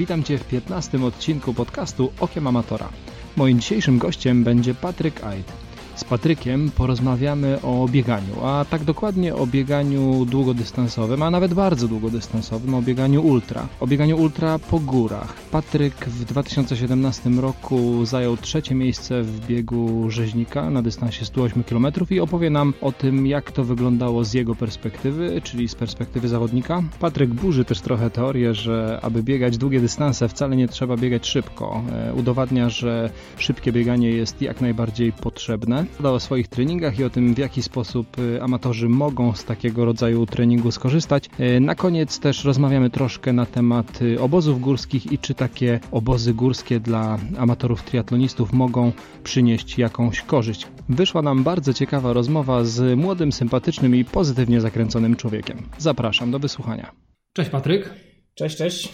Witam 0.00 0.22
Cię 0.22 0.38
w 0.38 0.44
15 0.44 1.04
odcinku 1.04 1.54
podcastu 1.54 2.12
Okiem 2.20 2.46
Amatora. 2.46 2.88
Moim 3.36 3.60
dzisiejszym 3.60 3.98
gościem 3.98 4.44
będzie 4.44 4.74
Patryk 4.74 5.24
Aid. 5.24 5.52
Z 6.00 6.04
Patrykiem 6.04 6.70
porozmawiamy 6.70 7.62
o 7.62 7.88
bieganiu, 7.88 8.44
a 8.44 8.64
tak 8.70 8.84
dokładnie 8.84 9.34
o 9.34 9.46
bieganiu 9.46 10.24
długodystansowym, 10.24 11.22
a 11.22 11.30
nawet 11.30 11.54
bardzo 11.54 11.88
długodystansowym, 11.88 12.74
o 12.74 12.82
bieganiu 12.82 13.22
ultra. 13.22 13.68
O 13.80 13.86
bieganiu 13.86 14.16
ultra 14.16 14.58
po 14.58 14.78
górach. 14.78 15.34
Patryk 15.50 15.94
w 15.94 16.24
2017 16.24 17.30
roku 17.30 18.04
zajął 18.04 18.36
trzecie 18.36 18.74
miejsce 18.74 19.22
w 19.22 19.46
biegu 19.46 20.10
rzeźnika 20.10 20.70
na 20.70 20.82
dystansie 20.82 21.24
108 21.24 21.64
km 21.64 21.86
i 22.10 22.20
opowie 22.20 22.50
nam 22.50 22.74
o 22.80 22.92
tym, 22.92 23.26
jak 23.26 23.52
to 23.52 23.64
wyglądało 23.64 24.24
z 24.24 24.34
jego 24.34 24.54
perspektywy, 24.54 25.40
czyli 25.44 25.68
z 25.68 25.74
perspektywy 25.74 26.28
zawodnika. 26.28 26.82
Patryk 27.00 27.30
burzy 27.30 27.64
też 27.64 27.80
trochę 27.80 28.10
teorię, 28.10 28.54
że 28.54 28.98
aby 29.02 29.22
biegać 29.22 29.58
długie 29.58 29.80
dystanse 29.80 30.28
wcale 30.28 30.56
nie 30.56 30.68
trzeba 30.68 30.96
biegać 30.96 31.26
szybko. 31.26 31.82
E, 31.92 32.14
udowadnia, 32.14 32.70
że 32.70 33.10
szybkie 33.38 33.72
bieganie 33.72 34.10
jest 34.10 34.42
jak 34.42 34.60
najbardziej 34.60 35.12
potrzebne 35.12 35.89
o 36.02 36.20
swoich 36.20 36.48
treningach 36.48 36.98
i 36.98 37.04
o 37.04 37.10
tym, 37.10 37.34
w 37.34 37.38
jaki 37.38 37.62
sposób 37.62 38.18
y, 38.18 38.42
amatorzy 38.42 38.88
mogą 38.88 39.34
z 39.34 39.44
takiego 39.44 39.84
rodzaju 39.84 40.26
treningu 40.26 40.70
skorzystać. 40.70 41.30
Y, 41.40 41.60
na 41.60 41.74
koniec 41.74 42.18
też 42.18 42.44
rozmawiamy 42.44 42.90
troszkę 42.90 43.32
na 43.32 43.46
temat 43.46 44.02
y, 44.02 44.20
obozów 44.20 44.60
górskich 44.60 45.12
i 45.12 45.18
czy 45.18 45.34
takie 45.34 45.80
obozy 45.90 46.34
górskie 46.34 46.80
dla 46.80 47.18
amatorów 47.38 47.82
triatlonistów 47.82 48.52
mogą 48.52 48.92
przynieść 49.24 49.78
jakąś 49.78 50.22
korzyść. 50.22 50.66
Wyszła 50.88 51.22
nam 51.22 51.44
bardzo 51.44 51.74
ciekawa 51.74 52.12
rozmowa 52.12 52.64
z 52.64 52.98
młodym, 52.98 53.32
sympatycznym 53.32 53.96
i 53.96 54.04
pozytywnie 54.04 54.60
zakręconym 54.60 55.16
człowiekiem. 55.16 55.62
Zapraszam 55.78 56.30
do 56.30 56.38
wysłuchania. 56.38 56.92
Cześć 57.32 57.50
Patryk. 57.50 57.90
Cześć, 58.34 58.56
cześć. 58.56 58.88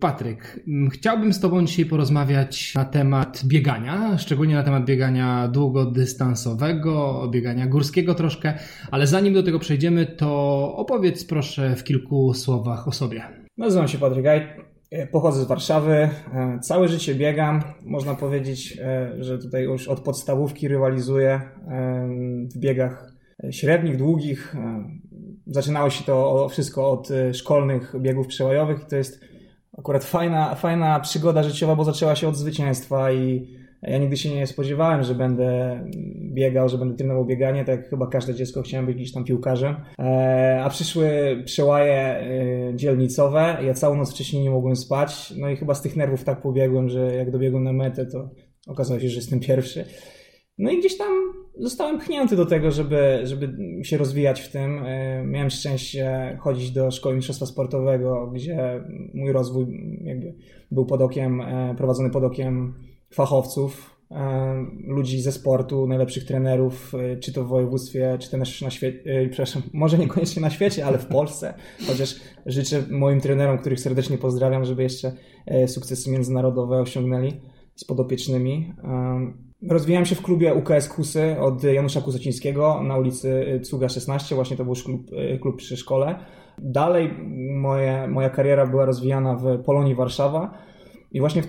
Patryk, 0.00 0.60
chciałbym 0.92 1.32
z 1.32 1.40
Tobą 1.40 1.64
dzisiaj 1.64 1.84
porozmawiać 1.84 2.74
na 2.74 2.84
temat 2.84 3.42
biegania, 3.44 4.18
szczególnie 4.18 4.54
na 4.54 4.62
temat 4.62 4.84
biegania 4.84 5.48
długodystansowego, 5.48 7.28
biegania 7.32 7.66
górskiego 7.66 8.14
troszkę, 8.14 8.54
ale 8.90 9.06
zanim 9.06 9.34
do 9.34 9.42
tego 9.42 9.58
przejdziemy, 9.58 10.06
to 10.06 10.74
opowiedz 10.76 11.24
proszę 11.24 11.76
w 11.76 11.84
kilku 11.84 12.34
słowach 12.34 12.88
o 12.88 12.92
sobie. 12.92 13.22
Nazywam 13.56 13.88
się 13.88 13.98
Patryk 13.98 14.24
Gaj, 14.24 14.48
e, 14.90 15.06
pochodzę 15.06 15.44
z 15.44 15.46
Warszawy, 15.46 15.92
e, 15.92 16.10
całe 16.62 16.88
życie 16.88 17.14
biegam, 17.14 17.62
można 17.86 18.14
powiedzieć, 18.14 18.78
e, 18.80 19.24
że 19.24 19.38
tutaj 19.38 19.64
już 19.64 19.88
od 19.88 20.00
podstawówki 20.00 20.68
rywalizuję 20.68 21.40
w 22.54 22.58
biegach 22.58 23.12
średnich, 23.50 23.96
długich. 23.96 24.56
Zaczynało 25.46 25.90
się 25.90 26.04
to 26.04 26.48
wszystko 26.48 26.90
od 26.90 27.08
szkolnych 27.32 27.94
biegów 28.00 28.26
przełajowych 28.26 28.82
i 28.82 28.86
to 28.90 28.96
jest 28.96 29.27
akurat 29.78 30.04
fajna, 30.04 30.54
fajna 30.54 31.00
przygoda 31.00 31.42
życiowa, 31.42 31.76
bo 31.76 31.84
zaczęła 31.84 32.16
się 32.16 32.28
od 32.28 32.36
zwycięstwa 32.36 33.12
i 33.12 33.58
ja 33.82 33.98
nigdy 33.98 34.16
się 34.16 34.34
nie 34.34 34.46
spodziewałem, 34.46 35.02
że 35.02 35.14
będę 35.14 35.80
biegał, 36.34 36.68
że 36.68 36.78
będę 36.78 36.96
trenował 36.96 37.24
bieganie, 37.24 37.64
tak 37.64 37.80
jak 37.80 37.90
chyba 37.90 38.06
każde 38.06 38.34
dziecko 38.34 38.62
chciałem 38.62 38.86
być 38.86 38.96
gdzieś 38.96 39.12
tam 39.12 39.24
piłkarzem. 39.24 39.76
E, 39.98 40.60
a 40.64 40.70
przyszły 40.70 41.08
przełaje 41.44 41.94
e, 41.94 42.76
dzielnicowe, 42.76 43.56
ja 43.62 43.74
całą 43.74 43.96
noc 43.96 44.10
wcześniej 44.14 44.42
nie 44.42 44.50
mogłem 44.50 44.76
spać, 44.76 45.34
no 45.36 45.50
i 45.50 45.56
chyba 45.56 45.74
z 45.74 45.82
tych 45.82 45.96
nerwów 45.96 46.24
tak 46.24 46.42
pobiegłem, 46.42 46.88
że 46.88 47.14
jak 47.14 47.30
dobiegłem 47.30 47.64
na 47.64 47.72
metę, 47.72 48.06
to 48.06 48.30
okazało 48.66 49.00
się, 49.00 49.08
że 49.08 49.16
jestem 49.16 49.40
pierwszy. 49.40 49.84
No 50.58 50.70
i 50.70 50.78
gdzieś 50.78 50.96
tam 50.96 51.32
zostałem 51.58 51.98
pchnięty 51.98 52.36
do 52.36 52.46
tego, 52.46 52.70
żeby, 52.70 53.20
żeby 53.24 53.56
się 53.84 53.96
rozwijać 53.96 54.40
w 54.40 54.52
tym. 54.52 54.82
E, 54.84 55.24
miałem 55.24 55.50
szczęście 55.50 56.38
chodzić 56.40 56.70
do 56.70 56.90
szkoły 56.90 57.14
mistrzostwa 57.14 57.46
sportowego, 57.46 58.30
gdzie 58.34 58.84
mój 59.14 59.32
rozwój 59.32 59.66
jakby 60.04 60.34
był 60.70 60.86
pod 60.86 61.02
okiem, 61.02 61.40
e, 61.40 61.74
prowadzony 61.76 62.10
pod 62.10 62.24
okiem 62.24 62.74
fachowców, 63.10 63.96
e, 64.10 64.66
ludzi 64.86 65.20
ze 65.20 65.32
sportu, 65.32 65.86
najlepszych 65.86 66.24
trenerów, 66.24 66.92
czy 67.20 67.32
to 67.32 67.44
w 67.44 67.48
województwie, 67.48 68.16
czy 68.20 68.30
też 68.30 68.62
na 68.62 68.70
świecie, 68.70 69.28
przepraszam, 69.30 69.62
może 69.72 69.98
niekoniecznie 69.98 70.42
na 70.42 70.50
świecie, 70.50 70.86
ale 70.86 70.98
w 70.98 71.06
Polsce. 71.06 71.54
Chociaż 71.86 72.14
życzę 72.46 72.82
moim 72.90 73.20
trenerom, 73.20 73.58
których 73.58 73.80
serdecznie 73.80 74.18
pozdrawiam, 74.18 74.64
żeby 74.64 74.82
jeszcze 74.82 75.12
sukcesy 75.66 76.10
międzynarodowe 76.10 76.80
osiągnęli 76.80 77.32
z 77.74 77.84
podopiecznymi. 77.84 78.72
Rozwijałem 79.62 80.06
się 80.06 80.14
w 80.14 80.22
klubie 80.22 80.54
UKS 80.54 80.88
Kusy 80.88 81.36
od 81.40 81.64
Janusza 81.64 82.00
Kusocińskiego 82.00 82.82
na 82.82 82.96
ulicy 82.96 83.60
Cuga 83.64 83.88
16, 83.88 84.34
właśnie 84.34 84.56
to 84.56 84.64
był 84.64 84.74
klub, 84.74 85.10
e, 85.12 85.38
klub 85.38 85.56
przy 85.56 85.76
szkole. 85.76 86.18
Dalej 86.58 87.10
moje, 87.54 88.08
moja 88.08 88.30
kariera 88.30 88.66
była 88.66 88.84
rozwijana 88.84 89.34
w 89.34 89.62
Polonii 89.64 89.94
Warszawa 89.94 90.58
i 91.12 91.20
właśnie 91.20 91.42
w, 91.42 91.46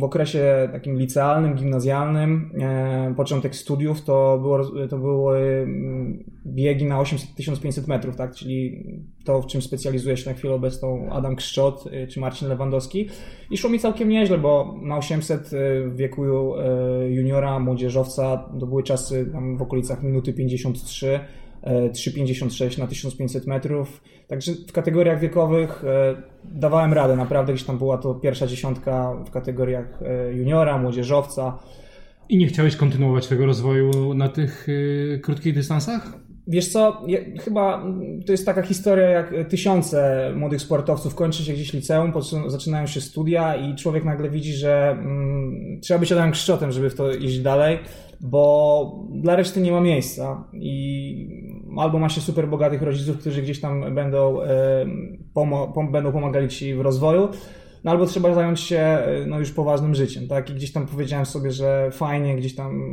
w, 0.00 0.04
okresie 0.04 0.68
takim 0.72 0.98
licealnym, 0.98 1.54
gimnazjalnym, 1.54 2.50
e, 2.60 3.14
początek 3.16 3.56
studiów, 3.56 4.02
to, 4.02 4.38
było, 4.38 4.86
to 4.88 4.98
były 4.98 5.38
mm, 5.38 6.24
biegi 6.46 6.84
na 6.84 7.02
800-1500 7.02 7.88
metrów, 7.88 8.16
tak? 8.16 8.34
czyli 8.34 8.84
to, 9.24 9.42
w 9.42 9.46
czym 9.46 9.62
specjalizuje 9.62 10.16
się 10.16 10.30
na 10.30 10.36
chwilę 10.36 10.54
obecną 10.54 11.08
Adam 11.10 11.36
Kszczot 11.36 11.84
e, 11.92 12.06
czy 12.06 12.20
Marcin 12.20 12.48
Lewandowski. 12.48 13.08
I 13.50 13.56
szło 13.56 13.70
mi 13.70 13.78
całkiem 13.78 14.08
nieźle, 14.08 14.38
bo 14.38 14.78
na 14.82 14.96
800 14.96 15.40
e, 15.40 15.48
w 15.88 15.96
wieku 15.96 16.24
e, 16.56 17.10
juniora, 17.10 17.58
młodzieżowca, 17.58 18.50
to 18.60 18.66
były 18.66 18.82
czasy 18.82 19.32
w 19.58 19.62
okolicach 19.62 20.02
minuty 20.02 20.32
53 20.32 21.20
3,56 21.62 22.78
na 22.78 22.86
1500 22.86 23.46
metrów. 23.46 24.02
Także 24.28 24.52
w 24.68 24.72
kategoriach 24.72 25.20
wiekowych 25.20 25.84
e, 25.84 26.22
dawałem 26.44 26.92
radę. 26.92 27.16
Naprawdę 27.16 27.52
gdzieś 27.52 27.66
tam 27.66 27.78
była 27.78 27.98
to 27.98 28.14
pierwsza 28.14 28.46
dziesiątka 28.46 29.14
w 29.26 29.30
kategoriach 29.30 30.02
e, 30.02 30.32
juniora, 30.32 30.78
młodzieżowca. 30.78 31.58
I 32.28 32.38
nie 32.38 32.46
chciałeś 32.46 32.76
kontynuować 32.76 33.26
tego 33.26 33.46
rozwoju 33.46 34.14
na 34.14 34.28
tych 34.28 34.66
e, 35.14 35.18
krótkich 35.18 35.54
dystansach? 35.54 36.12
Wiesz 36.46 36.68
co, 36.68 37.02
ja, 37.06 37.18
chyba 37.40 37.84
to 38.26 38.32
jest 38.32 38.46
taka 38.46 38.62
historia 38.62 39.08
jak 39.08 39.34
tysiące 39.48 40.32
młodych 40.36 40.60
sportowców. 40.60 41.14
Kończy 41.14 41.44
się 41.44 41.52
gdzieś 41.52 41.72
liceum, 41.72 42.12
zaczynają 42.46 42.86
się 42.86 43.00
studia 43.00 43.56
i 43.56 43.76
człowiek 43.76 44.04
nagle 44.04 44.30
widzi, 44.30 44.52
że 44.52 44.90
mm, 44.90 45.80
trzeba 45.82 46.00
być 46.00 46.12
Adamem 46.12 46.32
Kszczotem, 46.32 46.72
żeby 46.72 46.90
w 46.90 46.94
to 46.94 47.12
iść 47.12 47.38
dalej, 47.38 47.78
bo 48.20 49.06
dla 49.10 49.36
reszty 49.36 49.60
nie 49.60 49.72
ma 49.72 49.80
miejsca 49.80 50.44
i 50.52 51.28
albo 51.78 51.98
ma 51.98 52.08
się 52.08 52.20
super 52.20 52.48
bogatych 52.48 52.82
rodziców, 52.82 53.18
którzy 53.18 53.42
gdzieś 53.42 53.60
tam 53.60 53.94
będą, 53.94 54.42
e, 54.42 54.86
pom 55.34 55.92
będą 55.92 56.12
pomagali 56.12 56.48
ci 56.48 56.74
w 56.74 56.80
rozwoju, 56.80 57.28
no 57.84 57.90
albo 57.90 58.06
trzeba 58.06 58.34
zająć 58.34 58.60
się 58.60 58.78
e, 58.78 59.26
no, 59.26 59.38
już 59.38 59.52
poważnym 59.52 59.94
życiem, 59.94 60.28
tak? 60.28 60.50
I 60.50 60.54
gdzieś 60.54 60.72
tam 60.72 60.86
powiedziałem 60.86 61.26
sobie, 61.26 61.52
że 61.52 61.90
fajnie, 61.92 62.36
gdzieś 62.36 62.54
tam 62.54 62.92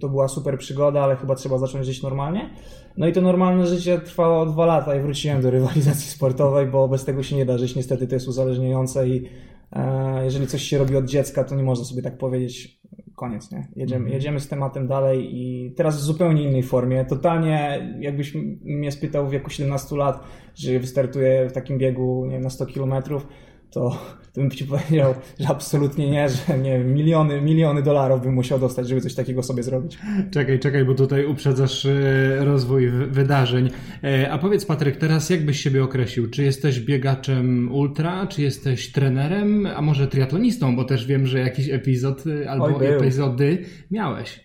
to 0.00 0.08
była 0.08 0.28
super 0.28 0.58
przygoda, 0.58 1.02
ale 1.02 1.16
chyba 1.16 1.34
trzeba 1.34 1.58
zacząć 1.58 1.86
żyć 1.86 2.02
normalnie. 2.02 2.50
No 2.96 3.06
i 3.06 3.12
to 3.12 3.20
normalne 3.20 3.66
życie 3.66 3.98
trwało 3.98 4.46
dwa 4.46 4.66
lata 4.66 4.96
i 4.96 5.00
wróciłem 5.00 5.42
do 5.42 5.50
rywalizacji 5.50 6.10
sportowej, 6.10 6.66
bo 6.66 6.88
bez 6.88 7.04
tego 7.04 7.22
się 7.22 7.36
nie 7.36 7.46
da 7.46 7.58
żyć. 7.58 7.76
Niestety 7.76 8.06
to 8.06 8.14
jest 8.14 8.28
uzależniające 8.28 9.08
i 9.08 9.28
e, 9.72 10.24
jeżeli 10.24 10.46
coś 10.46 10.62
się 10.62 10.78
robi 10.78 10.96
od 10.96 11.04
dziecka, 11.04 11.44
to 11.44 11.56
nie 11.56 11.62
można 11.62 11.84
sobie 11.84 12.02
tak 12.02 12.18
powiedzieć, 12.18 12.80
koniec, 13.16 13.50
nie? 13.50 13.68
Jedziemy, 13.76 14.00
mm. 14.00 14.12
jedziemy 14.12 14.40
z 14.40 14.48
tematem 14.48 14.86
dalej 14.86 15.28
i 15.32 15.72
teraz 15.76 15.96
w 15.96 16.00
zupełnie 16.00 16.42
innej 16.42 16.62
formie. 16.62 17.04
Totalnie, 17.04 17.88
jakbyś 18.00 18.34
mnie 18.64 18.92
spytał 18.92 19.26
w 19.26 19.30
wieku 19.30 19.50
17 19.50 19.96
lat, 19.96 20.24
że 20.54 20.78
wystartuję 20.78 21.48
w 21.48 21.52
takim 21.52 21.78
biegu, 21.78 22.24
nie 22.26 22.32
wiem, 22.32 22.42
na 22.42 22.50
100 22.50 22.66
kilometrów, 22.66 23.26
to, 23.70 23.90
to 24.32 24.40
bym 24.40 24.50
ci 24.50 24.64
powiedział, 24.64 25.14
że 25.40 25.48
absolutnie 25.48 26.10
nie, 26.10 26.28
że 26.28 26.58
nie 26.58 26.78
miliony, 26.78 27.40
miliony 27.40 27.82
dolarów 27.82 28.22
bym 28.22 28.34
musiał 28.34 28.58
dostać, 28.58 28.88
żeby 28.88 29.00
coś 29.00 29.14
takiego 29.14 29.42
sobie 29.42 29.62
zrobić. 29.62 29.98
Czekaj, 30.30 30.58
czekaj, 30.58 30.84
bo 30.84 30.94
tutaj 30.94 31.26
uprzedzasz 31.26 31.86
e, 31.86 32.44
rozwój 32.44 32.90
wydarzeń. 32.90 33.70
E, 34.04 34.30
a 34.30 34.38
powiedz 34.38 34.64
Patryk, 34.64 34.96
teraz 34.96 35.30
jak 35.30 35.44
byś 35.44 35.60
siebie 35.60 35.84
określił? 35.84 36.30
Czy 36.30 36.42
jesteś 36.42 36.80
biegaczem 36.80 37.72
ultra, 37.72 38.26
czy 38.26 38.42
jesteś 38.42 38.92
trenerem, 38.92 39.66
a 39.66 39.82
może 39.82 40.08
triatlonistą, 40.08 40.76
bo 40.76 40.84
też 40.84 41.06
wiem, 41.06 41.26
że 41.26 41.38
jakiś 41.38 41.68
epizod 41.68 42.24
e, 42.26 42.50
albo 42.50 42.76
Oj, 42.76 42.86
epizody 42.86 43.64
miałeś. 43.90 44.44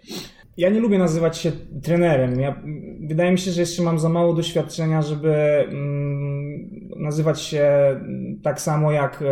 Ja 0.57 0.69
nie 0.69 0.79
lubię 0.79 0.97
nazywać 0.97 1.37
się 1.37 1.51
trenerem. 1.83 2.39
Ja, 2.39 2.63
wydaje 3.07 3.31
mi 3.31 3.37
się, 3.37 3.51
że 3.51 3.61
jeszcze 3.61 3.83
mam 3.83 3.99
za 3.99 4.09
mało 4.09 4.33
doświadczenia, 4.33 5.01
żeby 5.01 5.33
mm, 5.69 6.69
nazywać 6.95 7.41
się 7.41 7.69
tak 8.43 8.61
samo 8.61 8.91
jak 8.91 9.21
e, 9.21 9.25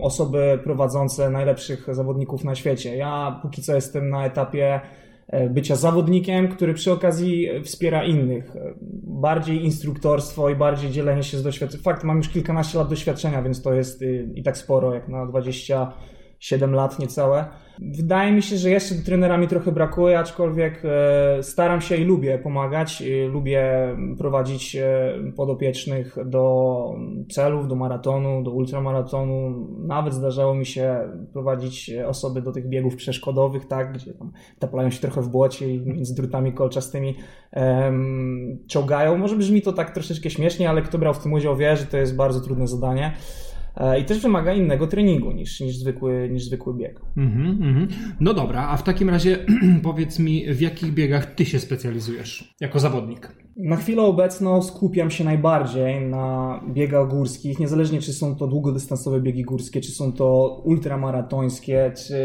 osoby 0.00 0.58
prowadzące 0.64 1.30
najlepszych 1.30 1.94
zawodników 1.94 2.44
na 2.44 2.54
świecie. 2.54 2.96
Ja 2.96 3.40
póki 3.42 3.62
co 3.62 3.74
jestem 3.74 4.10
na 4.10 4.26
etapie 4.26 4.80
e, 5.28 5.50
bycia 5.50 5.76
zawodnikiem, 5.76 6.48
który 6.48 6.74
przy 6.74 6.92
okazji 6.92 7.48
wspiera 7.64 8.04
innych. 8.04 8.52
Bardziej 9.02 9.64
instruktorstwo 9.64 10.50
i 10.50 10.56
bardziej 10.56 10.90
dzielenie 10.90 11.22
się 11.22 11.38
z 11.38 11.42
doświadczeniem. 11.42 11.84
Fakt, 11.84 12.04
mam 12.04 12.16
już 12.16 12.28
kilkanaście 12.28 12.78
lat 12.78 12.88
doświadczenia, 12.88 13.42
więc 13.42 13.62
to 13.62 13.74
jest 13.74 14.02
y, 14.02 14.28
i 14.34 14.42
tak 14.42 14.56
sporo, 14.56 14.94
jak 14.94 15.08
na 15.08 15.26
20 15.26 15.92
7 16.42 16.74
lat 16.74 16.98
niecałe. 16.98 17.44
Wydaje 17.90 18.32
mi 18.32 18.42
się, 18.42 18.56
że 18.56 18.70
jeszcze 18.70 18.94
do 18.94 19.04
trenera 19.04 19.38
mi 19.38 19.48
trochę 19.48 19.72
brakuje, 19.72 20.18
aczkolwiek 20.18 20.82
e, 20.84 21.42
staram 21.42 21.80
się 21.80 21.96
i 21.96 22.04
lubię 22.04 22.38
pomagać. 22.38 23.02
Lubię 23.28 23.62
prowadzić 24.18 24.76
e, 24.76 25.14
podopiecznych 25.36 26.16
do 26.26 26.94
celów, 27.30 27.68
do 27.68 27.74
maratonu, 27.74 28.42
do 28.42 28.50
ultramaratonu. 28.50 29.66
Nawet 29.78 30.14
zdarzało 30.14 30.54
mi 30.54 30.66
się 30.66 30.98
prowadzić 31.32 31.90
osoby 32.06 32.42
do 32.42 32.52
tych 32.52 32.68
biegów 32.68 32.96
przeszkodowych, 32.96 33.66
tak, 33.66 33.92
gdzie 33.92 34.12
tam 34.12 34.32
taplają 34.58 34.90
się 34.90 35.00
trochę 35.00 35.22
w 35.22 35.28
błocie 35.28 35.74
i 35.74 35.80
między 35.80 36.14
drutami 36.14 36.52
kolczastymi 36.52 37.16
um, 37.52 38.58
czołgają. 38.68 39.18
Może 39.18 39.36
brzmi 39.36 39.62
to 39.62 39.72
tak 39.72 39.90
troszeczkę 39.90 40.30
śmiesznie, 40.30 40.70
ale 40.70 40.82
kto 40.82 40.98
brał 40.98 41.14
w 41.14 41.18
tym 41.18 41.32
udział 41.32 41.56
wie, 41.56 41.76
że 41.76 41.86
to 41.86 41.96
jest 41.96 42.16
bardzo 42.16 42.40
trudne 42.40 42.66
zadanie. 42.66 43.12
E, 43.76 44.00
i 44.00 44.04
też 44.04 44.20
wymaga 44.20 44.52
innego 44.52 44.86
treningu 44.86 45.32
niż, 45.32 45.60
niż, 45.60 45.76
zwykły, 45.76 46.28
niż 46.32 46.44
zwykły 46.44 46.74
bieg. 46.74 47.00
Mm 47.16 47.58
-hmm. 47.58 47.86
No 48.20 48.34
dobra, 48.34 48.68
a 48.68 48.76
w 48.76 48.82
takim 48.82 49.10
razie 49.10 49.38
powiedz 49.82 50.18
mi, 50.18 50.54
w 50.54 50.60
jakich 50.60 50.94
biegach 50.94 51.34
ty 51.34 51.46
się 51.46 51.60
specjalizujesz 51.60 52.54
jako 52.60 52.80
zawodnik? 52.80 53.28
Na 53.56 53.76
chwilę 53.76 54.02
obecną 54.02 54.62
skupiam 54.62 55.10
się 55.10 55.24
najbardziej 55.24 56.00
na 56.00 56.60
biegach 56.68 57.08
górskich, 57.08 57.58
niezależnie 57.58 58.00
czy 58.00 58.12
są 58.12 58.36
to 58.36 58.46
długodystansowe 58.46 59.20
biegi 59.20 59.42
górskie, 59.42 59.80
czy 59.80 59.90
są 59.92 60.12
to 60.12 60.60
ultramaratońskie, 60.64 61.92
czy 61.96 62.16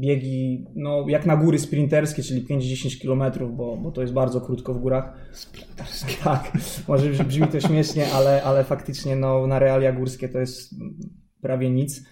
biegi 0.00 0.66
no, 0.74 1.04
jak 1.08 1.26
na 1.26 1.36
góry 1.36 1.58
sprinterskie, 1.58 2.22
czyli 2.22 2.46
5-10 2.46 3.02
km, 3.02 3.56
bo, 3.56 3.76
bo 3.76 3.90
to 3.90 4.00
jest 4.00 4.12
bardzo 4.12 4.40
krótko 4.40 4.74
w 4.74 4.78
górach. 4.78 5.12
Sprinterskie. 5.32 6.14
Tak, 6.24 6.52
może 6.88 7.24
brzmi 7.24 7.48
to 7.48 7.60
śmiesznie, 7.60 8.06
ale, 8.12 8.42
ale 8.42 8.64
faktycznie 8.64 9.16
no, 9.16 9.46
na 9.46 9.58
realia 9.58 9.92
górskie 9.92 10.28
to 10.28 10.38
jest 10.38 10.74
prawie 11.40 11.70
nic. 11.70 12.02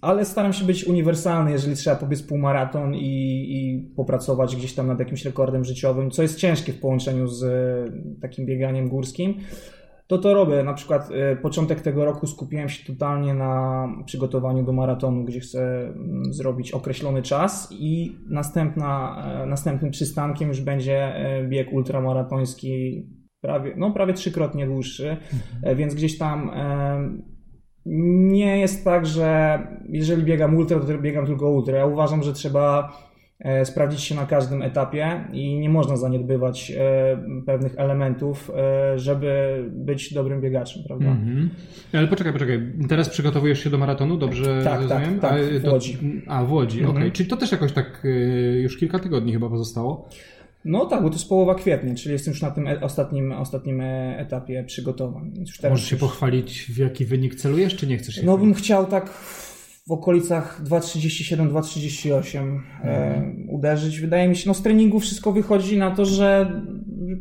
Ale 0.00 0.24
staram 0.24 0.52
się 0.52 0.64
być 0.64 0.84
uniwersalny, 0.84 1.50
jeżeli 1.50 1.76
trzeba 1.76 1.96
pobiec 1.96 2.22
półmaraton 2.22 2.94
i, 2.94 3.46
i 3.50 3.94
popracować 3.96 4.56
gdzieś 4.56 4.74
tam 4.74 4.86
nad 4.86 4.98
jakimś 4.98 5.24
rekordem 5.24 5.64
życiowym, 5.64 6.10
co 6.10 6.22
jest 6.22 6.38
ciężkie 6.38 6.72
w 6.72 6.80
połączeniu 6.80 7.26
z 7.26 7.42
e, 7.42 8.20
takim 8.20 8.46
bieganiem 8.46 8.88
górskim 8.88 9.34
to 10.06 10.18
to 10.18 10.34
robię. 10.34 10.62
Na 10.62 10.74
przykład 10.74 11.10
e, 11.10 11.36
początek 11.36 11.80
tego 11.80 12.04
roku 12.04 12.26
skupiłem 12.26 12.68
się 12.68 12.92
totalnie 12.92 13.34
na 13.34 13.88
przygotowaniu 14.06 14.64
do 14.64 14.72
maratonu, 14.72 15.24
gdzie 15.24 15.40
chcę 15.40 15.60
mm, 15.60 16.34
zrobić 16.34 16.72
określony 16.72 17.22
czas 17.22 17.68
i 17.70 18.16
następna, 18.28 19.22
e, 19.42 19.46
następnym 19.46 19.90
przystankiem 19.90 20.48
już 20.48 20.60
będzie 20.60 21.14
bieg 21.48 21.72
ultramaratoński 21.72 23.06
prawie, 23.40 23.74
no 23.76 23.90
prawie 23.90 24.14
trzykrotnie 24.14 24.66
dłuższy, 24.66 25.10
mhm. 25.10 25.76
więc 25.76 25.94
gdzieś 25.94 26.18
tam 26.18 26.50
nie 27.86 28.58
jest 28.58 28.84
tak, 28.84 29.06
że 29.06 29.58
jeżeli 29.88 30.22
biegam 30.22 30.56
ultra, 30.56 30.80
to 30.80 30.98
biegam 30.98 31.26
tylko 31.26 31.50
ultra. 31.50 31.78
Ja 31.78 31.86
uważam, 31.86 32.22
że 32.22 32.32
trzeba 32.32 32.96
e, 33.40 33.64
sprawdzić 33.64 34.00
się 34.00 34.14
na 34.14 34.26
każdym 34.26 34.62
etapie 34.62 35.24
i 35.32 35.58
nie 35.58 35.68
można 35.68 35.96
zaniedbywać 35.96 36.70
e, 36.70 37.42
pewnych 37.46 37.74
elementów, 37.78 38.50
e, 38.56 38.98
żeby 38.98 39.64
być 39.70 40.14
dobrym 40.14 40.40
biegaczem, 40.40 40.82
prawda? 40.86 41.06
Mm 41.06 41.24
-hmm. 41.24 41.48
Ale 41.98 42.08
poczekaj, 42.08 42.32
poczekaj. 42.32 42.72
Teraz 42.88 43.08
przygotowujesz 43.08 43.64
się 43.64 43.70
do 43.70 43.78
maratonu, 43.78 44.16
dobrze 44.16 44.60
tak, 44.64 44.72
tak 44.72 44.80
rozumiem? 44.80 45.20
Tak, 45.20 45.30
tak, 45.30 45.62
w 45.62 45.72
Łodzi. 45.72 45.98
A, 46.26 46.44
w 46.44 46.52
Łodzi, 46.52 46.80
-hmm. 46.80 46.88
okej. 46.90 46.96
Okay. 46.96 47.10
Czyli 47.10 47.28
to 47.28 47.36
też 47.36 47.52
jakoś 47.52 47.72
tak 47.72 48.02
już 48.62 48.76
kilka 48.76 48.98
tygodni 48.98 49.32
chyba 49.32 49.48
pozostało? 49.48 50.08
No 50.64 50.86
tak, 50.86 51.02
bo 51.02 51.08
to 51.08 51.14
jest 51.14 51.28
połowa 51.28 51.54
kwietnia, 51.54 51.94
czyli 51.94 52.12
jestem 52.12 52.32
już 52.32 52.42
na 52.42 52.50
tym 52.50 52.68
e, 52.68 52.80
ostatnim, 52.80 53.32
ostatnim 53.32 53.80
e, 53.80 54.18
etapie 54.18 54.64
przygotowań. 54.64 55.32
Już 55.40 55.62
Możesz 55.62 55.90
się 55.90 55.96
pochwalić, 55.96 56.72
w 56.72 56.78
jaki 56.78 57.04
wynik 57.04 57.34
celujesz, 57.34 57.76
czy 57.76 57.86
nie 57.86 57.98
chcesz 57.98 58.14
się 58.14 58.26
No 58.26 58.38
bym 58.38 58.54
chciał 58.54 58.86
tak 58.86 59.10
w 59.86 59.92
okolicach 59.92 60.62
2,37-2,38 60.64 62.38
e, 62.38 62.40
mhm. 62.82 63.50
uderzyć. 63.50 64.00
Wydaje 64.00 64.28
mi 64.28 64.36
się, 64.36 64.48
no 64.48 64.54
z 64.54 64.62
treningu 64.62 65.00
wszystko 65.00 65.32
wychodzi 65.32 65.78
na 65.78 65.90
to, 65.90 66.04
że 66.04 66.62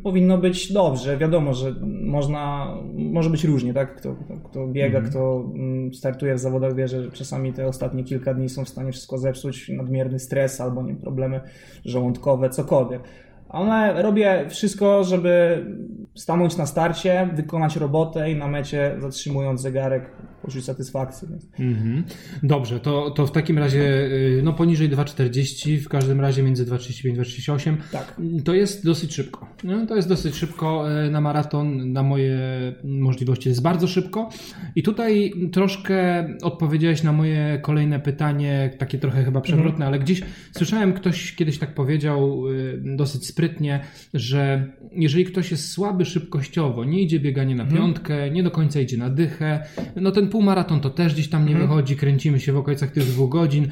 powinno 0.03 0.37
być 0.37 0.73
dobrze. 0.73 1.17
Wiadomo, 1.17 1.53
że 1.53 1.75
można, 2.03 2.73
może 2.93 3.29
być 3.29 3.43
różnie, 3.43 3.73
tak? 3.73 3.95
Kto, 3.95 4.15
kto, 4.15 4.49
kto 4.49 4.67
biega, 4.67 4.97
mhm. 4.97 5.11
kto 5.11 5.51
mm, 5.55 5.93
startuje 5.93 6.35
w 6.35 6.39
zawodach, 6.39 6.75
wie, 6.75 6.87
że 6.87 7.11
czasami 7.11 7.53
te 7.53 7.67
ostatnie 7.67 8.03
kilka 8.03 8.33
dni 8.33 8.49
są 8.49 8.65
w 8.65 8.69
stanie 8.69 8.91
wszystko 8.91 9.17
zepsuć, 9.17 9.69
nadmierny 9.69 10.19
stres 10.19 10.61
albo 10.61 10.83
nie 10.83 10.95
problemy 10.95 11.41
żołądkowe, 11.85 12.49
cokolwiek 12.49 13.01
ale 13.51 14.01
robię 14.01 14.45
wszystko, 14.49 15.03
żeby 15.03 15.65
stanąć 16.15 16.57
na 16.57 16.65
starcie, 16.65 17.29
wykonać 17.33 17.75
robotę 17.75 18.31
i 18.31 18.35
na 18.35 18.47
mecie 18.47 18.95
zatrzymując 18.99 19.61
zegarek 19.61 20.11
poczuć 20.41 20.65
satysfakcję. 20.65 21.27
Mm-hmm. 21.59 22.03
Dobrze, 22.43 22.79
to, 22.79 23.11
to 23.11 23.27
w 23.27 23.31
takim 23.31 23.57
razie 23.57 23.81
y, 23.81 24.41
no 24.43 24.53
poniżej 24.53 24.89
2,40, 24.89 25.79
w 25.79 25.89
każdym 25.89 26.21
razie 26.21 26.43
między 26.43 26.65
2,35 26.65 27.09
i 27.09 27.13
2,38. 27.13 27.77
Tak. 27.91 28.21
To 28.45 28.53
jest 28.53 28.85
dosyć 28.85 29.13
szybko. 29.13 29.47
No, 29.63 29.85
to 29.85 29.95
jest 29.95 30.07
dosyć 30.07 30.35
szybko 30.35 30.85
y, 31.05 31.11
na 31.11 31.21
maraton, 31.21 31.93
na 31.93 32.03
moje 32.03 32.39
możliwości 32.83 33.49
jest 33.49 33.61
bardzo 33.61 33.87
szybko. 33.87 34.29
I 34.75 34.83
tutaj 34.83 35.33
troszkę 35.51 36.27
odpowiedziałeś 36.41 37.03
na 37.03 37.11
moje 37.11 37.59
kolejne 37.61 37.99
pytanie, 37.99 38.73
takie 38.77 38.97
trochę 38.97 39.23
chyba 39.23 39.41
przewrotne, 39.41 39.85
mm-hmm. 39.85 39.87
ale 39.87 39.99
gdzieś 39.99 40.21
słyszałem, 40.51 40.93
ktoś 40.93 41.35
kiedyś 41.35 41.57
tak 41.57 41.73
powiedział 41.73 42.49
y, 42.49 42.81
dosyć 42.85 43.25
sprytnie, 43.25 43.79
że 44.13 44.71
jeżeli 44.91 45.25
ktoś 45.25 45.51
jest 45.51 45.71
słaby 45.71 46.05
szybkościowo, 46.05 46.85
nie 46.85 47.01
idzie 47.01 47.19
bieganie 47.19 47.55
na 47.55 47.63
mhm. 47.63 47.81
piątkę, 47.81 48.31
nie 48.31 48.43
do 48.43 48.51
końca 48.51 48.79
idzie 48.79 48.97
na 48.97 49.09
dychę, 49.09 49.63
no 49.95 50.11
ten 50.11 50.29
półmaraton 50.31 50.79
to 50.79 50.89
też 50.89 51.13
gdzieś 51.13 51.29
tam 51.29 51.45
nie 51.45 51.51
mhm. 51.51 51.69
wychodzi, 51.69 51.95
kręcimy 51.95 52.39
się 52.39 52.53
w 52.53 52.57
okolicach 52.57 52.91
tych 52.91 53.03
dwóch 53.03 53.29
godzin. 53.29 53.67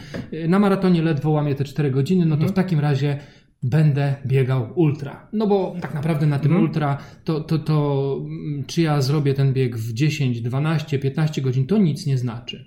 Na 0.48 0.60
maratonie 0.60 1.02
ledwo 1.02 1.30
łamie 1.30 1.56
te 1.56 1.64
cztery 1.64 1.92
godziny, 1.92 2.26
no 2.26 2.36
to 2.36 2.42
mhm. 2.42 2.52
w 2.52 2.56
takim 2.56 2.80
razie 2.80 3.20
będę 3.64 4.16
biegał 4.26 4.70
ultra. 4.76 5.28
No 5.34 5.48
bo 5.48 5.76
tak 5.82 5.94
naprawdę 5.94 6.26
na 6.26 6.40
tym 6.40 6.62
ultra 6.62 6.98
to, 7.24 7.42
to, 7.42 7.60
to 7.60 8.18
mm, 8.20 8.64
czy 8.68 8.82
ja 8.82 9.02
zrobię 9.02 9.34
ten 9.34 9.54
bieg 9.54 9.78
w 9.78 9.94
10, 9.94 10.42
12, 10.42 11.00
15 11.00 11.42
godzin, 11.42 11.68
to 11.68 11.78
nic 11.78 12.06
nie 12.06 12.18
znaczy. 12.18 12.66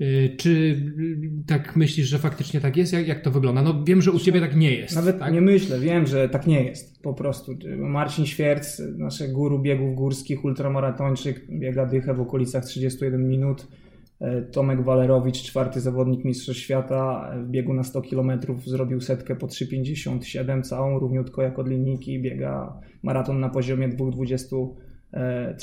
Y, 0.00 0.34
czy 0.36 0.50
y, 0.50 1.44
tak 1.46 1.76
myślisz, 1.76 2.06
że 2.06 2.18
faktycznie 2.18 2.60
tak 2.60 2.76
jest? 2.76 2.92
Jak, 2.92 3.08
jak 3.08 3.20
to 3.20 3.30
wygląda? 3.30 3.62
No 3.62 3.84
wiem, 3.84 4.02
że 4.02 4.12
u 4.12 4.18
Ciebie 4.18 4.40
tak 4.40 4.56
nie 4.56 4.74
jest. 4.74 4.96
Nawet 4.96 5.18
tak? 5.18 5.32
nie 5.32 5.40
myślę, 5.40 5.80
wiem, 5.80 6.06
że 6.06 6.28
tak 6.28 6.46
nie 6.46 6.64
jest. 6.64 7.02
Po 7.02 7.14
prostu. 7.14 7.52
Marcin 7.76 8.26
Świerc, 8.26 8.82
nasz 8.96 9.22
guru 9.32 9.58
biegów 9.58 9.94
górskich, 9.94 10.44
ultramaratończyk, 10.44 11.46
biega 11.50 11.86
dychę 11.86 12.14
w 12.14 12.20
okolicach 12.20 12.64
31 12.64 13.28
minut. 13.28 13.66
Tomek 14.52 14.84
Walerowicz, 14.84 15.42
czwarty 15.42 15.80
zawodnik 15.80 16.24
Mistrzostw 16.24 16.62
Świata 16.62 17.32
w 17.44 17.50
biegu 17.50 17.74
na 17.74 17.82
100 17.82 18.02
km 18.02 18.32
zrobił 18.66 19.00
setkę 19.00 19.36
po 19.36 19.46
3,57 19.46 20.62
całą, 20.62 20.98
równiutko 20.98 21.42
jak 21.42 21.58
od 21.58 21.68
linijki, 21.68 22.22
biega 22.22 22.80
maraton 23.02 23.40
na 23.40 23.48
poziomie 23.48 23.88
2,23 23.88 24.68
E, 25.14 25.54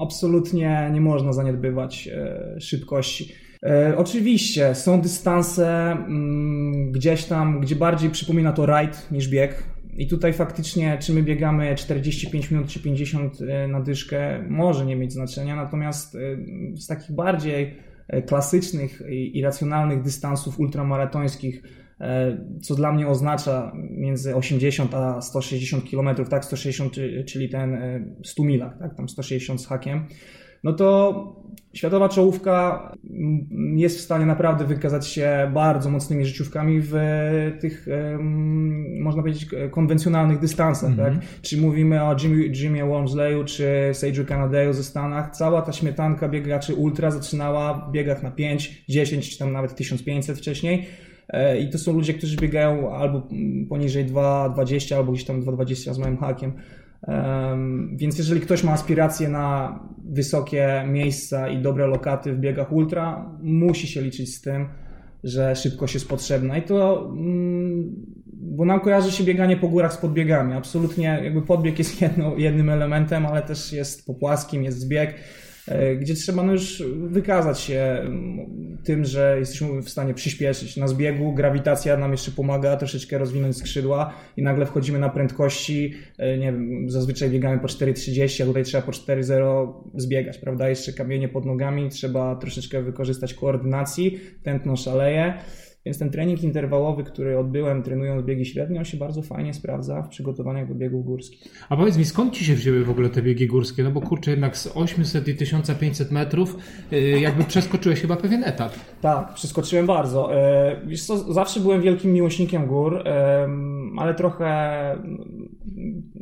absolutnie 0.00 0.90
nie 0.92 1.00
można 1.00 1.32
zaniedbywać 1.32 2.08
e, 2.08 2.60
szybkości. 2.60 3.32
E, 3.62 3.94
oczywiście 3.96 4.74
są 4.74 5.00
dystanse 5.00 5.92
mm, 5.92 6.92
gdzieś 6.92 7.24
tam, 7.24 7.60
gdzie 7.60 7.76
bardziej 7.76 8.10
przypomina 8.10 8.52
to 8.52 8.66
rajd 8.66 9.06
niż 9.10 9.28
bieg. 9.28 9.62
I 9.98 10.06
tutaj 10.06 10.32
faktycznie, 10.32 10.98
czy 11.00 11.12
my 11.12 11.22
biegamy 11.22 11.74
45 11.74 12.50
minut 12.50 12.68
czy 12.68 12.82
50 12.82 13.38
na 13.68 13.80
dyszkę, 13.80 14.44
może 14.48 14.86
nie 14.86 14.96
mieć 14.96 15.12
znaczenia. 15.12 15.56
Natomiast 15.56 16.16
z 16.76 16.86
takich 16.86 17.12
bardziej 17.12 17.74
klasycznych 18.26 19.02
i 19.08 19.42
racjonalnych 19.42 20.02
dystansów 20.02 20.60
ultramaratońskich, 20.60 21.62
E, 21.62 21.85
co 22.62 22.74
dla 22.74 22.92
mnie 22.92 23.08
oznacza 23.08 23.72
między 23.90 24.36
80 24.36 24.94
a 24.94 25.20
160 25.20 25.90
km, 25.90 26.08
tak, 26.30 26.44
160, 26.44 26.94
czyli 27.26 27.48
ten 27.48 27.78
100 28.24 28.42
e, 28.42 28.46
milach, 28.46 28.78
tak, 28.78 28.94
tam 28.94 29.08
160 29.08 29.62
z 29.62 29.66
hakiem, 29.66 30.06
no 30.64 30.72
to 30.72 31.46
światowa 31.74 32.08
czołówka 32.08 32.92
jest 33.74 33.98
w 33.98 34.00
stanie 34.00 34.26
naprawdę 34.26 34.64
wykazać 34.64 35.06
się 35.06 35.50
bardzo 35.54 35.90
mocnymi 35.90 36.26
życiówkami 36.26 36.80
w 36.80 36.94
tych, 37.60 37.86
można 39.00 39.22
powiedzieć, 39.22 39.46
konwencjonalnych 39.70 40.38
dystansach, 40.38 40.90
mm 40.90 41.00
-hmm. 41.00 41.04
tak? 41.04 41.14
Mhm. 41.14 41.32
Czy 41.42 41.60
mówimy 41.60 42.02
o 42.02 42.16
Jimmy, 42.22 42.44
Jimmy 42.46 42.84
Wormsleyu, 42.84 43.44
czy 43.44 43.90
Sage'u 43.92 44.24
Canadeju 44.24 44.72
ze 44.72 44.84
Stanach, 44.84 45.30
cała 45.30 45.62
ta 45.62 45.72
śmietanka 45.72 46.28
biegaczy 46.28 46.74
ultra 46.74 47.10
zaczynała 47.10 47.74
w 47.88 47.92
biegach 47.92 48.22
na 48.22 48.30
5, 48.30 48.84
10, 48.88 49.30
czy 49.30 49.38
tam 49.38 49.52
nawet 49.52 49.74
1500 49.74 50.38
wcześniej, 50.38 50.86
E, 50.86 51.05
I 51.60 51.70
to 51.70 51.78
są 51.78 51.92
ludzie, 51.92 52.14
którzy 52.14 52.36
biegają 52.36 52.94
albo 52.94 53.28
poniżej 53.68 54.06
2,20, 54.06 54.94
albo 54.94 55.12
gdzieś 55.12 55.24
tam 55.24 55.42
2,20 55.42 55.94
z 55.94 55.98
małym 55.98 56.16
hakiem. 56.16 56.52
Więc 57.96 58.18
jeżeli 58.18 58.40
ktoś 58.40 58.64
ma 58.64 58.72
aspiracje 58.72 59.28
na 59.28 59.78
wysokie 60.04 60.84
miejsca 60.86 61.48
i 61.48 61.62
dobre 61.62 61.86
lokaty 61.86 62.32
w 62.32 62.38
biegach 62.38 62.72
ultra, 62.72 63.30
musi 63.42 63.86
się 63.86 64.00
liczyć 64.02 64.34
z 64.34 64.40
tym, 64.40 64.68
że 65.24 65.56
szybkość 65.56 65.94
jest 65.94 66.08
potrzebna. 66.08 66.58
I 66.58 66.62
to, 66.62 67.10
mm, 67.10 67.94
bo 68.32 68.64
nam 68.64 68.80
kojarzy 68.80 69.12
się 69.12 69.24
bieganie 69.24 69.56
po 69.56 69.68
górach 69.68 69.92
z 69.92 69.96
podbiegami. 69.96 70.54
Absolutnie 70.54 71.20
jakby 71.24 71.42
podbieg 71.42 71.78
jest 71.78 72.00
jedno, 72.02 72.36
jednym 72.36 72.70
elementem, 72.70 73.26
ale 73.26 73.42
też 73.42 73.72
jest 73.72 74.06
po 74.06 74.14
płaskim, 74.14 74.64
jest 74.64 74.80
zbieg 74.80 75.10
e, 75.10 75.16
gdzie 76.00 76.14
trzeba 76.14 76.42
no 76.42 76.52
już 76.52 76.82
wykazać 76.96 77.60
się 77.60 77.80
mm, 77.80 78.78
tym, 78.84 79.04
że 79.04 79.36
jesteśmy 79.38 79.82
w 79.82 79.90
stanie 79.90 80.14
przyspieszyć. 80.14 80.76
Na 80.76 80.88
zbiegu 80.88 81.32
grawitacja 81.32 81.96
nam 81.96 82.12
jeszcze 82.12 82.30
pomaga 82.30 82.76
troszeczkę 82.76 83.18
rozwinąć 83.18 83.56
skrzydła 83.56 84.14
i 84.36 84.42
nagle 84.42 84.66
wchodzimy 84.66 84.98
na 84.98 85.08
prędkości, 85.08 85.94
e, 86.18 86.38
nie 86.38 86.52
wiem, 86.52 86.90
zazwyczaj 86.90 87.30
biegamy 87.30 87.58
po 87.58 87.66
4,30, 87.66 88.42
a 88.42 88.46
tutaj 88.46 88.64
trzeba 88.64 88.82
po 88.82 88.92
4,0 88.92 89.72
zbiegać, 89.94 90.38
prawda? 90.38 90.68
Jeszcze 90.68 90.92
kamienie 90.92 91.28
pod 91.28 91.44
nogami, 91.46 91.90
trzeba 91.90 92.36
troszeczkę 92.36 92.82
wykorzystać 92.82 93.34
koordynacji, 93.34 94.20
tętno 94.42 94.76
szaleje. 94.76 95.34
Więc 95.86 95.98
ten 95.98 96.10
trening 96.10 96.42
interwałowy, 96.42 97.04
który 97.04 97.38
odbyłem 97.38 97.82
trenując 97.82 98.26
biegi 98.26 98.44
średnie, 98.44 98.78
on 98.78 98.84
się 98.84 98.96
bardzo 98.96 99.22
fajnie 99.22 99.54
sprawdza 99.54 100.02
w 100.02 100.08
przygotowaniach 100.08 100.68
do 100.68 100.74
biegów 100.74 101.04
górskich. 101.04 101.44
A 101.68 101.76
powiedz 101.76 101.98
mi, 101.98 102.04
skąd 102.04 102.34
ci 102.34 102.44
się 102.44 102.54
wzięły 102.54 102.84
w 102.84 102.90
ogóle 102.90 103.08
te 103.08 103.22
biegi 103.22 103.46
górskie? 103.46 103.82
No 103.82 103.90
bo 103.90 104.00
kurczę, 104.00 104.30
jednak 104.30 104.56
z 104.56 104.76
800 104.76 105.28
i 105.28 105.34
1500 105.34 106.10
metrów 106.10 106.56
y, 106.92 107.20
jakby 107.20 107.44
przeskoczyłeś 107.44 108.00
chyba 108.00 108.16
pewien 108.16 108.44
etap. 108.44 108.72
Tak, 109.00 109.34
przeskoczyłem 109.34 109.86
bardzo. 109.86 110.36
E, 110.36 110.80
wiesz 110.86 111.04
co, 111.04 111.32
zawsze 111.32 111.60
byłem 111.60 111.82
wielkim 111.82 112.12
miłośnikiem 112.12 112.66
gór, 112.66 113.04
ale 113.96 114.14
trochę 114.14 114.46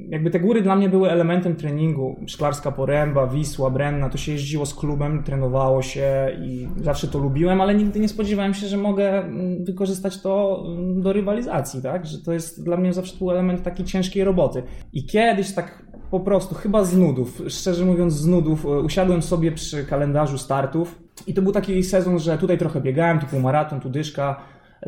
jakby 0.08 0.30
te 0.30 0.40
góry 0.40 0.62
dla 0.62 0.76
mnie 0.76 0.88
były 0.88 1.10
elementem 1.10 1.56
treningu. 1.56 2.16
Szklarska 2.26 2.72
Poręba, 2.72 3.26
Wisła, 3.26 3.70
Brenna, 3.70 4.10
to 4.10 4.18
się 4.18 4.32
jeździło 4.32 4.66
z 4.66 4.74
klubem, 4.74 5.22
trenowało 5.22 5.82
się 5.82 6.30
i 6.42 6.68
zawsze 6.76 7.08
to 7.08 7.18
lubiłem, 7.18 7.60
ale 7.60 7.74
nigdy 7.74 8.00
nie 8.00 8.08
spodziewałem 8.08 8.54
się, 8.54 8.66
że 8.66 8.76
mogę 8.76 9.18
mm, 9.18 9.53
wykorzystać 9.60 10.22
to 10.22 10.64
mm, 10.66 11.02
do 11.02 11.12
rywalizacji, 11.12 11.82
tak? 11.82 12.06
Że 12.06 12.18
to 12.18 12.32
jest 12.32 12.64
dla 12.64 12.76
mnie 12.76 12.92
zawsze 12.92 13.18
był 13.18 13.30
element 13.30 13.62
takiej 13.62 13.86
ciężkiej 13.86 14.24
roboty. 14.24 14.62
I 14.92 15.06
kiedyś 15.06 15.54
tak 15.54 15.84
po 16.10 16.20
prostu, 16.20 16.54
chyba 16.54 16.84
z 16.84 16.96
nudów, 16.96 17.42
szczerze 17.48 17.84
mówiąc 17.84 18.14
z 18.14 18.26
nudów, 18.26 18.64
e, 18.64 18.68
usiadłem 18.68 19.22
sobie 19.22 19.52
przy 19.52 19.84
kalendarzu 19.84 20.38
startów 20.38 21.02
i 21.26 21.34
to 21.34 21.42
był 21.42 21.52
taki 21.52 21.82
sezon, 21.82 22.18
że 22.18 22.38
tutaj 22.38 22.58
trochę 22.58 22.80
biegałem, 22.80 23.18
tu 23.18 23.26
półmaraton, 23.26 23.80
tu 23.80 23.90
dyszka, 23.90 24.40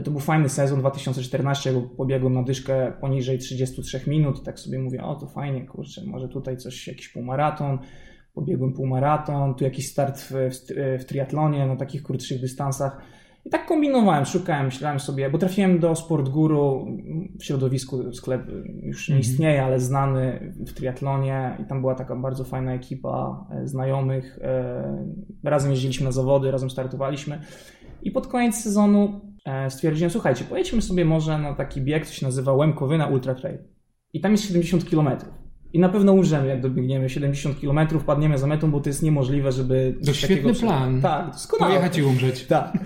to 0.05 0.11
był 0.11 0.21
fajny 0.21 0.49
sezon 0.49 0.81
2014, 0.81 1.73
bo 1.73 1.83
pobiegłem 1.83 2.33
na 2.33 2.43
dyszkę 2.43 2.93
poniżej 3.01 3.39
33 3.39 4.01
minut. 4.07 4.43
Tak 4.43 4.61
sobie 4.61 4.79
mówię, 4.79 5.05
o 5.05 5.15
to 5.15 5.27
fajnie, 5.27 5.67
kurczę, 5.67 6.03
może 6.07 6.29
tutaj 6.29 6.57
coś, 6.57 6.89
jakiś 6.89 7.09
półmaraton. 7.09 7.79
Pobiegłem 8.35 8.73
półmaraton, 8.73 9.55
tu 9.55 9.65
jakiś 9.65 9.91
start 9.91 10.21
w, 10.21 10.31
w, 10.31 11.01
w 11.03 11.05
triatlonie 11.05 11.67
na 11.67 11.77
takich 11.77 12.03
krótszych 12.03 12.41
dystansach. 12.41 13.01
I 13.47 13.51
tak 13.51 13.67
kombinowałem, 13.67 14.25
szukałem, 14.25 14.65
myślałem 14.65 15.01
sobie, 15.01 15.31
bo 15.31 15.39
trafiłem 15.39 15.79
do 15.79 15.97
Sport 15.97 16.29
Guru 16.29 16.87
w 17.41 17.45
środowisku, 17.45 18.13
sklep 18.13 18.43
już 18.83 19.09
nie 19.09 19.17
mhm. 19.17 19.21
istnieje, 19.21 19.65
ale 19.65 19.81
znany 19.81 20.53
w 20.67 20.73
triatlonie 20.73 21.57
i 21.63 21.65
tam 21.65 21.81
była 21.81 21.95
taka 21.95 22.17
bardzo 22.17 22.45
fajna 22.45 22.75
ekipa 22.75 23.47
e, 23.51 23.69
znajomych. 23.69 24.39
E, 24.43 25.07
razem 25.45 25.71
jeździliśmy 25.71 26.05
na 26.05 26.13
zawody, 26.13 26.51
razem 26.51 26.71
startowaliśmy. 26.71 27.41
I 28.03 28.11
pod 28.11 28.27
koniec 28.27 28.55
sezonu 28.55 29.21
E, 29.47 29.71
stwierdziłem, 29.71 30.11
słuchajcie, 30.11 30.45
pojedźmy 30.45 30.83
sobie 30.83 31.05
może 31.05 31.39
na 31.39 31.55
taki 31.55 31.81
bieg, 31.81 32.07
co 32.07 32.15
się 32.15 32.27
nazywa 32.27 32.53
Łemkowyna 32.53 33.07
Ultra 33.07 33.35
Trail. 33.35 33.59
I 34.13 34.21
tam 34.21 34.33
jest 34.33 34.45
70 34.45 34.91
km. 34.91 35.09
I 35.73 35.79
na 35.79 35.89
pewno 35.89 36.13
umrzemy, 36.13 36.47
jak 36.47 36.61
dobiegniemy 36.61 37.09
70 37.09 37.61
km, 37.61 37.99
padniemy 38.07 38.39
za 38.39 38.47
metą, 38.47 38.71
bo 38.71 38.81
to 38.81 38.89
jest 38.89 39.03
niemożliwe, 39.03 39.53
żeby... 39.53 39.99
To 40.07 40.13
świetny 40.13 40.55
plan. 40.55 41.01
Tak, 41.01 41.31
doskonale. 41.31 41.75
Pojechać 41.75 41.99
i 41.99 42.03
umrzeć. 42.03 42.47
Tak. 42.47 42.79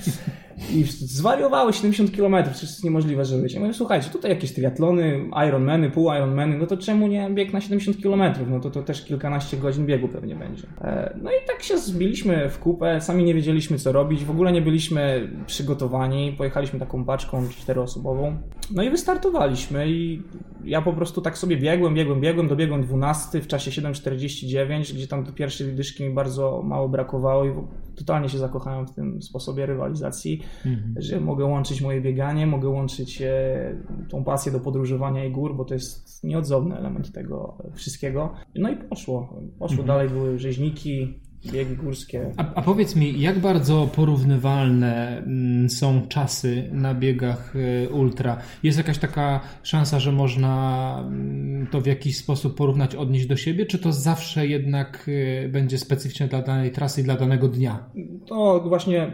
I 0.73 0.85
zwariowały 0.85 1.73
70 1.73 2.17
km, 2.17 2.45
przecież 2.45 2.63
jest 2.63 2.85
niemożliwe, 2.85 3.25
żeby 3.25 3.43
być. 3.43 3.55
Ja 3.55 3.61
mówię, 3.61 3.75
słuchajcie, 3.75 4.11
tutaj 4.11 4.31
jakieś 4.31 4.53
triatlony, 4.53 5.31
Ironmany, 5.49 5.91
pół 5.91 6.15
Ironmany, 6.15 6.59
no 6.59 6.67
to 6.67 6.77
czemu 6.77 7.07
nie 7.07 7.31
bieg 7.31 7.53
na 7.53 7.61
70 7.61 8.03
km? 8.03 8.23
No 8.51 8.61
to 8.61 8.71
to 8.71 8.83
też 8.83 9.05
kilkanaście 9.05 9.57
godzin 9.57 9.87
biegu 9.87 10.09
pewnie 10.09 10.37
będzie. 10.37 10.67
E, 10.81 11.19
no 11.23 11.31
i 11.31 11.47
tak 11.47 11.63
się 11.63 11.79
zbiliśmy 11.79 12.51
w 12.51 12.59
kupę, 12.59 13.01
sami 13.01 13.25
nie 13.25 13.35
wiedzieliśmy 13.35 13.79
co 13.79 13.93
robić, 13.93 14.25
w 14.25 14.31
ogóle 14.31 14.53
nie 14.53 14.63
byliśmy 14.63 15.31
przygotowani, 15.47 16.33
pojechaliśmy 16.39 16.79
taką 16.79 17.05
paczką 17.05 17.49
czteroosobową, 17.49 18.37
no 18.75 18.83
i 18.83 18.91
wystartowaliśmy 18.91 19.91
i 19.91 20.23
ja 20.65 20.83
po 20.83 20.93
prostu 20.93 21.21
tak 21.21 21.39
sobie 21.39 21.57
biegłem, 21.57 21.95
biegłem, 21.95 22.21
biegłem, 22.21 22.49
dobiegłem 22.49 22.83
12 22.83 23.41
w 23.41 23.47
czasie 23.47 23.71
7.49, 23.71 24.95
gdzie 24.95 25.07
tam 25.07 25.25
do 25.25 25.33
pierwszej 25.33 25.73
dyszki 25.73 26.05
mi 26.05 26.15
bardzo 26.15 26.63
mało 26.63 26.89
brakowało 26.89 27.45
i 27.45 27.53
totalnie 28.01 28.29
się 28.29 28.39
zakochałem 28.39 28.87
w 28.87 28.95
tym 28.95 29.23
sposobie 29.23 29.67
rywalizacji, 29.67 30.43
mhm. 30.67 30.95
że 30.97 31.21
mogę 31.21 31.45
łączyć 31.45 31.81
moje 31.81 32.01
bieganie, 32.01 32.47
mogę 32.47 32.69
łączyć 32.69 33.23
e, 33.23 33.83
tą 34.09 34.25
pasję 34.25 34.53
do 34.53 34.61
podróżowania 34.61 35.25
i 35.25 35.31
gór, 35.31 35.57
bo 35.57 35.65
to 35.65 35.75
jest 35.75 36.25
nieodzowny 36.25 36.77
element 36.77 37.13
tego 37.13 37.59
wszystkiego. 37.75 38.35
No 38.55 38.71
i 38.71 38.77
poszło. 38.77 39.41
Poszło 39.59 39.83
mhm. 39.83 39.87
dalej, 39.87 40.09
były 40.09 40.39
rzeźniki, 40.39 41.21
biegi 41.47 41.77
górskie. 41.77 42.31
A, 42.37 42.55
a, 42.55 42.63
powiedz 42.63 42.97
mi, 42.97 43.21
jak 43.21 43.39
bardzo 43.39 43.89
porównywalne 43.97 45.19
mm, 45.19 45.71
są 45.71 46.07
czasy 46.09 46.69
na 46.73 46.95
biegach 46.95 47.55
e, 47.57 47.89
ultra? 47.89 48.37
Jest 48.63 48.79
jakaś 48.79 48.99
taka 48.99 49.41
szansa, 49.63 50.01
że 50.01 50.13
można 50.13 50.97
mm, 51.07 51.67
to 51.67 51.81
w 51.81 51.87
jakiś 51.87 52.17
sposób 52.17 52.57
porównać, 52.57 52.95
odnieść 52.95 53.27
do 53.27 53.37
siebie, 53.37 53.67
czy 53.67 53.79
to 53.79 53.93
zawsze 53.93 54.47
jednak 54.47 55.11
e, 55.45 55.49
będzie 55.49 55.79
specyficzne 55.79 56.29
dla 56.29 56.43
danej 56.43 56.71
trasy 56.71 57.01
i 57.01 57.05
dla 57.05 57.17
danego 57.17 57.49
dnia? 57.49 57.91
To 58.27 58.65
właśnie 58.69 59.13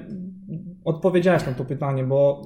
odpowiedziałeś 0.84 1.46
na 1.46 1.52
to 1.52 1.64
pytanie, 1.64 2.04
bo 2.04 2.42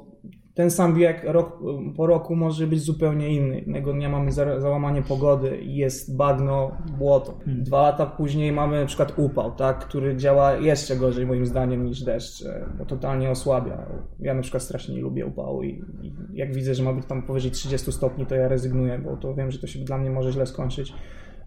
ten 0.54 0.70
sam 0.70 0.94
bieg 0.94 1.24
rok 1.24 1.58
po 1.96 2.06
roku 2.06 2.36
może 2.36 2.66
być 2.66 2.80
zupełnie 2.80 3.28
inny. 3.28 3.56
Jednego 3.56 3.92
dnia 3.92 4.08
mamy 4.08 4.32
załamanie 4.32 5.02
pogody 5.02 5.58
i 5.58 5.76
jest 5.76 6.16
bagno, 6.16 6.72
błoto. 6.98 7.38
Hmm. 7.44 7.64
Dwa 7.64 7.82
lata 7.82 8.06
później 8.06 8.52
mamy 8.52 8.80
na 8.80 8.86
przykład 8.86 9.12
upał, 9.16 9.52
tak, 9.52 9.78
który 9.78 10.16
działa 10.16 10.52
jeszcze 10.52 10.96
gorzej 10.96 11.26
moim 11.26 11.46
zdaniem 11.46 11.84
niż 11.84 12.02
deszcz, 12.02 12.42
e, 12.46 12.66
bo 12.78 12.84
totalnie 12.84 13.30
osłabia. 13.30 13.86
Ja 14.20 14.34
na 14.34 14.42
przykład 14.42 14.62
strasznie 14.62 14.94
nie 14.94 15.00
lubię 15.00 15.26
upału 15.26 15.62
i, 15.62 15.84
i 16.02 16.12
jak 16.32 16.54
widzę, 16.54 16.74
że 16.74 16.82
ma 16.82 16.92
być 16.92 17.06
tam 17.06 17.22
powyżej 17.22 17.50
30 17.50 17.92
stopni, 17.92 18.26
to 18.26 18.34
ja 18.34 18.48
rezygnuję, 18.48 18.98
bo 18.98 19.16
to 19.16 19.34
wiem, 19.34 19.50
że 19.50 19.58
to 19.58 19.66
się 19.66 19.78
dla 19.78 19.98
mnie 19.98 20.10
może 20.10 20.32
źle 20.32 20.46
skończyć. 20.46 20.92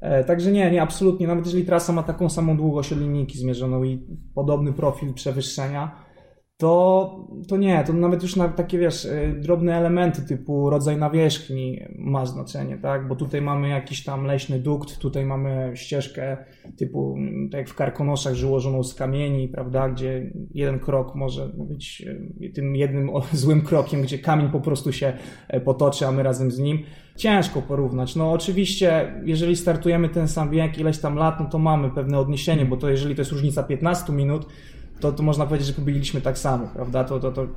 E, 0.01 0.23
także 0.23 0.51
nie, 0.51 0.71
nie, 0.71 0.81
absolutnie. 0.81 1.27
Nawet 1.27 1.45
jeżeli 1.45 1.65
trasa 1.65 1.93
ma 1.93 2.03
taką 2.03 2.29
samą 2.29 2.57
długość 2.57 2.93
od 2.93 2.99
linijki 2.99 3.37
zmierzoną 3.37 3.83
i 3.83 4.07
podobny 4.35 4.73
profil 4.73 5.13
przewyższenia, 5.13 6.02
to, 6.63 7.27
to 7.47 7.57
nie, 7.57 7.83
to 7.83 7.93
nawet 7.93 8.23
już 8.23 8.35
na 8.35 8.49
takie, 8.49 8.77
wiesz, 8.77 9.05
y, 9.05 9.35
drobne 9.39 9.77
elementy 9.77 10.21
typu 10.21 10.69
rodzaj 10.69 10.97
nawierzchni 10.97 11.79
ma 11.95 12.25
znaczenie, 12.25 12.77
tak? 12.77 13.07
Bo 13.07 13.15
tutaj 13.15 13.41
mamy 13.41 13.69
jakiś 13.69 14.03
tam 14.03 14.25
leśny 14.25 14.59
dukt, 14.59 14.97
tutaj 14.97 15.25
mamy 15.25 15.71
ścieżkę 15.75 16.37
typu, 16.77 17.15
mm, 17.17 17.49
tak 17.49 17.59
jak 17.59 17.69
w 17.69 17.75
karkonoszach, 17.75 18.33
żyłożoną 18.33 18.83
z 18.83 18.95
kamieni, 18.95 19.47
prawda? 19.47 19.89
Gdzie 19.89 20.31
jeden 20.53 20.79
krok 20.79 21.15
może 21.15 21.47
być 21.47 22.03
y, 22.41 22.49
tym 22.49 22.75
jednym 22.75 23.09
złym 23.33 23.61
krokiem, 23.61 24.01
gdzie 24.01 24.19
kamień 24.19 24.49
po 24.49 24.59
prostu 24.59 24.93
się 24.93 25.13
e, 25.47 25.59
potoczy, 25.61 26.07
a 26.07 26.11
my 26.11 26.23
razem 26.23 26.51
z 26.51 26.59
nim. 26.59 26.79
Ciężko 27.15 27.61
porównać. 27.61 28.15
No 28.15 28.31
oczywiście, 28.31 29.13
jeżeli 29.25 29.55
startujemy 29.55 30.09
ten 30.09 30.27
sam 30.27 30.49
bieg 30.49 30.77
ileś 30.77 30.99
tam 30.99 31.15
lat, 31.15 31.39
no 31.39 31.45
to 31.45 31.59
mamy 31.59 31.89
pewne 31.89 32.19
odniesienie, 32.19 32.65
bo 32.65 32.77
to 32.77 32.89
jeżeli 32.89 33.15
to 33.15 33.21
jest 33.21 33.31
różnica 33.31 33.63
15 33.63 34.13
minut, 34.13 34.45
to, 35.03 35.11
to 35.11 35.23
można 35.23 35.45
powiedzieć, 35.45 35.67
że 35.67 35.73
pobiegliśmy 35.73 36.21
tak 36.21 36.37
samo, 36.37 36.67
prawda? 36.73 37.03
To, 37.03 37.19
to, 37.19 37.31
to 37.31 37.47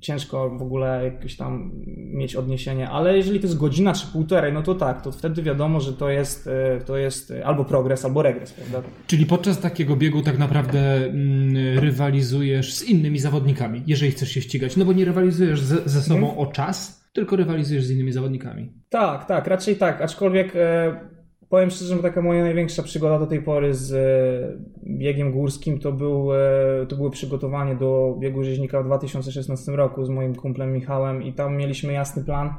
ciężko 0.00 0.50
w 0.50 0.62
ogóle 0.62 1.04
jakieś 1.04 1.36
tam 1.36 1.70
mieć 1.96 2.36
odniesienie, 2.36 2.88
ale 2.88 3.16
jeżeli 3.16 3.40
to 3.40 3.46
jest 3.46 3.58
godzina 3.58 3.92
czy 3.92 4.06
półtorej, 4.06 4.52
no 4.52 4.62
to 4.62 4.74
tak, 4.74 5.02
to 5.02 5.12
wtedy 5.12 5.42
wiadomo, 5.42 5.80
że 5.80 5.92
to 5.92 6.10
jest, 6.10 6.46
e, 6.46 6.80
to 6.80 6.96
jest 6.96 7.32
albo 7.44 7.64
progres, 7.64 8.04
albo 8.04 8.22
regres, 8.22 8.52
prawda? 8.52 8.88
Czyli 9.06 9.26
podczas 9.26 9.60
takiego 9.60 9.96
biegu 9.96 10.22
tak 10.22 10.38
naprawdę 10.38 10.96
mm, 10.96 11.78
rywalizujesz 11.78 12.74
z 12.74 12.82
innymi 12.82 13.18
zawodnikami, 13.18 13.82
jeżeli 13.86 14.12
chcesz 14.12 14.30
się 14.30 14.40
ścigać, 14.40 14.76
no 14.76 14.84
bo 14.84 14.92
nie 14.92 15.04
rywalizujesz 15.04 15.60
ze, 15.60 15.88
ze 15.88 16.02
sobą 16.02 16.26
hmm. 16.26 16.38
o 16.38 16.46
czas, 16.46 17.04
tylko 17.12 17.36
rywalizujesz 17.36 17.84
z 17.84 17.90
innymi 17.90 18.12
zawodnikami. 18.12 18.72
Tak, 18.88 19.24
tak, 19.24 19.46
raczej 19.46 19.76
tak, 19.76 20.02
aczkolwiek 20.02 20.52
e, 20.56 21.19
powiem 21.50 21.70
szczerze, 21.70 21.96
że 21.96 22.02
taka 22.02 22.22
moja 22.22 22.42
największa 22.42 22.82
przygoda 22.82 23.18
do 23.18 23.26
tej 23.26 23.42
pory 23.42 23.74
z 23.74 23.92
e, 23.92 24.58
biegiem 24.86 25.32
górskim 25.32 25.78
to, 25.78 25.92
był, 25.92 26.34
e, 26.34 26.86
to 26.88 26.96
było 26.96 27.10
przygotowanie 27.10 27.76
do 27.76 28.16
biegu 28.18 28.44
rzeźnika 28.44 28.82
w 28.82 28.86
2016 28.86 29.72
roku 29.72 30.04
z 30.04 30.08
moim 30.08 30.34
kumplem 30.34 30.72
Michałem 30.72 31.22
i 31.22 31.32
tam 31.32 31.56
mieliśmy 31.56 31.92
jasny 31.92 32.24
plan 32.24 32.54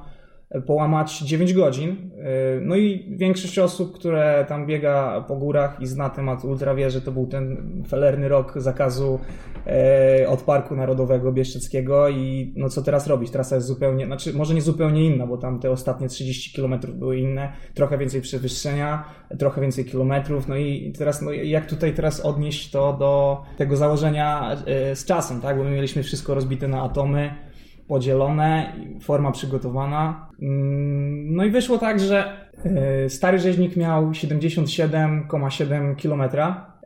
połamać 0.66 1.20
9 1.20 1.54
godzin. 1.54 1.90
Y, 1.90 2.62
no 2.62 2.76
i 2.76 3.16
większość 3.18 3.60
osób, 3.60 3.96
które 3.96 4.46
tam 4.50 4.66
biega 4.66 5.26
po 5.28 5.36
górach 5.36 5.82
i 5.82 5.86
zna 5.86 6.10
temat 6.10 6.46
ultra 6.46 6.76
wie, 6.76 6.90
że 6.90 7.02
to 7.02 7.12
był 7.12 7.28
ten 7.28 7.58
felerny 7.88 8.28
rok 8.28 8.54
zakazu 8.56 9.20
e, 9.68 10.28
od 10.30 10.42
Parku 10.42 10.76
Narodowego 10.76 11.32
Bieszczeckiego 11.32 12.10
i 12.10 12.54
no 12.58 12.70
co 12.70 12.82
teraz 12.82 13.08
robić? 13.08 13.32
Trasa 13.32 13.56
jest 13.56 13.68
zupełnie, 13.68 14.06
znaczy 14.06 14.34
może 14.34 14.54
nie 14.54 14.62
zupełnie 14.62 15.06
inna, 15.06 15.28
bo 15.28 15.38
tam 15.38 15.60
te 15.60 15.72
ostatnie 15.72 16.08
30 16.08 16.62
km 16.62 16.80
były 16.94 17.18
inne, 17.18 17.54
trochę 17.74 17.98
więcej 17.98 18.22
przewyższenia, 18.22 19.04
trochę 19.40 19.62
więcej 19.62 19.86
kilometrów, 19.86 20.48
no 20.48 20.56
i 20.58 20.94
teraz 20.98 21.22
no 21.22 21.32
jak 21.32 21.66
tutaj 21.66 21.94
teraz 21.94 22.20
odnieść 22.20 22.72
to 22.72 22.94
do 22.94 23.42
tego 23.58 23.76
założenia 23.76 24.58
e, 24.66 24.96
z 24.96 25.06
czasem, 25.06 25.42
tak? 25.42 25.58
Bo 25.58 25.64
my 25.64 25.72
mieliśmy 25.72 26.04
wszystko 26.04 26.34
rozbite 26.34 26.68
na 26.68 26.84
atomy, 26.84 27.51
podzielone, 27.92 28.74
forma 29.02 29.32
przygotowana. 29.32 30.30
Mm, 30.42 31.36
no 31.36 31.46
i 31.46 31.52
wyszło 31.52 31.78
tak, 31.78 32.00
że 32.00 32.48
e, 32.66 33.10
stary 33.10 33.40
rzeźnik 33.40 33.76
miał 33.76 34.12
77,7 34.12 35.96
km, 35.96 36.22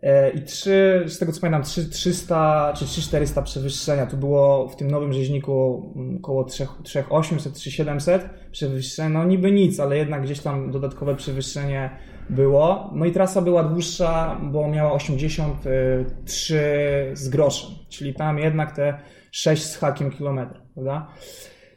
e, 0.01 0.29
i 0.29 0.41
trzy, 0.41 1.03
z 1.07 1.19
tego 1.19 1.31
co 1.31 1.41
pamiętam, 1.41 1.63
3, 1.63 1.89
300 1.89 2.73
czy 2.75 2.85
3400 2.85 3.41
przewyższenia. 3.41 4.05
Tu 4.05 4.17
było 4.17 4.67
w 4.67 4.75
tym 4.75 4.91
nowym 4.91 5.13
rzeźniku 5.13 5.83
około 6.19 6.43
3800, 6.43 7.53
3700 7.53 8.29
przewyższenia. 8.51 9.09
No 9.09 9.25
niby 9.25 9.51
nic, 9.51 9.79
ale 9.79 9.97
jednak 9.97 10.23
gdzieś 10.23 10.39
tam 10.39 10.71
dodatkowe 10.71 11.15
przewyższenie 11.15 11.89
było. 12.29 12.91
No 12.95 13.05
i 13.05 13.11
trasa 13.11 13.41
była 13.41 13.63
dłuższa, 13.63 14.41
bo 14.43 14.67
miała 14.67 14.91
83 14.91 17.11
z 17.13 17.29
groszem, 17.29 17.69
czyli 17.89 18.13
tam 18.13 18.39
jednak 18.39 18.75
te 18.75 18.99
6 19.35 19.63
z 19.63 19.77
hakiem 19.77 20.11
kilometrów, 20.11 20.63
prawda? 20.73 21.07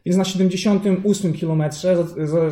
Więc 0.06 0.16
na 0.18 0.24
78 0.24 1.32
kilometrze 1.32 1.96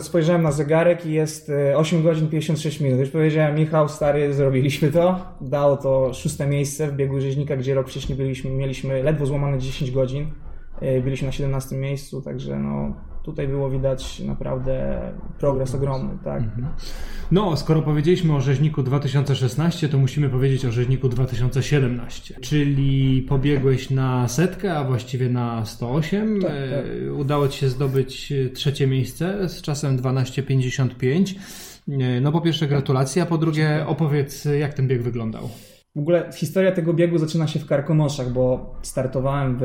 spojrzałem 0.01 0.43
na 0.43 0.53
zegarek 0.53 1.07
i 1.07 1.13
jest 1.13 1.53
8 1.77 2.01
e, 2.01 2.03
godzin 2.03 2.29
56 2.29 2.81
minut. 2.81 3.01
Już 3.01 3.11
powiedziałem, 3.11 3.55
Michał, 3.55 3.89
stary, 3.89 4.35
zrobiliśmy 4.35 4.93
to. 4.93 5.21
Dało 5.41 5.77
to 5.77 6.15
szóste 6.15 6.47
miejsce 6.47 6.89
w 6.89 6.97
biegu 6.97 7.21
rzeźnika, 7.21 7.57
gdzie 7.57 7.75
rok 7.75 7.89
wcześniej 7.89 8.19
byliśmy, 8.19 8.51
mieliśmy 8.51 9.03
ledwo 9.03 9.27
złamane 9.27 9.59
10 9.59 9.91
godzin. 9.91 10.31
E, 10.81 11.01
byliśmy 11.01 11.27
na 11.27 11.33
17 11.33 11.77
miejscu, 11.77 12.23
także 12.23 12.59
no, 12.59 12.95
tutaj 13.27 13.49
było 13.49 13.71
widać 13.71 14.21
naprawdę 14.21 15.01
progres 15.39 15.75
ogromny. 15.75 16.19
Tak. 16.25 16.43
Mhm. 16.43 16.67
No, 17.33 17.57
skoro 17.57 17.83
powiedzieliśmy 17.83 18.35
o 18.35 18.41
rzeźniku 18.41 18.83
2016, 18.83 19.89
to 19.89 19.99
musimy 19.99 20.29
powiedzieć 20.29 20.65
o 20.65 20.73
rzeźniku 20.73 21.09
2017. 21.09 22.35
Czyli 22.41 23.23
pobiegłeś 23.29 23.91
na 23.91 24.29
setkę, 24.29 24.79
a 24.79 24.85
właściwie 24.85 25.29
na 25.29 25.65
108. 25.65 26.41
Tak, 26.43 26.51
tak. 26.51 26.61
E, 27.07 27.13
udało 27.13 27.49
Ci 27.49 27.59
się 27.59 27.69
zdobyć 27.69 28.33
trzecie 28.55 28.87
miejsce 28.87 29.49
z 29.49 29.63
czasem 29.63 29.99
12,55. 29.99 31.35
E, 31.89 32.21
no 32.21 32.33
po 32.33 32.41
pierwsze 32.41 32.67
gratulacje, 32.67 33.23
a 33.23 33.27
po 33.27 33.39
drugie 33.39 33.85
opowiedz 33.87 34.45
jak 34.45 34.75
ten 34.75 34.89
bieg 34.89 35.03
wyglądał. 35.03 35.49
W 35.97 35.99
ogóle 35.99 36.33
historia 36.33 36.73
tego 36.73 36.95
biegu 36.95 37.19
zaczyna 37.19 37.47
się 37.47 37.59
w 37.59 37.67
Karkonoszach, 37.67 38.33
bo 38.33 38.75
startowałem 38.83 39.59
w 39.61 39.65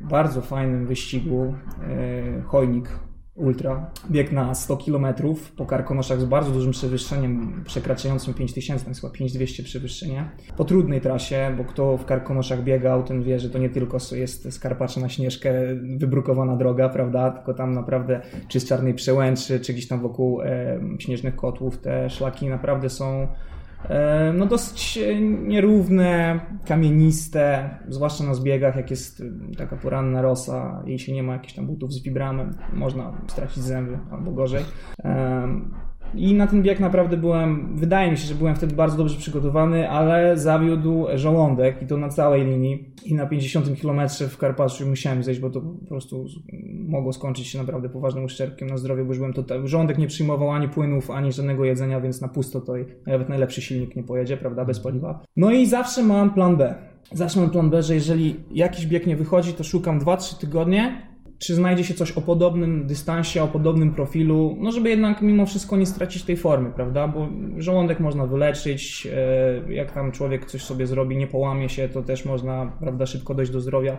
bardzo 0.00 0.40
fajnym 0.40 0.86
wyścigu 0.86 1.54
e, 1.88 2.42
Chojnik 2.42 2.88
Ultra. 3.34 3.90
Bieg 4.10 4.32
na 4.32 4.54
100 4.54 4.76
km 4.76 5.06
po 5.56 5.66
Karkonoszach 5.66 6.20
z 6.20 6.24
bardzo 6.24 6.50
dużym 6.50 6.72
przewyższeniem, 6.72 7.62
przekraczającym 7.66 8.34
5000, 8.34 8.84
to 8.84 8.90
jest 8.90 9.00
chyba 9.00 9.12
5200 9.12 9.62
przewyższenie. 9.62 10.30
Po 10.56 10.64
trudnej 10.64 11.00
trasie, 11.00 11.54
bo 11.56 11.64
kto 11.64 11.96
w 11.96 12.04
Karkonoszach 12.04 12.64
biegał, 12.64 13.02
ten 13.02 13.22
wie, 13.22 13.38
że 13.38 13.50
to 13.50 13.58
nie 13.58 13.70
tylko 13.70 13.98
jest 14.12 14.52
skarpacza 14.52 15.00
na 15.00 15.08
śnieżkę, 15.08 15.52
wybrukowana 15.96 16.56
droga, 16.56 16.88
prawda, 16.88 17.30
tylko 17.30 17.54
tam 17.54 17.74
naprawdę 17.74 18.20
czy 18.48 18.60
z 18.60 18.68
Czarnej 18.68 18.94
Przełęczy, 18.94 19.60
czy 19.60 19.72
gdzieś 19.72 19.88
tam 19.88 20.00
wokół 20.00 20.42
e, 20.42 20.80
śnieżnych 20.98 21.36
kotłów, 21.36 21.78
te 21.78 22.10
szlaki 22.10 22.48
naprawdę 22.48 22.90
są 22.90 23.28
no 24.34 24.46
dosyć 24.46 24.98
nierówne, 25.46 26.40
kamieniste, 26.66 27.70
zwłaszcza 27.88 28.24
na 28.24 28.34
zbiegach, 28.34 28.76
jak 28.76 28.90
jest 28.90 29.22
taka 29.58 29.76
poranna 29.76 30.22
rosa 30.22 30.82
i 30.86 30.98
się 30.98 31.12
nie 31.12 31.22
ma 31.22 31.32
jakichś 31.32 31.54
tam 31.54 31.66
butów 31.66 31.92
z 31.92 32.02
vibramem, 32.02 32.50
można 32.72 33.12
stracić 33.26 33.62
zęby 33.62 33.98
albo 34.10 34.32
gorzej. 34.32 34.64
I 36.14 36.34
na 36.34 36.46
ten 36.46 36.62
bieg 36.62 36.80
naprawdę 36.80 37.16
byłem, 37.16 37.76
wydaje 37.76 38.10
mi 38.10 38.16
się, 38.16 38.26
że 38.26 38.34
byłem 38.34 38.56
wtedy 38.56 38.74
bardzo 38.74 38.96
dobrze 38.96 39.18
przygotowany, 39.18 39.90
ale 39.90 40.38
zawiódł 40.38 41.06
żołądek 41.14 41.82
i 41.82 41.86
to 41.86 41.96
na 41.96 42.08
całej 42.08 42.44
linii. 42.44 42.94
I 43.04 43.14
na 43.14 43.26
50 43.26 43.80
km 43.82 44.00
w 44.28 44.38
Karpaczu 44.38 44.86
musiałem 44.86 45.22
zejść, 45.22 45.40
bo 45.40 45.50
to 45.50 45.60
po 45.60 45.86
prostu 45.88 46.26
mogło 46.88 47.12
skończyć 47.12 47.46
się 47.46 47.58
naprawdę 47.58 47.88
poważnym 47.88 48.24
uszczerbkiem 48.24 48.68
na 48.68 48.76
zdrowie, 48.76 49.02
bo 49.04 49.08
już 49.08 49.18
byłem 49.18 49.32
total... 49.32 49.66
Żołądek 49.66 49.98
nie 49.98 50.06
przyjmował 50.06 50.50
ani 50.50 50.68
płynów, 50.68 51.10
ani 51.10 51.32
żadnego 51.32 51.64
jedzenia, 51.64 52.00
więc 52.00 52.20
na 52.20 52.28
pusto 52.28 52.60
to 52.60 52.72
nawet 53.06 53.28
najlepszy 53.28 53.62
silnik 53.62 53.96
nie 53.96 54.02
pojedzie, 54.02 54.36
prawda, 54.36 54.64
bez 54.64 54.80
paliwa. 54.80 55.22
No 55.36 55.52
i 55.52 55.66
zawsze 55.66 56.02
mam 56.02 56.34
plan 56.34 56.56
B. 56.56 56.74
Zawsze 57.12 57.40
mam 57.40 57.50
plan 57.50 57.70
B, 57.70 57.82
że 57.82 57.94
jeżeli 57.94 58.36
jakiś 58.50 58.86
bieg 58.86 59.06
nie 59.06 59.16
wychodzi, 59.16 59.52
to 59.52 59.64
szukam 59.64 60.00
2-3 60.00 60.40
tygodnie 60.40 61.15
czy 61.38 61.54
znajdzie 61.54 61.84
się 61.84 61.94
coś 61.94 62.12
o 62.12 62.20
podobnym 62.20 62.86
dystansie, 62.86 63.42
o 63.42 63.48
podobnym 63.48 63.94
profilu, 63.94 64.56
no 64.60 64.72
żeby 64.72 64.88
jednak 64.88 65.22
mimo 65.22 65.46
wszystko 65.46 65.76
nie 65.76 65.86
stracić 65.86 66.22
tej 66.22 66.36
formy, 66.36 66.70
prawda? 66.70 67.08
Bo 67.08 67.28
żołądek 67.58 68.00
można 68.00 68.26
wyleczyć, 68.26 69.08
e, 69.68 69.72
jak 69.72 69.92
tam 69.92 70.12
człowiek 70.12 70.46
coś 70.46 70.62
sobie 70.62 70.86
zrobi, 70.86 71.16
nie 71.16 71.26
połamie 71.26 71.68
się, 71.68 71.88
to 71.88 72.02
też 72.02 72.24
można, 72.24 72.72
prawda, 72.80 73.06
szybko 73.06 73.34
dojść 73.34 73.52
do 73.52 73.60
zdrowia 73.60 73.98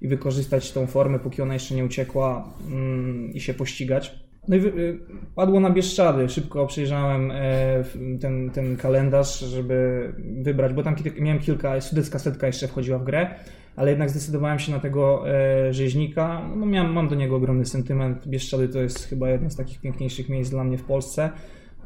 i 0.00 0.08
wykorzystać 0.08 0.72
tą 0.72 0.86
formę, 0.86 1.18
póki 1.18 1.42
ona 1.42 1.54
jeszcze 1.54 1.74
nie 1.74 1.84
uciekła 1.84 2.48
mm, 2.70 3.32
i 3.32 3.40
się 3.40 3.54
pościgać. 3.54 4.14
No 4.48 4.56
i 4.56 4.58
y, 4.58 4.98
padło 5.34 5.60
na 5.60 5.70
Bieszczady. 5.70 6.28
Szybko 6.28 6.66
przejrzałem 6.66 7.30
e, 7.30 7.84
ten, 8.20 8.50
ten 8.50 8.76
kalendarz, 8.76 9.40
żeby 9.40 10.08
wybrać, 10.42 10.72
bo 10.72 10.82
tam 10.82 10.96
miałem 11.20 11.40
kilka, 11.40 11.80
sudecka 11.80 12.18
setka 12.18 12.46
jeszcze 12.46 12.68
wchodziła 12.68 12.98
w 12.98 13.04
grę 13.04 13.34
ale 13.78 13.90
jednak 13.90 14.10
zdecydowałem 14.10 14.58
się 14.58 14.72
na 14.72 14.78
tego 14.78 15.30
e, 15.30 15.72
rzeźnika, 15.72 16.50
no 16.56 16.66
miałem, 16.66 16.92
mam 16.92 17.08
do 17.08 17.14
niego 17.14 17.36
ogromny 17.36 17.64
sentyment. 17.64 18.28
Bieszczady 18.28 18.68
to 18.68 18.80
jest 18.80 19.08
chyba 19.08 19.30
jedno 19.30 19.50
z 19.50 19.56
takich 19.56 19.80
piękniejszych 19.80 20.28
miejsc 20.28 20.50
dla 20.50 20.64
mnie 20.64 20.78
w 20.78 20.84
Polsce 20.84 21.30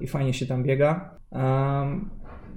i 0.01 0.07
fajnie 0.07 0.35
się 0.35 0.47
tam 0.47 0.63
biega. 0.63 1.11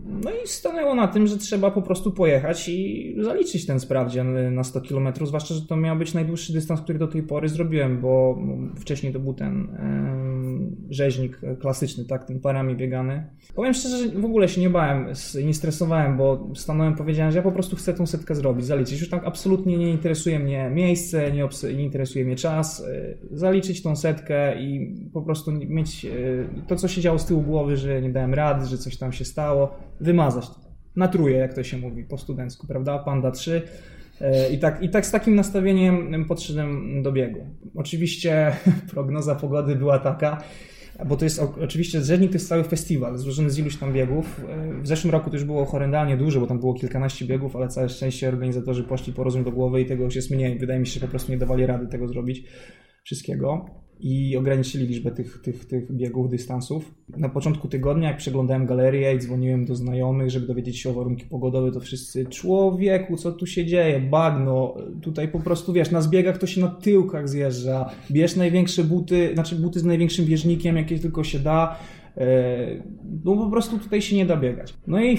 No 0.06 0.32
i 0.44 0.48
stanęło 0.48 0.96
na 0.96 1.08
tym, 1.08 1.28
że 1.28 1.38
trzeba 1.38 1.72
po 1.72 1.82
prostu 1.82 2.12
pojechać 2.12 2.70
i 2.70 3.16
zaliczyć 3.20 3.66
ten 3.66 3.80
sprawdzian 3.80 4.56
na 4.56 4.64
100 4.64 4.82
km, 4.82 5.08
zwłaszcza, 5.22 5.54
że 5.54 5.62
to 5.62 5.78
miał 5.78 5.98
być 5.98 6.14
najdłuższy 6.14 6.54
dystans, 6.54 6.82
który 6.82 7.00
do 7.00 7.08
tej 7.08 7.24
pory 7.24 7.50
zrobiłem, 7.50 8.02
bo 8.02 8.40
wcześniej 8.80 9.14
to 9.14 9.20
był 9.20 9.34
ten 9.34 9.68
rzeźnik 10.90 11.42
klasyczny, 11.60 12.06
tak, 12.06 12.26
ten 12.26 12.40
parami 12.40 12.76
biegany. 12.76 13.24
Powiem 13.56 13.74
szczerze, 13.74 13.98
że 13.98 14.10
w 14.10 14.26
ogóle 14.26 14.50
się 14.50 14.62
nie 14.62 14.70
bałem, 14.70 15.08
nie 15.46 15.54
stresowałem, 15.54 16.18
bo 16.18 16.50
stanąłem, 16.56 16.96
powiedziałem, 16.96 17.32
że 17.32 17.38
ja 17.38 17.44
po 17.44 17.52
prostu 17.52 17.76
chcę 17.76 17.94
tą 17.94 18.06
setkę 18.06 18.36
zrobić, 18.36 18.66
zaliczyć. 18.66 19.00
Już 19.00 19.10
tam 19.10 19.20
absolutnie 19.26 19.78
nie 19.78 19.92
interesuje 19.92 20.40
mnie 20.40 20.70
miejsce, 20.70 21.32
nie, 21.32 21.48
nie 21.76 21.84
interesuje 21.84 22.26
mnie 22.26 22.36
czas, 22.36 22.82
e, 22.82 23.16
zaliczyć 23.32 23.82
tą 23.84 23.96
setkę 23.96 24.62
i 24.62 24.96
po 25.14 25.22
prostu 25.22 25.52
mieć 25.52 26.06
e, 26.06 26.10
to, 26.68 26.76
co 26.76 26.88
się 26.88 27.02
działo 27.02 27.20
z 27.20 27.26
tyłu 27.26 27.42
głowy, 27.42 27.78
że 27.78 28.02
nie 28.02 28.10
dałem 28.10 28.34
rady, 28.34 28.66
że 28.66 28.78
coś 28.78 28.98
tam 28.98 29.14
się 29.14 29.26
stało, 29.26 29.76
wymazać 30.00 30.50
to. 30.50 30.56
Na 30.96 31.08
truje, 31.08 31.38
jak 31.38 31.54
to 31.54 31.64
się 31.64 31.78
mówi 31.78 32.04
po 32.04 32.18
studencku, 32.18 32.68
prawda? 32.68 33.00
Panda 33.00 33.32
3. 33.32 33.62
E, 34.22 34.50
I 34.50 34.60
tak, 34.60 34.84
I 34.84 34.90
tak 34.90 35.06
z 35.06 35.12
takim 35.12 35.36
nastawieniem 35.36 36.26
podszedłem 36.26 37.04
do 37.04 37.12
biegu. 37.12 37.46
Oczywiście 37.76 38.56
prognoza 38.94 39.36
pogody 39.36 39.76
była 39.76 40.00
taka, 40.00 40.44
bo 41.06 41.18
to 41.18 41.26
jest 41.26 41.42
oczywiście 41.62 42.02
Zrzednik 42.02 42.32
to 42.32 42.36
jest 42.36 42.48
cały 42.48 42.64
festiwal 42.64 43.18
złożony 43.18 43.50
z 43.50 43.60
iluś 43.60 43.78
tam 43.78 43.94
biegów. 43.94 44.42
E, 44.50 44.82
w 44.82 44.88
zeszłym 44.88 45.12
roku 45.12 45.30
to 45.30 45.36
już 45.36 45.46
było 45.46 45.66
horrendalnie 45.66 46.18
dużo, 46.18 46.40
bo 46.40 46.48
tam 46.48 46.60
było 46.60 46.74
kilkanaście 46.74 47.26
biegów, 47.26 47.56
ale 47.56 47.68
całe 47.68 47.90
szczęście 47.90 48.28
organizatorzy 48.28 48.84
poszli 48.84 49.14
po 49.14 49.24
rozum 49.24 49.44
do 49.44 49.52
głowy 49.52 49.82
i 49.82 49.86
tego 49.86 50.04
już 50.04 50.16
jest 50.16 50.32
mniej. 50.32 50.60
Wydaje 50.60 50.80
mi 50.80 50.88
się, 50.88 50.94
że 50.94 51.00
po 51.00 51.08
prostu 51.08 51.32
nie 51.32 51.38
dawali 51.38 51.66
rady 51.66 51.88
tego 51.88 52.08
zrobić 52.08 52.44
wszystkiego 53.04 53.66
i 54.00 54.38
ograniczyli 54.38 54.88
liczbę 54.88 55.12
tych, 55.12 55.42
tych, 55.42 55.66
tych 55.66 55.92
biegów, 55.92 56.30
dystansów. 56.30 56.94
Na 57.18 57.30
początku 57.30 57.68
tygodnia, 57.68 58.08
jak 58.08 58.18
przeglądałem 58.18 58.66
galerię 58.66 59.16
i 59.16 59.20
dzwoniłem 59.20 59.66
do 59.66 59.76
znajomych, 59.76 60.30
żeby 60.30 60.48
dowiedzieć 60.48 60.80
się 60.80 60.90
o 60.90 60.94
warunki 60.94 61.26
pogodowe, 61.26 61.72
to 61.72 61.80
wszyscy, 61.80 62.26
człowieku, 62.26 63.18
co 63.18 63.32
tu 63.32 63.46
się 63.46 63.66
dzieje, 63.66 64.00
bagno, 64.00 64.76
tutaj 65.02 65.28
po 65.28 65.40
prostu, 65.40 65.74
wiesz, 65.74 65.92
na 65.92 66.02
zbiegach 66.02 66.38
to 66.38 66.48
się 66.48 66.62
na 66.62 66.68
tyłkach 66.68 67.30
zjeżdża, 67.30 67.90
bierz 68.12 68.36
największe 68.36 68.84
buty, 68.84 69.30
znaczy 69.34 69.56
buty 69.56 69.80
z 69.80 69.84
największym 69.84 70.26
bieżnikiem, 70.26 70.78
jakie 70.78 71.00
tylko 71.00 71.24
się 71.24 71.40
da, 71.40 71.80
no 73.26 73.36
po 73.36 73.50
prostu 73.50 73.80
tutaj 73.80 74.02
się 74.02 74.16
nie 74.16 74.26
da 74.26 74.38
biegać. 74.38 74.74
No 74.88 75.04
i 75.04 75.18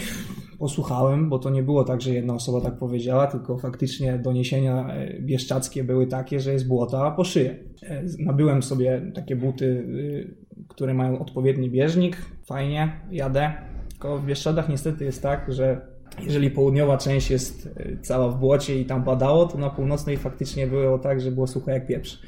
posłuchałem, 0.58 1.28
bo 1.28 1.38
to 1.38 1.50
nie 1.50 1.62
było 1.62 1.84
tak, 1.84 2.00
że 2.00 2.14
jedna 2.14 2.34
osoba 2.34 2.60
tak 2.60 2.78
powiedziała, 2.78 3.26
tylko 3.26 3.58
faktycznie 3.58 4.18
doniesienia 4.18 4.88
e, 4.88 5.20
bieszczackie 5.20 5.84
były 5.84 6.06
takie, 6.06 6.40
że 6.40 6.52
jest 6.52 6.68
błota 6.68 7.10
po 7.10 7.24
szyję. 7.24 7.56
E, 7.82 8.02
nabyłem 8.18 8.62
sobie 8.62 9.12
takie 9.14 9.36
buty, 9.36 9.64
y, 9.64 10.34
które 10.68 10.94
mają 10.94 11.18
odpowiedni 11.18 11.70
bieżnik, 11.70 12.16
fajnie, 12.46 12.92
jadę. 13.10 13.52
Tylko 13.90 14.18
w 14.18 14.26
Bieszczadach 14.26 14.68
niestety 14.68 15.04
jest 15.04 15.22
tak, 15.22 15.52
że 15.52 15.80
jeżeli 16.20 16.50
południowa 16.50 16.98
część 16.98 17.30
jest 17.30 17.68
e, 17.76 17.96
cała 18.02 18.28
w 18.28 18.38
błocie 18.38 18.80
i 18.80 18.84
tam 18.84 19.04
padało, 19.04 19.46
to 19.46 19.58
na 19.58 19.70
północnej 19.70 20.16
faktycznie 20.16 20.66
było 20.66 20.98
tak, 20.98 21.20
że 21.20 21.30
było 21.30 21.46
suche 21.46 21.72
jak 21.72 21.86
pieprz. 21.86 22.22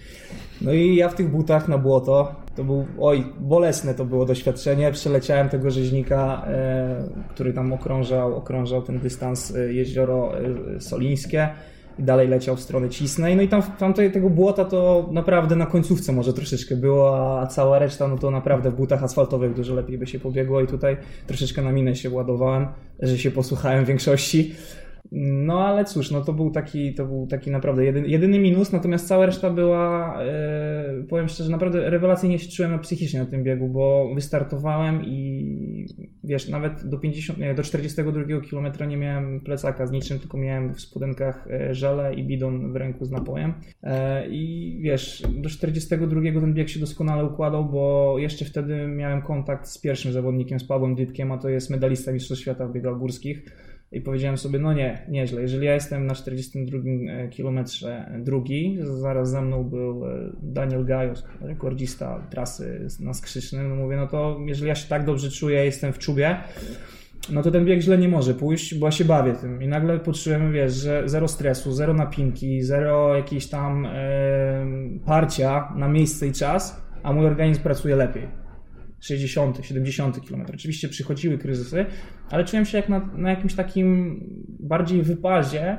No 0.60 0.72
i 0.72 0.96
ja 0.96 1.08
w 1.08 1.14
tych 1.14 1.30
butach 1.30 1.68
na 1.68 1.78
błoto, 1.78 2.34
to 2.56 2.64
był, 2.64 2.86
oj, 3.00 3.24
bolesne 3.40 3.94
to 3.94 4.04
było 4.04 4.24
doświadczenie. 4.24 4.92
Przeleciałem 4.92 5.48
tego 5.48 5.70
rzeźnika, 5.70 6.44
e, 6.46 7.04
który 7.30 7.52
tam 7.52 7.72
okrążał, 7.72 8.36
okrążał 8.36 8.82
ten 8.82 8.98
dystans 8.98 9.56
e, 9.56 9.72
jezioro 9.72 10.32
e, 10.38 10.80
Solińskie 10.80 11.48
i 11.98 12.02
dalej 12.02 12.28
leciał 12.28 12.56
w 12.56 12.60
stronę 12.60 12.88
Cisnej. 12.88 13.36
No 13.36 13.42
i 13.42 13.48
tam, 13.48 13.62
tam 13.62 13.94
tego 13.94 14.30
błota 14.30 14.64
to 14.64 15.08
naprawdę 15.12 15.56
na 15.56 15.66
końcówce 15.66 16.12
może 16.12 16.32
troszeczkę 16.32 16.76
było, 16.76 17.40
a 17.40 17.46
cała 17.46 17.78
reszta 17.78 18.08
no 18.08 18.18
to 18.18 18.30
naprawdę 18.30 18.70
w 18.70 18.74
butach 18.74 19.04
asfaltowych 19.04 19.54
dużo 19.54 19.74
lepiej 19.74 19.98
by 19.98 20.06
się 20.06 20.20
pobiegło 20.20 20.60
i 20.60 20.66
tutaj 20.66 20.96
troszeczkę 21.26 21.62
na 21.62 21.72
minę 21.72 21.96
się 21.96 22.10
ładowałem, 22.10 22.66
że 23.00 23.18
się 23.18 23.30
posłuchałem 23.30 23.84
większości. 23.84 24.54
No 25.12 25.66
ale 25.66 25.84
cóż, 25.84 26.10
no 26.10 26.20
to 26.20 26.32
był 26.32 26.50
taki, 26.50 26.94
to 26.94 27.06
był 27.06 27.26
taki 27.26 27.50
naprawdę 27.50 27.84
jedyny, 27.84 28.08
jedyny 28.08 28.38
minus, 28.38 28.72
natomiast 28.72 29.08
cała 29.08 29.26
reszta 29.26 29.50
była, 29.50 30.16
e, 30.22 31.04
powiem 31.08 31.28
szczerze, 31.28 31.50
naprawdę 31.50 31.90
rewelacyjnie 31.90 32.38
się 32.38 32.48
czułem 32.48 32.78
psychicznie 32.78 33.20
na 33.20 33.26
tym 33.26 33.44
biegu, 33.44 33.68
bo 33.68 34.14
wystartowałem 34.14 35.04
i 35.04 35.86
wiesz, 36.24 36.48
nawet 36.48 36.88
do 36.88 36.98
50, 36.98 37.38
nie, 37.38 37.54
do 37.54 37.62
42 37.62 38.22
km 38.50 38.88
nie 38.88 38.96
miałem 38.96 39.40
plecaka 39.40 39.86
z 39.86 39.90
niczym, 39.90 40.18
tylko 40.18 40.38
miałem 40.38 40.74
w 40.74 40.80
spodenkach 40.80 41.48
e, 41.50 41.74
żele 41.74 42.14
i 42.14 42.24
bidon 42.24 42.72
w 42.72 42.76
ręku 42.76 43.04
z 43.04 43.10
napojem. 43.10 43.54
E, 43.82 44.28
I 44.28 44.78
wiesz, 44.82 45.22
do 45.28 45.48
42 45.48 46.20
ten 46.40 46.54
bieg 46.54 46.68
się 46.68 46.80
doskonale 46.80 47.24
układał, 47.24 47.64
bo 47.64 48.14
jeszcze 48.18 48.44
wtedy 48.44 48.86
miałem 48.86 49.22
kontakt 49.22 49.66
z 49.66 49.78
pierwszym 49.78 50.12
zawodnikiem, 50.12 50.60
z 50.60 50.64
Pawłem 50.64 50.94
Dytkiem, 50.94 51.32
a 51.32 51.38
to 51.38 51.48
jest 51.48 51.70
medalista 51.70 52.12
Mistrzostw 52.12 52.42
Świata 52.42 52.66
w 52.66 52.72
biegach 52.72 52.98
górskich 52.98 53.44
i 53.92 54.00
powiedziałem 54.00 54.38
sobie, 54.38 54.58
no 54.58 54.72
nie, 54.72 55.06
nieźle. 55.08 55.42
Jeżeli 55.42 55.66
ja 55.66 55.74
jestem 55.74 56.06
na 56.06 56.14
42 56.14 56.78
e, 57.08 57.28
kilometrze 57.28 58.10
drugi, 58.18 58.78
zaraz 58.82 59.30
za 59.30 59.40
mną 59.40 59.64
był 59.64 60.06
e, 60.06 60.32
Daniel 60.42 60.84
Gajos, 60.84 61.24
rekordzista 61.40 62.26
trasy 62.30 62.88
na 63.00 63.14
Skrzycznym, 63.14 63.68
no 63.68 63.74
mówię, 63.74 63.96
no 63.96 64.06
to 64.06 64.40
jeżeli 64.46 64.68
ja 64.68 64.74
się 64.74 64.88
tak 64.88 65.04
dobrze 65.04 65.30
czuję, 65.30 65.64
jestem 65.64 65.92
w 65.92 65.98
czubie, 65.98 66.36
no 67.30 67.42
to 67.42 67.50
ten 67.50 67.64
bieg 67.64 67.80
źle 67.80 67.98
nie 67.98 68.08
może 68.08 68.34
pójść, 68.34 68.74
bo 68.74 68.86
ja 68.86 68.90
się 68.92 69.04
bawię 69.04 69.32
tym. 69.32 69.62
I 69.62 69.68
nagle 69.68 69.98
poczułem, 69.98 70.52
wiesz, 70.52 70.74
że 70.74 71.02
zero 71.06 71.28
stresu, 71.28 71.72
zero 71.72 71.94
napinki, 71.94 72.62
zero 72.62 73.16
jakiejś 73.16 73.46
tam 73.46 73.84
yy, 73.84 75.00
parcia 75.06 75.72
na 75.76 75.88
miejsce 75.88 76.26
i 76.26 76.32
czas, 76.32 76.82
a 77.02 77.12
mój 77.12 77.26
organizm 77.26 77.62
pracuje 77.62 77.96
lepiej. 77.96 78.47
60, 79.00 79.58
70 79.62 80.28
km. 80.28 80.46
Oczywiście 80.54 80.88
przychodziły 80.88 81.38
kryzysy, 81.38 81.86
ale 82.30 82.44
czułem 82.44 82.66
się 82.66 82.78
jak 82.78 82.88
na, 82.88 82.98
na 82.98 83.30
jakimś 83.30 83.54
takim 83.54 84.20
bardziej 84.60 85.02
wypazie 85.02 85.78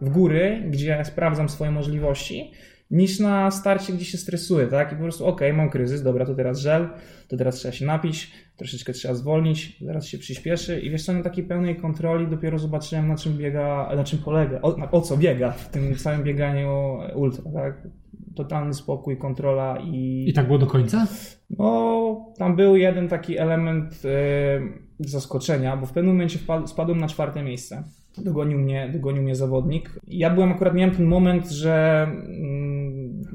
w 0.00 0.08
góry, 0.08 0.62
gdzie 0.70 1.04
sprawdzam 1.04 1.48
swoje 1.48 1.70
możliwości, 1.70 2.52
niż 2.90 3.20
na 3.20 3.50
starcie, 3.50 3.92
gdzie 3.92 4.04
się 4.04 4.18
stresuję, 4.18 4.66
tak? 4.66 4.92
I 4.92 4.96
po 4.96 5.02
prostu, 5.02 5.26
okej, 5.26 5.48
okay, 5.48 5.62
mam 5.62 5.70
kryzys, 5.70 6.02
dobra, 6.02 6.26
to 6.26 6.34
teraz 6.34 6.58
żel, 6.58 6.88
to 7.28 7.36
teraz 7.36 7.54
trzeba 7.54 7.72
się 7.72 7.86
napić, 7.86 8.32
troszeczkę 8.56 8.92
trzeba 8.92 9.14
zwolnić, 9.14 9.76
zaraz 9.80 10.06
się 10.06 10.18
przyspieszy 10.18 10.80
i 10.80 10.90
wiesz 10.90 11.04
co, 11.04 11.12
na 11.12 11.22
takiej 11.22 11.44
pełnej 11.44 11.76
kontroli 11.76 12.26
dopiero 12.26 12.58
zobaczyłem, 12.58 13.08
na 13.08 13.16
czym 13.16 13.36
biega, 13.36 13.92
na 13.96 14.04
czym 14.04 14.18
polega, 14.18 14.58
o, 14.62 14.90
o 14.90 15.00
co 15.00 15.16
biega 15.16 15.50
w 15.50 15.68
tym 15.68 15.96
całym 15.96 16.22
bieganiu 16.22 16.98
ultra, 17.14 17.52
tak? 17.52 17.88
Totalny 18.36 18.74
spokój, 18.74 19.16
kontrola 19.16 19.78
i... 19.84 20.24
I 20.28 20.32
tak 20.32 20.46
było 20.46 20.58
do 20.58 20.66
końca? 20.66 21.06
No, 21.50 22.26
tam 22.38 22.56
był 22.56 22.76
jeden 22.76 23.08
taki 23.08 23.38
element 23.38 24.04
yy, 24.04 25.08
zaskoczenia, 25.08 25.76
bo 25.76 25.86
w 25.86 25.92
pewnym 25.92 26.14
momencie 26.14 26.38
spadłem 26.66 26.98
na 26.98 27.08
czwarte 27.08 27.42
miejsce. 27.42 27.84
Dogonił 28.18 28.58
mnie, 28.58 28.90
dogonił 28.92 29.22
mnie 29.22 29.34
zawodnik. 29.34 30.00
Ja 30.08 30.30
byłem 30.30 30.52
akurat, 30.52 30.74
miałem 30.74 30.94
ten 30.94 31.06
moment, 31.06 31.50
że 31.50 32.06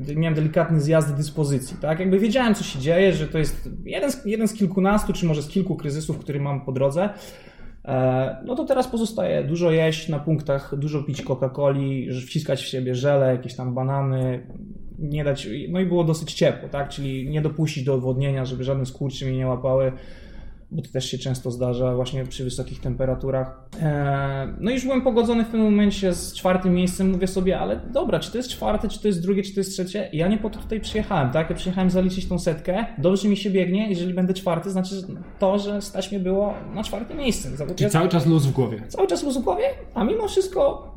yy, 0.08 0.16
miałem 0.16 0.36
delikatny 0.36 0.82
zjazd 0.82 1.16
dyspozycji, 1.16 1.78
tak? 1.82 2.00
Jakby 2.00 2.20
wiedziałem, 2.20 2.56
co 2.56 2.64
się 2.64 2.80
dzieje, 2.80 3.14
że 3.14 3.28
to 3.28 3.38
jest 3.38 3.70
jeden 3.86 4.12
z, 4.12 4.26
jeden 4.26 4.48
z 4.48 4.54
kilkunastu, 4.54 5.14
czy 5.14 5.26
może 5.26 5.42
z 5.42 5.48
kilku 5.48 5.76
kryzysów, 5.76 6.20
który 6.20 6.40
mam 6.40 6.66
po 6.66 6.72
drodze. 6.72 7.10
E, 7.86 8.44
no 8.46 8.56
to 8.56 8.66
teraz 8.66 8.88
pozostaje 8.88 9.44
dużo 9.44 9.72
jeść 9.72 10.10
na 10.10 10.20
punktach, 10.20 10.76
dużo 10.78 11.04
pić 11.04 11.24
Coca-Coli, 11.24 12.22
wciskać 12.28 12.62
w 12.62 12.68
siebie 12.68 12.96
żele, 12.96 13.32
jakieś 13.32 13.56
tam 13.56 13.74
banany, 13.74 14.48
nie 15.04 15.24
dać, 15.24 15.48
no 15.70 15.80
i 15.80 15.86
było 15.86 16.04
dosyć 16.04 16.34
ciepło, 16.34 16.70
tak, 16.70 16.90
czyli 16.90 17.30
nie 17.30 17.42
dopuścić 17.42 17.84
do 17.84 17.94
odwodnienia, 17.94 18.46
żeby 18.46 18.64
żadne 18.64 18.86
skurcze 18.86 19.26
mnie 19.26 19.38
nie 19.38 19.48
łapały, 19.48 19.92
bo 20.72 20.82
to 20.82 20.90
też 20.92 21.12
się 21.12 21.18
często 21.18 21.52
zdarza 21.52 21.96
właśnie 21.96 22.26
przy 22.26 22.44
wysokich 22.44 22.80
temperaturach. 22.80 23.70
Eee, 23.82 24.48
no 24.60 24.72
i 24.72 24.74
już 24.74 24.84
byłem 24.84 25.02
pogodzony 25.02 25.44
w 25.44 25.48
pewnym 25.48 25.64
momencie 25.64 26.14
z 26.14 26.34
czwartym 26.34 26.74
miejscem, 26.74 27.12
mówię 27.12 27.28
sobie, 27.28 27.60
ale 27.60 27.80
dobra, 27.94 28.20
czy 28.20 28.32
to 28.32 28.38
jest 28.38 28.50
czwarte, 28.50 28.90
czy 28.90 29.02
to 29.02 29.08
jest 29.08 29.22
drugie, 29.22 29.44
czy 29.44 29.54
to 29.54 29.60
jest 29.60 29.72
trzecie? 29.72 30.10
Ja 30.14 30.28
nie 30.28 30.38
po 30.38 30.50
to 30.50 30.60
tutaj 30.60 30.80
przyjechałem, 30.80 31.32
tak? 31.32 31.50
Ja 31.50 31.56
przyjechałem 31.56 31.90
zaliczyć 31.90 32.28
tą 32.28 32.40
setkę, 32.40 32.86
dobrze 32.98 33.28
mi 33.28 33.38
się 33.38 33.50
biegnie, 33.50 33.90
jeżeli 33.90 34.14
będę 34.14 34.34
czwarty, 34.34 34.72
znaczy 34.72 34.96
to, 35.40 35.60
że 35.60 35.82
stać 35.82 36.12
mnie 36.12 36.20
było 36.20 36.54
na 36.76 36.84
czwartym 36.84 37.18
miejscu. 37.18 37.48
Czyli 37.76 37.90
cały 37.90 38.10
czas 38.10 38.26
luz 38.26 38.46
w 38.46 38.52
głowie. 38.52 38.84
Cały 38.88 39.08
czas 39.08 39.24
luz 39.24 39.38
w 39.38 39.42
głowie, 39.42 39.64
a 39.94 40.04
mimo 40.04 40.28
wszystko 40.28 40.93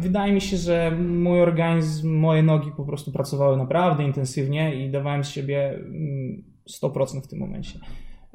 wydaje 0.00 0.32
mi 0.32 0.40
się, 0.40 0.56
że 0.56 0.90
mój 1.00 1.40
organizm, 1.40 2.14
moje 2.14 2.42
nogi 2.42 2.70
po 2.76 2.84
prostu 2.84 3.12
pracowały 3.12 3.56
naprawdę 3.56 4.04
intensywnie 4.04 4.84
i 4.84 4.90
dawałem 4.90 5.24
z 5.24 5.28
siebie 5.28 5.78
100% 6.82 7.10
mm, 7.10 7.22
w 7.22 7.28
tym 7.28 7.38
momencie. 7.38 7.78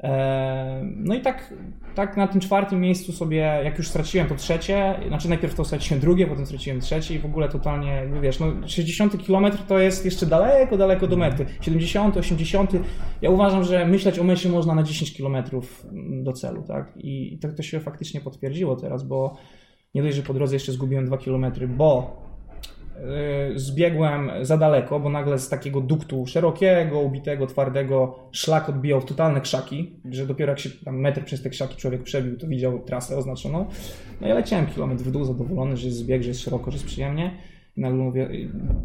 E, 0.00 0.80
no 0.96 1.14
i 1.14 1.20
tak, 1.20 1.54
tak 1.94 2.16
na 2.16 2.28
tym 2.28 2.40
czwartym 2.40 2.80
miejscu 2.80 3.12
sobie, 3.12 3.36
jak 3.64 3.78
już 3.78 3.88
straciłem 3.88 4.28
to 4.28 4.34
trzecie, 4.34 4.94
znaczy 5.08 5.28
najpierw 5.28 5.54
to 5.54 5.64
straciłem 5.64 6.00
drugie, 6.00 6.26
potem 6.26 6.46
straciłem 6.46 6.80
trzecie 6.80 7.14
i 7.14 7.18
w 7.18 7.24
ogóle 7.24 7.48
totalnie, 7.48 8.08
wiesz, 8.22 8.40
no 8.40 8.68
60 8.68 9.26
km 9.26 9.46
to 9.68 9.78
jest 9.78 10.04
jeszcze 10.04 10.26
daleko, 10.26 10.76
daleko 10.76 11.06
do 11.06 11.16
mety. 11.16 11.46
70, 11.60 12.16
80, 12.16 12.70
ja 13.22 13.30
uważam, 13.30 13.64
że 13.64 13.86
myśleć 13.86 14.18
o 14.18 14.24
mesie 14.24 14.48
można 14.48 14.74
na 14.74 14.82
10 14.82 15.16
km 15.16 15.36
do 16.22 16.32
celu, 16.32 16.62
tak? 16.62 16.92
I, 16.96 17.34
i 17.34 17.38
to, 17.38 17.52
to 17.52 17.62
się 17.62 17.80
faktycznie 17.80 18.20
potwierdziło 18.20 18.76
teraz, 18.76 19.02
bo 19.02 19.36
nie 19.94 20.02
dość, 20.02 20.16
że 20.16 20.22
po 20.22 20.34
drodze 20.34 20.56
jeszcze 20.56 20.72
zgubiłem 20.72 21.06
2 21.06 21.18
km, 21.18 21.46
bo 21.68 22.16
yy, 23.50 23.58
zbiegłem 23.58 24.30
za 24.42 24.56
daleko, 24.56 25.00
bo 25.00 25.08
nagle 25.08 25.38
z 25.38 25.48
takiego 25.48 25.80
duktu 25.80 26.26
szerokiego, 26.26 27.00
ubitego, 27.00 27.46
twardego 27.46 28.18
szlak 28.32 28.68
odbijał 28.68 29.00
w 29.00 29.04
totalne 29.04 29.40
krzaki, 29.40 29.92
że 30.10 30.26
dopiero 30.26 30.52
jak 30.52 30.58
się 30.58 30.70
tam 30.84 31.00
metr 31.00 31.24
przez 31.24 31.42
te 31.42 31.50
krzaki 31.50 31.76
człowiek 31.76 32.02
przebił, 32.02 32.36
to 32.36 32.46
widział 32.46 32.78
trasę 32.78 33.16
oznaczoną. 33.16 33.66
No 34.20 34.28
ja 34.28 34.34
leciałem 34.34 34.66
kilometr 34.66 35.04
w 35.04 35.10
dół, 35.10 35.24
zadowolony, 35.24 35.76
że 35.76 35.86
jest 35.86 35.98
zbieg, 35.98 36.22
że 36.22 36.28
jest 36.28 36.40
szeroko, 36.40 36.70
że 36.70 36.76
jest 36.76 36.86
przyjemnie. 36.86 37.30
Nagle 37.76 37.98
mówię, 37.98 38.28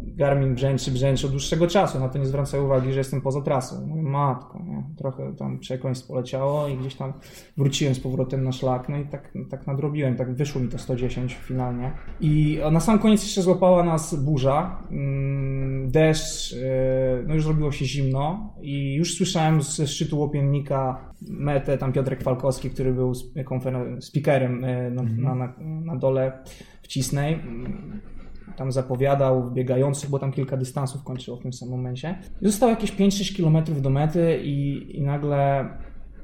Garmin 0.04 0.54
brzęczy, 0.54 0.90
brzęczy 0.90 1.26
od 1.26 1.32
dłuższego 1.32 1.66
czasu, 1.66 2.00
na 2.00 2.08
to 2.08 2.18
nie 2.18 2.26
zwraca 2.26 2.60
uwagi, 2.60 2.92
że 2.92 2.98
jestem 2.98 3.20
poza 3.20 3.40
trasą. 3.40 3.86
Mówię, 3.86 4.02
matko, 4.02 4.62
nie? 4.66 4.84
trochę 4.96 5.34
tam 5.36 5.58
przekleństw 5.58 6.06
poleciało 6.06 6.68
i 6.68 6.76
gdzieś 6.76 6.94
tam 6.94 7.12
wróciłem 7.56 7.94
z 7.94 8.00
powrotem 8.00 8.44
na 8.44 8.52
szlak, 8.52 8.88
no 8.88 8.98
i 8.98 9.06
tak, 9.06 9.32
tak 9.50 9.66
nadrobiłem, 9.66 10.16
tak 10.16 10.34
wyszło 10.34 10.60
mi 10.60 10.68
to 10.68 10.78
110 10.78 11.34
finalnie. 11.34 11.92
I 12.20 12.58
na 12.72 12.80
sam 12.80 12.98
koniec 12.98 13.22
jeszcze 13.22 13.42
złapała 13.42 13.82
nas 13.82 14.24
burza, 14.24 14.82
mm, 14.90 15.90
deszcz, 15.90 16.52
e, 16.52 17.22
no 17.26 17.34
już 17.34 17.44
zrobiło 17.44 17.72
się 17.72 17.84
zimno 17.84 18.54
i 18.62 18.94
już 18.94 19.16
słyszałem 19.16 19.62
ze 19.62 19.86
szczytu 19.86 20.20
łopiennika 20.20 21.10
metę, 21.22 21.78
tam 21.78 21.92
Piotrek 21.92 22.22
Falkowski, 22.22 22.70
który 22.70 22.92
był 22.92 23.14
speakerem 24.00 24.64
e, 24.64 24.90
na, 24.90 25.02
na, 25.02 25.34
na, 25.34 25.54
na 25.60 25.96
dole 25.96 26.32
w 26.82 26.88
Cisnej, 26.88 27.38
tam 28.56 28.72
zapowiadał 28.72 29.50
biegających, 29.50 30.10
bo 30.10 30.18
tam 30.18 30.32
kilka 30.32 30.56
dystansów 30.56 31.04
kończyło 31.04 31.36
w 31.36 31.42
tym 31.42 31.52
samym 31.52 31.74
momencie. 31.76 32.18
I 32.42 32.46
zostało 32.46 32.70
jakieś 32.70 32.92
5-6 32.92 33.36
km 33.36 33.82
do 33.82 33.90
mety 33.90 34.40
i, 34.44 34.86
i 34.98 35.02
nagle 35.02 35.68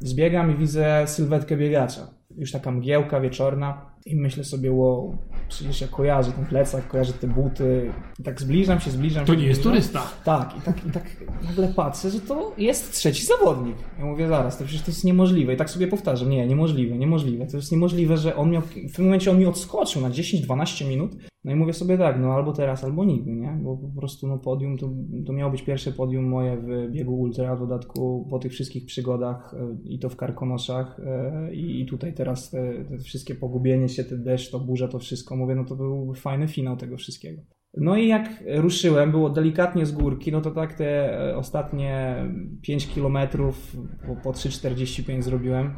zbiegam 0.01 0.55
i 0.55 0.59
widzę 0.59 1.05
sylwetkę 1.07 1.57
biegacza. 1.57 2.01
Już 2.39 2.53
taka 2.53 2.71
mgiełka 2.71 3.21
wieczorna 3.21 3.97
i 4.07 4.17
myślę 4.17 4.45
sobie, 4.45 4.73
wow, 4.73 5.19
przecież 5.49 5.81
ja 5.81 5.89
kojarzę 5.89 6.33
ten 6.33 6.47
plecak, 6.47 6.89
kojarzę 6.89 7.13
te 7.13 7.27
buty. 7.27 7.93
I 8.19 8.23
tak 8.23 8.41
zbliżam 8.41 8.81
się, 8.81 8.91
zbliżam 8.91 9.25
to 9.25 9.33
się. 9.33 9.37
To 9.37 9.43
nie 9.43 9.49
jest 9.49 9.63
turysta. 9.63 10.03
Tak 10.25 10.57
i, 10.59 10.61
tak, 10.61 10.87
i 10.87 10.91
tak 10.91 11.05
nagle 11.45 11.69
patrzę, 11.69 12.11
że 12.11 12.21
to 12.21 12.53
jest 12.59 12.93
trzeci 12.93 13.27
zawodnik. 13.27 13.77
Ja 13.99 14.05
mówię, 14.05 14.29
zaraz, 14.29 14.59
to 14.59 14.65
przecież 14.65 14.83
to 14.83 14.91
jest 14.91 15.05
niemożliwe. 15.05 15.55
I 15.55 15.57
tak 15.57 15.71
sobie 15.71 15.87
powtarzam, 15.87 16.31
nie, 16.31 16.47
niemożliwe, 16.47 16.99
niemożliwe. 16.99 17.47
To 17.47 17.57
jest 17.57 17.73
niemożliwe, 17.73 18.17
że 18.17 18.37
on 18.37 18.51
miał, 18.51 18.63
w 18.63 18.97
tym 18.97 19.05
momencie 19.05 19.31
on 19.31 19.39
mi 19.39 19.47
odskoczył 19.47 20.03
na 20.03 20.11
10-12 20.11 20.89
minut. 20.89 21.17
No 21.47 21.53
i 21.53 21.55
mówię 21.55 21.73
sobie 21.73 21.99
tak, 21.99 22.21
no 22.21 22.33
albo 22.33 22.53
teraz, 22.53 22.85
albo 22.85 23.05
nigdy, 23.05 23.31
nie? 23.31 23.59
Bo 23.63 23.77
po 23.77 24.01
prostu 24.01 24.27
no 24.29 24.39
podium, 24.39 24.79
to, 24.79 24.91
to 25.27 25.33
miało 25.33 25.53
być 25.53 25.63
pierwsze 25.63 25.93
podium 25.93 26.25
moje 26.25 26.57
w 26.57 26.93
biegu 26.93 27.21
ultra, 27.21 27.57
w 27.57 27.59
dodatku 27.59 28.27
po 28.31 28.39
tych 28.39 28.53
wszystkich 28.53 28.87
przygodach 28.87 29.55
e, 29.55 29.77
i 29.85 29.99
to 29.99 30.09
w 30.09 30.17
Karkonoszach 30.17 31.01
e, 31.01 31.55
i 31.55 31.87
tutaj 31.87 32.15
teraz 32.15 32.51
te, 32.51 32.85
te 32.85 32.99
wszystkie 32.99 33.35
pogubienie 33.35 33.89
się, 33.89 34.05
ten 34.05 34.25
deszcz, 34.25 34.51
to 34.51 34.61
burza, 34.61 34.89
to 34.89 34.99
wszystko, 34.99 35.37
mówię, 35.37 35.55
no 35.55 35.65
to 35.65 35.77
był 35.77 36.15
fajny 36.15 36.49
finał 36.49 36.77
tego 36.77 36.97
wszystkiego. 36.97 37.43
No 37.77 37.97
i 37.97 38.09
jak 38.09 38.45
ruszyłem, 38.47 39.11
było 39.11 39.31
delikatnie 39.31 39.87
z 39.87 39.93
górki, 39.93 40.33
no 40.33 40.41
to 40.41 40.51
tak 40.51 40.75
te 40.75 41.21
e, 41.31 41.37
ostatnie 41.37 42.17
5 42.63 42.87
kilometrów 42.87 43.77
po, 44.07 44.17
po 44.17 44.31
3,45 44.31 45.23
zrobiłem. 45.23 45.71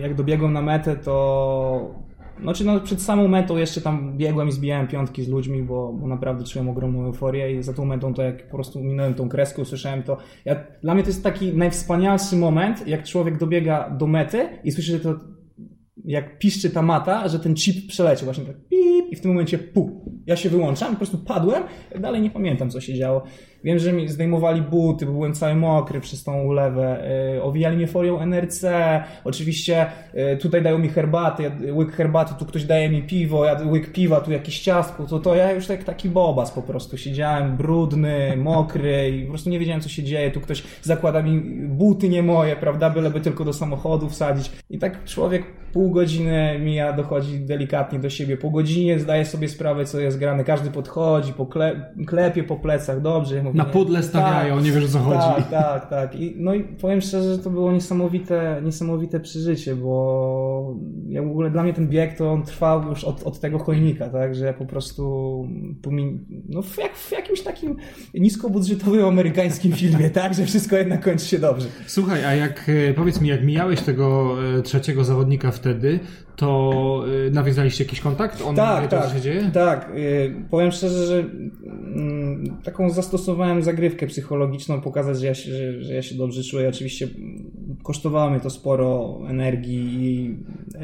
Jak 0.00 0.14
dobiegłem 0.14 0.52
na 0.52 0.62
metę, 0.62 0.96
to 0.96 2.09
znaczy 2.42 2.64
no, 2.64 2.80
przed 2.80 3.02
samą 3.02 3.28
metą 3.28 3.56
jeszcze 3.56 3.80
tam 3.80 4.16
biegłem 4.16 4.48
i 4.48 4.52
zbijałem 4.52 4.88
piątki 4.88 5.22
z 5.24 5.28
ludźmi, 5.28 5.62
bo, 5.62 5.92
bo 5.92 6.06
naprawdę 6.06 6.44
czułem 6.44 6.68
ogromną 6.68 7.04
euforię 7.04 7.52
i 7.52 7.62
za 7.62 7.72
tą 7.72 7.84
metą 7.84 8.14
to 8.14 8.22
jak 8.22 8.48
po 8.48 8.54
prostu 8.54 8.80
minąłem 8.80 9.14
tą 9.14 9.28
kreskę, 9.28 9.62
usłyszałem 9.62 10.02
to. 10.02 10.16
Ja, 10.44 10.56
dla 10.82 10.94
mnie 10.94 11.02
to 11.02 11.08
jest 11.08 11.24
taki 11.24 11.52
najwspanialszy 11.52 12.36
moment, 12.36 12.88
jak 12.88 13.04
człowiek 13.04 13.38
dobiega 13.38 13.90
do 13.90 14.06
mety 14.06 14.48
i 14.64 14.72
słyszy, 14.72 14.92
że 14.92 15.00
to 15.00 15.14
jak 16.04 16.38
piszczy 16.38 16.70
ta 16.70 16.82
mata, 16.82 17.28
że 17.28 17.38
ten 17.38 17.54
chip 17.54 17.88
przeleciał 17.88 18.24
właśnie 18.24 18.44
tak 18.44 18.56
pip 18.56 19.10
i 19.10 19.16
w 19.16 19.20
tym 19.20 19.30
momencie 19.30 19.58
pu. 19.58 20.04
Ja 20.26 20.36
się 20.36 20.50
wyłączam, 20.50 20.90
po 20.90 20.96
prostu 20.96 21.18
padłem, 21.18 21.62
dalej 22.00 22.22
nie 22.22 22.30
pamiętam 22.30 22.70
co 22.70 22.80
się 22.80 22.94
działo. 22.94 23.22
Wiem, 23.64 23.78
że 23.78 23.92
mi 23.92 24.08
zdejmowali 24.08 24.62
buty, 24.62 25.06
bo 25.06 25.12
byłem 25.12 25.32
cały 25.32 25.54
mokry 25.54 26.00
przez 26.00 26.24
tą 26.24 26.42
ulewę. 26.42 27.04
Yy, 27.34 27.42
owijali 27.42 27.76
mnie 27.76 27.86
folią 27.86 28.20
NRC. 28.20 28.64
Oczywiście 29.24 29.86
yy, 30.14 30.36
tutaj 30.36 30.62
dają 30.62 30.78
mi 30.78 30.88
herbatę, 30.88 31.42
ja, 31.42 31.50
łyk 31.74 31.92
herbaty, 31.92 32.34
tu 32.38 32.46
ktoś 32.46 32.64
daje 32.64 32.88
mi 32.88 33.02
piwo, 33.02 33.44
ja 33.44 33.60
łyk 33.66 33.92
piwa, 33.92 34.20
tu 34.20 34.32
jakieś 34.32 34.60
ciastko. 34.60 35.06
To, 35.06 35.18
to 35.18 35.34
ja 35.34 35.52
już 35.52 35.66
tak 35.66 35.84
taki 35.84 36.08
bobas 36.08 36.50
po 36.50 36.62
prostu. 36.62 36.98
Siedziałem 36.98 37.56
brudny, 37.56 38.36
mokry 38.36 39.10
i 39.10 39.22
po 39.22 39.28
prostu 39.28 39.50
nie 39.50 39.58
wiedziałem, 39.58 39.80
co 39.80 39.88
się 39.88 40.02
dzieje. 40.02 40.30
Tu 40.30 40.40
ktoś 40.40 40.62
zakłada 40.82 41.22
mi 41.22 41.40
buty 41.68 42.08
nie 42.08 42.22
moje, 42.22 42.56
prawda, 42.56 42.90
byleby 42.90 43.20
tylko 43.20 43.44
do 43.44 43.52
samochodu 43.52 44.08
wsadzić. 44.08 44.50
I 44.70 44.78
tak 44.78 45.04
człowiek 45.04 45.42
pół 45.72 45.90
godziny 45.90 46.58
mija, 46.60 46.92
dochodzi 46.92 47.40
delikatnie 47.40 47.98
do 47.98 48.10
siebie. 48.10 48.36
Po 48.36 48.50
godzinie 48.50 48.98
zdaje 48.98 49.24
sobie 49.24 49.48
sprawę, 49.48 49.84
co 49.84 50.00
jest 50.00 50.18
grane. 50.18 50.44
Każdy 50.44 50.70
podchodzi, 50.70 51.32
pokle, 51.32 51.92
klepie 52.06 52.44
po 52.44 52.56
plecach, 52.56 53.00
dobrze. 53.00 53.42
Na 53.54 53.64
pudle 53.64 54.02
stawiają, 54.02 54.54
tak, 54.54 54.64
nie 54.64 54.72
wiesz 54.72 54.84
o 54.84 54.88
co 54.88 54.98
chodzi. 54.98 55.18
Tak, 55.18 55.50
tak, 55.50 55.90
tak. 55.90 56.20
I, 56.20 56.34
no 56.36 56.54
i 56.54 56.64
powiem 56.64 57.00
szczerze, 57.00 57.34
że 57.34 57.38
to 57.38 57.50
było 57.50 57.72
niesamowite, 57.72 58.60
niesamowite 58.64 59.20
przeżycie, 59.20 59.76
bo 59.76 60.76
ja 61.08 61.22
w 61.22 61.30
ogóle 61.30 61.50
dla 61.50 61.62
mnie 61.62 61.72
ten 61.72 61.88
bieg 61.88 62.18
to 62.18 62.32
on 62.32 62.42
trwał 62.42 62.88
już 62.88 63.04
od, 63.04 63.22
od 63.22 63.40
tego 63.40 63.58
chojnika, 63.58 64.08
tak, 64.08 64.34
że 64.34 64.46
ja 64.46 64.52
po 64.52 64.66
prostu 64.66 65.00
no 66.48 66.62
w, 66.62 66.78
jak, 66.78 66.96
w 66.96 67.12
jakimś 67.12 67.40
takim 67.40 67.76
niskobudżetowym 68.14 69.04
amerykańskim 69.04 69.72
filmie, 69.72 70.10
tak, 70.20 70.34
że 70.34 70.46
wszystko 70.46 70.76
jednak 70.76 71.04
kończy 71.04 71.26
się 71.26 71.38
dobrze. 71.38 71.68
Słuchaj, 71.86 72.24
a 72.24 72.34
jak 72.34 72.68
e, 72.68 72.94
powiedz 72.94 73.20
mi, 73.20 73.28
jak 73.28 73.44
mijałeś 73.44 73.80
tego 73.80 74.36
e, 74.58 74.62
trzeciego 74.62 75.04
zawodnika 75.04 75.50
wtedy, 75.50 76.00
to 76.40 77.04
y, 77.26 77.30
nawiązaliście 77.30 77.84
jakiś 77.84 78.00
kontakt? 78.00 78.42
On 78.46 78.56
tak, 78.56 78.82
wie, 78.82 78.88
tak, 78.88 79.06
co 79.06 79.14
się 79.14 79.20
dzieje? 79.20 79.50
Tak. 79.54 79.92
Powiem 80.50 80.72
szczerze, 80.72 81.06
że 81.06 81.18
mm, 81.18 82.56
taką 82.64 82.90
zastosowałem 83.40 83.62
zagrywkę 83.62 84.06
psychologiczną, 84.06 84.80
pokazać, 84.80 85.20
że 85.20 85.26
ja 85.26 85.34
się, 85.34 85.50
że, 85.52 85.82
że 85.82 85.94
ja 85.94 86.02
się 86.02 86.14
dobrze 86.14 86.42
czuję. 86.42 86.68
Oczywiście 86.68 87.08
kosztowało 87.82 88.30
mnie 88.30 88.40
to 88.40 88.50
sporo 88.50 89.18
energii 89.28 89.84
i 90.00 90.36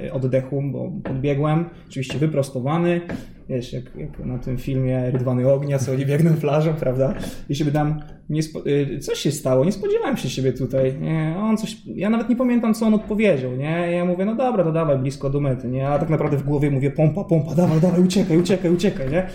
y, 0.07 0.13
oddechu, 0.13 0.63
bo 0.73 0.93
podbiegłem, 1.05 1.65
oczywiście 1.89 2.19
wyprostowany, 2.19 3.01
wiesz, 3.49 3.73
jak, 3.73 3.85
jak 3.97 4.19
na 4.27 4.39
tym 4.39 4.59
filmie 4.59 5.11
Rydwany 5.11 5.53
Ognia, 5.53 5.79
co 5.79 5.93
oni 5.93 6.07
biegną 6.07 6.35
plażą, 6.35 6.75
prawda? 6.75 7.15
I 7.49 7.55
się 7.55 7.65
tam, 7.65 8.01
nie 8.31 8.43
spo- 8.43 8.63
coś 9.01 9.19
się 9.19 9.33
stało, 9.33 9.65
nie 9.65 9.73
spodziewałem 9.73 10.17
się 10.17 10.31
siebie 10.31 10.53
tutaj, 10.53 11.01
nie? 11.01 11.37
On 11.39 11.57
coś, 11.57 11.77
ja 11.87 12.11
nawet 12.11 12.29
nie 12.29 12.37
pamiętam, 12.37 12.75
co 12.75 12.87
on 12.87 12.95
odpowiedział, 12.95 13.57
nie? 13.57 13.93
Ja 13.93 14.05
mówię, 14.05 14.25
no 14.25 14.35
dobra, 14.35 14.65
to 14.65 14.73
dawaj, 14.73 14.99
blisko 14.99 15.31
do 15.31 15.41
mety, 15.41 15.69
nie? 15.69 15.89
A 15.89 15.99
tak 15.99 16.09
naprawdę 16.11 16.37
w 16.37 16.43
głowie 16.43 16.71
mówię, 16.71 16.91
pompa, 16.91 17.25
pompa, 17.25 17.55
dawaj, 17.55 17.81
dawaj, 17.81 18.01
uciekaj, 18.01 18.39
uciekaj, 18.39 18.71
uciekaj, 18.71 19.11
nie? 19.11 19.27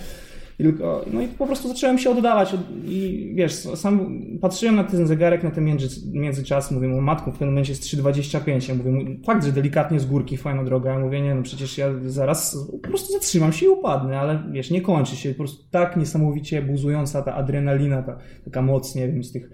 Tylko, 0.57 1.05
no 1.13 1.21
i 1.21 1.27
po 1.27 1.47
prostu 1.47 1.67
zacząłem 1.67 1.97
się 1.97 2.09
oddawać 2.09 2.55
i 2.85 3.31
wiesz, 3.35 3.53
sam 3.53 4.21
patrzyłem 4.41 4.75
na 4.75 4.83
ten 4.83 5.07
zegarek, 5.07 5.43
na 5.43 5.51
ten 5.51 5.65
między, 5.65 5.87
międzyczas, 6.13 6.71
mówię 6.71 6.87
mu, 6.87 7.01
matku, 7.01 7.31
w 7.31 7.37
tym 7.37 7.47
momencie 7.47 7.71
jest 7.71 7.83
3,25, 7.83 8.69
ja 8.69 8.75
mówię, 8.75 9.15
fakt, 9.25 9.45
że 9.45 9.51
delikatnie 9.51 9.99
z 9.99 10.05
górki, 10.05 10.37
fajna 10.37 10.63
droga, 10.63 10.93
ja 10.93 10.99
mówię, 10.99 11.21
nie 11.21 11.35
no, 11.35 11.43
przecież 11.43 11.77
ja 11.77 11.87
zaraz 12.05 12.57
po 12.71 12.87
prostu 12.87 13.13
zatrzymam 13.13 13.53
się 13.53 13.65
i 13.65 13.69
upadnę, 13.69 14.19
ale 14.19 14.43
wiesz, 14.51 14.71
nie 14.71 14.81
kończy 14.81 15.15
się, 15.15 15.29
po 15.29 15.37
prostu 15.37 15.63
tak 15.71 15.97
niesamowicie 15.97 16.61
buzująca 16.61 17.21
ta 17.21 17.35
adrenalina, 17.35 18.03
ta, 18.03 18.17
taka 18.45 18.61
moc, 18.61 18.95
nie 18.95 19.07
wiem, 19.07 19.23
z 19.23 19.31
tych 19.31 19.49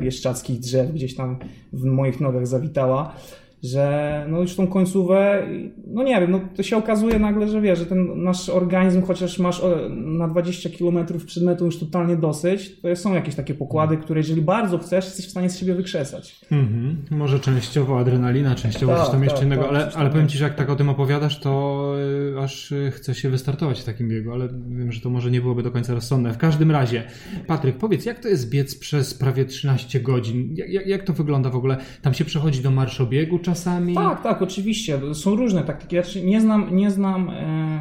bieszczadzkich 0.00 0.60
drzew 0.60 0.92
gdzieś 0.92 1.14
tam 1.14 1.38
w 1.72 1.84
moich 1.84 2.20
nogach 2.20 2.46
zawitała, 2.46 3.14
że 3.62 4.26
no 4.28 4.40
już 4.40 4.56
tą 4.56 4.66
końcówę, 4.66 5.48
no 5.86 6.02
nie 6.02 6.20
wiem, 6.20 6.30
no 6.30 6.40
to 6.56 6.62
się 6.62 6.76
okazuje 6.76 7.18
nagle, 7.18 7.48
że 7.48 7.60
wiesz, 7.60 7.78
że 7.78 7.86
ten 7.86 8.22
nasz 8.22 8.48
organizm, 8.48 9.02
chociaż 9.02 9.38
masz 9.38 9.62
na 9.90 10.28
20 10.28 10.70
km 10.78 11.06
przed 11.26 11.42
metą 11.42 11.64
już 11.64 11.78
totalnie 11.78 12.16
dosyć, 12.16 12.80
to 12.80 12.96
są 12.96 13.14
jakieś 13.14 13.34
takie 13.34 13.54
pokłady, 13.54 13.96
które 13.96 14.20
jeżeli 14.20 14.42
bardzo 14.42 14.78
chcesz, 14.78 15.04
jesteś 15.04 15.26
w 15.26 15.30
stanie 15.30 15.50
z 15.50 15.58
siebie 15.58 15.74
wykrzesać. 15.74 16.40
Mhm. 16.52 16.96
Może 17.10 17.40
częściowo 17.40 17.98
adrenalina, 17.98 18.54
częściowo 18.54 18.92
tak, 18.92 19.02
coś 19.02 19.12
tam 19.12 19.22
jeszcze 19.22 19.38
tak, 19.38 19.46
innego, 19.46 19.62
tak, 19.62 19.70
ale, 19.70 19.90
ale 19.94 20.10
powiem 20.10 20.28
Ci, 20.28 20.38
że 20.38 20.44
jak 20.44 20.54
tak 20.54 20.70
o 20.70 20.76
tym 20.76 20.88
opowiadasz, 20.88 21.40
to 21.40 21.92
y, 22.34 22.40
aż 22.40 22.72
y, 22.72 22.90
chce 22.90 23.14
się 23.14 23.30
wystartować 23.30 23.80
w 23.80 23.84
takim 23.84 24.08
biegu, 24.08 24.32
ale 24.32 24.48
wiem, 24.68 24.92
że 24.92 25.00
to 25.00 25.10
może 25.10 25.30
nie 25.30 25.40
byłoby 25.40 25.62
do 25.62 25.70
końca 25.70 25.94
rozsądne. 25.94 26.32
W 26.32 26.38
każdym 26.38 26.70
razie, 26.70 27.04
Patryk, 27.46 27.76
powiedz, 27.76 28.04
jak 28.04 28.18
to 28.18 28.28
jest 28.28 28.50
biec 28.50 28.78
przez 28.78 29.14
prawie 29.14 29.44
13 29.44 30.00
godzin? 30.00 30.54
Jak, 30.56 30.86
jak 30.86 31.02
to 31.02 31.12
wygląda 31.12 31.50
w 31.50 31.56
ogóle? 31.56 31.76
Tam 32.02 32.14
się 32.14 32.24
przechodzi 32.24 32.62
do 32.62 32.70
marszobiegu? 32.70 33.38
Czasami? 33.46 33.94
Tak, 33.94 34.22
tak, 34.22 34.42
oczywiście. 34.42 35.14
Są 35.14 35.36
różne 35.36 35.62
taktyki. 35.62 35.96
Nie 36.24 36.40
znam, 36.40 36.76
nie 36.76 36.90
znam 36.90 37.30
e, 37.30 37.80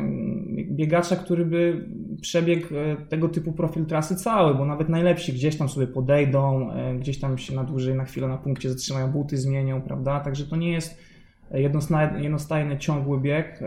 biegacza, 0.71 1.15
który 1.15 1.45
by 1.45 1.89
przebiegł 2.21 2.67
e, 2.75 2.97
tego 3.09 3.29
typu 3.29 3.53
profil 3.53 3.85
trasy 3.85 4.15
cały, 4.15 4.55
bo 4.55 4.65
nawet 4.65 4.89
najlepsi 4.89 5.33
gdzieś 5.33 5.57
tam 5.57 5.69
sobie 5.69 5.87
podejdą, 5.87 6.71
e, 6.71 6.95
gdzieś 6.95 7.19
tam 7.19 7.37
się 7.37 7.55
na 7.55 7.63
dłużej, 7.63 7.95
na 7.95 8.05
chwilę 8.05 8.27
na 8.27 8.37
punkcie 8.37 8.69
zatrzymają, 8.69 9.11
buty 9.11 9.37
zmienią, 9.37 9.81
prawda? 9.81 10.19
Także 10.19 10.45
to 10.45 10.55
nie 10.55 10.71
jest 10.71 11.05
jednostajny, 12.21 12.77
ciągły 12.77 13.21
bieg, 13.21 13.59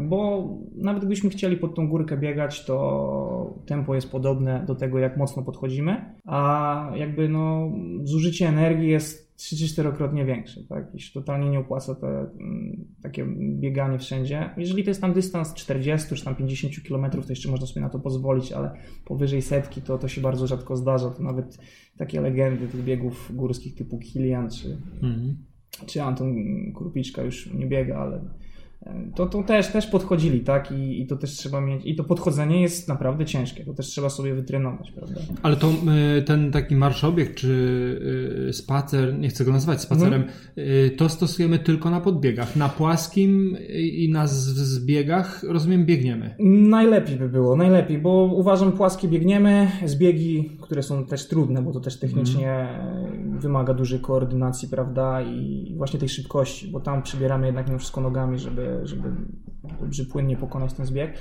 bo 0.00 0.48
nawet 0.76 1.00
gdybyśmy 1.00 1.30
chcieli 1.30 1.56
pod 1.56 1.74
tą 1.74 1.88
górkę 1.88 2.16
biegać, 2.16 2.64
to 2.64 3.54
tempo 3.66 3.94
jest 3.94 4.12
podobne 4.12 4.64
do 4.66 4.74
tego, 4.74 4.98
jak 4.98 5.16
mocno 5.16 5.42
podchodzimy, 5.42 6.14
a 6.24 6.90
jakby 6.96 7.28
no, 7.28 7.72
zużycie 8.04 8.48
energii 8.48 8.88
jest 8.88 9.25
3-4-krotnie 9.36 10.26
większe, 10.26 10.64
tak? 10.64 10.94
I 10.94 11.00
się 11.00 11.12
totalnie 11.12 11.50
nie 11.50 11.58
opłaca 11.58 11.94
te, 11.94 12.06
mm, 12.06 12.84
takie 13.02 13.26
bieganie 13.38 13.98
wszędzie. 13.98 14.50
Jeżeli 14.56 14.84
to 14.84 14.90
jest 14.90 15.00
tam 15.00 15.12
dystans 15.12 15.54
40 15.54 16.14
czy 16.14 16.24
tam 16.24 16.36
50 16.36 16.74
km, 16.88 17.10
to 17.10 17.28
jeszcze 17.28 17.50
można 17.50 17.66
sobie 17.66 17.80
na 17.80 17.88
to 17.88 17.98
pozwolić, 17.98 18.52
ale 18.52 18.70
powyżej 19.04 19.42
setki 19.42 19.82
to, 19.82 19.98
to 19.98 20.08
się 20.08 20.20
bardzo 20.20 20.46
rzadko 20.46 20.76
zdarza. 20.76 21.10
To 21.10 21.22
nawet 21.22 21.58
takie 21.96 22.20
legendy 22.20 22.68
tych 22.68 22.84
biegów 22.84 23.32
górskich 23.34 23.74
typu 23.74 23.98
Kilian 23.98 24.50
czy, 24.50 24.78
mm. 25.02 25.36
czy 25.86 26.02
Anton 26.02 26.34
Krupiczka 26.74 27.22
już 27.22 27.54
nie 27.54 27.66
biega, 27.66 27.98
ale 27.98 28.20
to, 29.14 29.26
to 29.26 29.42
też, 29.42 29.68
też 29.68 29.86
podchodzili, 29.86 30.40
tak? 30.40 30.72
I, 30.72 31.00
I 31.00 31.06
to 31.06 31.16
też 31.16 31.30
trzeba 31.30 31.60
mieć. 31.60 31.82
I 31.84 31.96
to 31.96 32.04
podchodzenie 32.04 32.62
jest 32.62 32.88
naprawdę 32.88 33.24
ciężkie. 33.24 33.64
To 33.64 33.74
też 33.74 33.86
trzeba 33.86 34.10
sobie 34.10 34.34
wytrenować, 34.34 34.90
prawda? 34.90 35.20
Ale 35.42 35.56
to 35.56 35.70
y, 36.18 36.22
ten 36.22 36.52
taki 36.52 36.76
marszobieg 36.76 37.34
czy 37.34 37.48
y, 38.48 38.52
spacer, 38.52 39.18
nie 39.18 39.28
chcę 39.28 39.44
go 39.44 39.52
nazywać 39.52 39.80
spacerem, 39.80 40.22
mhm. 40.22 40.96
to 40.96 41.08
stosujemy 41.08 41.58
tylko 41.58 41.90
na 41.90 42.00
podbiegach. 42.00 42.56
Na 42.56 42.68
płaskim 42.68 43.56
i 43.74 44.08
na 44.12 44.26
zbiegach, 44.26 45.42
rozumiem, 45.42 45.86
biegniemy. 45.86 46.34
Najlepiej 46.68 47.16
by 47.16 47.28
było, 47.28 47.56
najlepiej, 47.56 47.98
bo 47.98 48.10
uważam, 48.34 48.72
płaskie 48.72 49.08
biegniemy, 49.08 49.70
zbiegi, 49.84 50.50
które 50.60 50.82
są 50.82 51.06
też 51.06 51.28
trudne, 51.28 51.62
bo 51.62 51.72
to 51.72 51.80
też 51.80 51.98
technicznie 51.98 52.52
mhm. 52.52 53.05
Wymaga 53.40 53.74
dużej 53.74 54.00
koordynacji, 54.00 54.68
prawda? 54.68 55.22
I 55.22 55.74
właśnie 55.76 56.00
tej 56.00 56.08
szybkości, 56.08 56.68
bo 56.70 56.80
tam 56.80 57.02
przybieramy 57.02 57.46
jednak 57.46 57.66
mimo 57.66 57.78
wszystko 57.78 58.00
nogami, 58.00 58.38
żeby 58.38 58.80
żeby, 58.84 59.12
dobrze 59.80 60.04
płynnie 60.04 60.36
pokonać 60.36 60.72
ten 60.72 60.86
zbieg. 60.86 61.18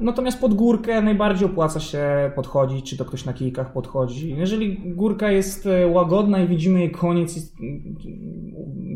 Natomiast 0.00 0.40
pod 0.40 0.54
górkę 0.54 1.02
najbardziej 1.02 1.46
opłaca 1.46 1.80
się 1.80 2.30
podchodzić, 2.34 2.90
czy 2.90 2.96
to 2.96 3.04
ktoś 3.04 3.24
na 3.24 3.32
kijkach 3.32 3.72
podchodzi. 3.72 4.34
Jeżeli 4.36 4.94
górka 4.94 5.30
jest 5.30 5.66
e, 5.66 5.86
łagodna 5.86 6.40
i 6.40 6.48
widzimy 6.48 6.80
jej 6.80 6.90
koniec, 6.90 7.52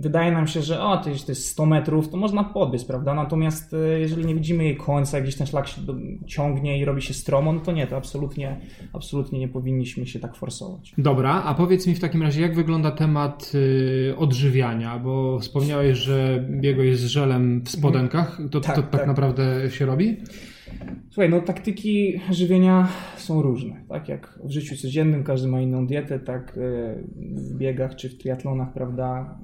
wydaje 0.00 0.32
nam 0.32 0.46
się, 0.46 0.62
że 0.62 0.82
o, 0.82 0.96
to 0.96 1.10
jest, 1.10 1.26
to 1.26 1.32
jest 1.32 1.48
100 1.48 1.66
metrów, 1.66 2.08
to 2.08 2.16
można 2.16 2.44
podbiec, 2.44 2.84
prawda? 2.84 3.14
Natomiast 3.14 3.74
e, 3.74 4.00
jeżeli 4.00 4.26
nie 4.26 4.34
widzimy 4.34 4.64
jej 4.64 4.76
końca, 4.76 5.20
gdzieś 5.20 5.36
ten 5.36 5.46
szlak 5.46 5.68
się 5.68 5.80
ciągnie 6.26 6.78
i 6.78 6.84
robi 6.84 7.02
się 7.02 7.14
stromo, 7.14 7.52
no 7.52 7.60
to 7.60 7.72
nie, 7.72 7.86
to 7.86 7.96
absolutnie, 7.96 8.60
absolutnie 8.92 9.38
nie 9.38 9.48
powinniśmy 9.48 10.06
się 10.06 10.20
tak 10.20 10.36
forsować. 10.36 10.94
Dobra, 10.98 11.42
a 11.42 11.54
powiedz 11.54 11.86
mi 11.86 11.94
w 11.94 12.00
takim 12.00 12.22
razie, 12.22 12.42
jak 12.42 12.54
wygląda 12.54 12.90
temat 12.90 13.52
y, 13.54 14.14
odżywiania? 14.18 14.98
Bo 14.98 15.38
wspomniałeś, 15.38 15.98
że 15.98 16.44
biegłeś 16.50 16.98
z 16.98 17.04
żelem 17.04 17.62
w 17.64 17.70
spodenkach. 17.70 18.38
To 18.50 18.60
tak, 18.60 18.76
to 18.76 18.82
tak, 18.82 18.90
tak 18.90 19.06
naprawdę 19.06 19.70
się 19.70 19.86
robi? 19.86 20.16
Słuchaj, 21.10 21.30
no 21.30 21.40
taktyki 21.40 22.20
żywienia 22.30 22.88
są 23.16 23.42
różne. 23.42 23.84
Tak 23.88 24.08
jak 24.08 24.38
w 24.44 24.50
życiu 24.50 24.76
codziennym 24.76 25.24
każdy 25.24 25.48
ma 25.48 25.60
inną 25.60 25.86
dietę, 25.86 26.20
tak 26.20 26.58
e, 26.58 27.02
w 27.16 27.56
biegach 27.56 27.96
czy 27.96 28.08
w 28.08 28.18
triatlonach, 28.18 28.72
prawda, 28.72 29.38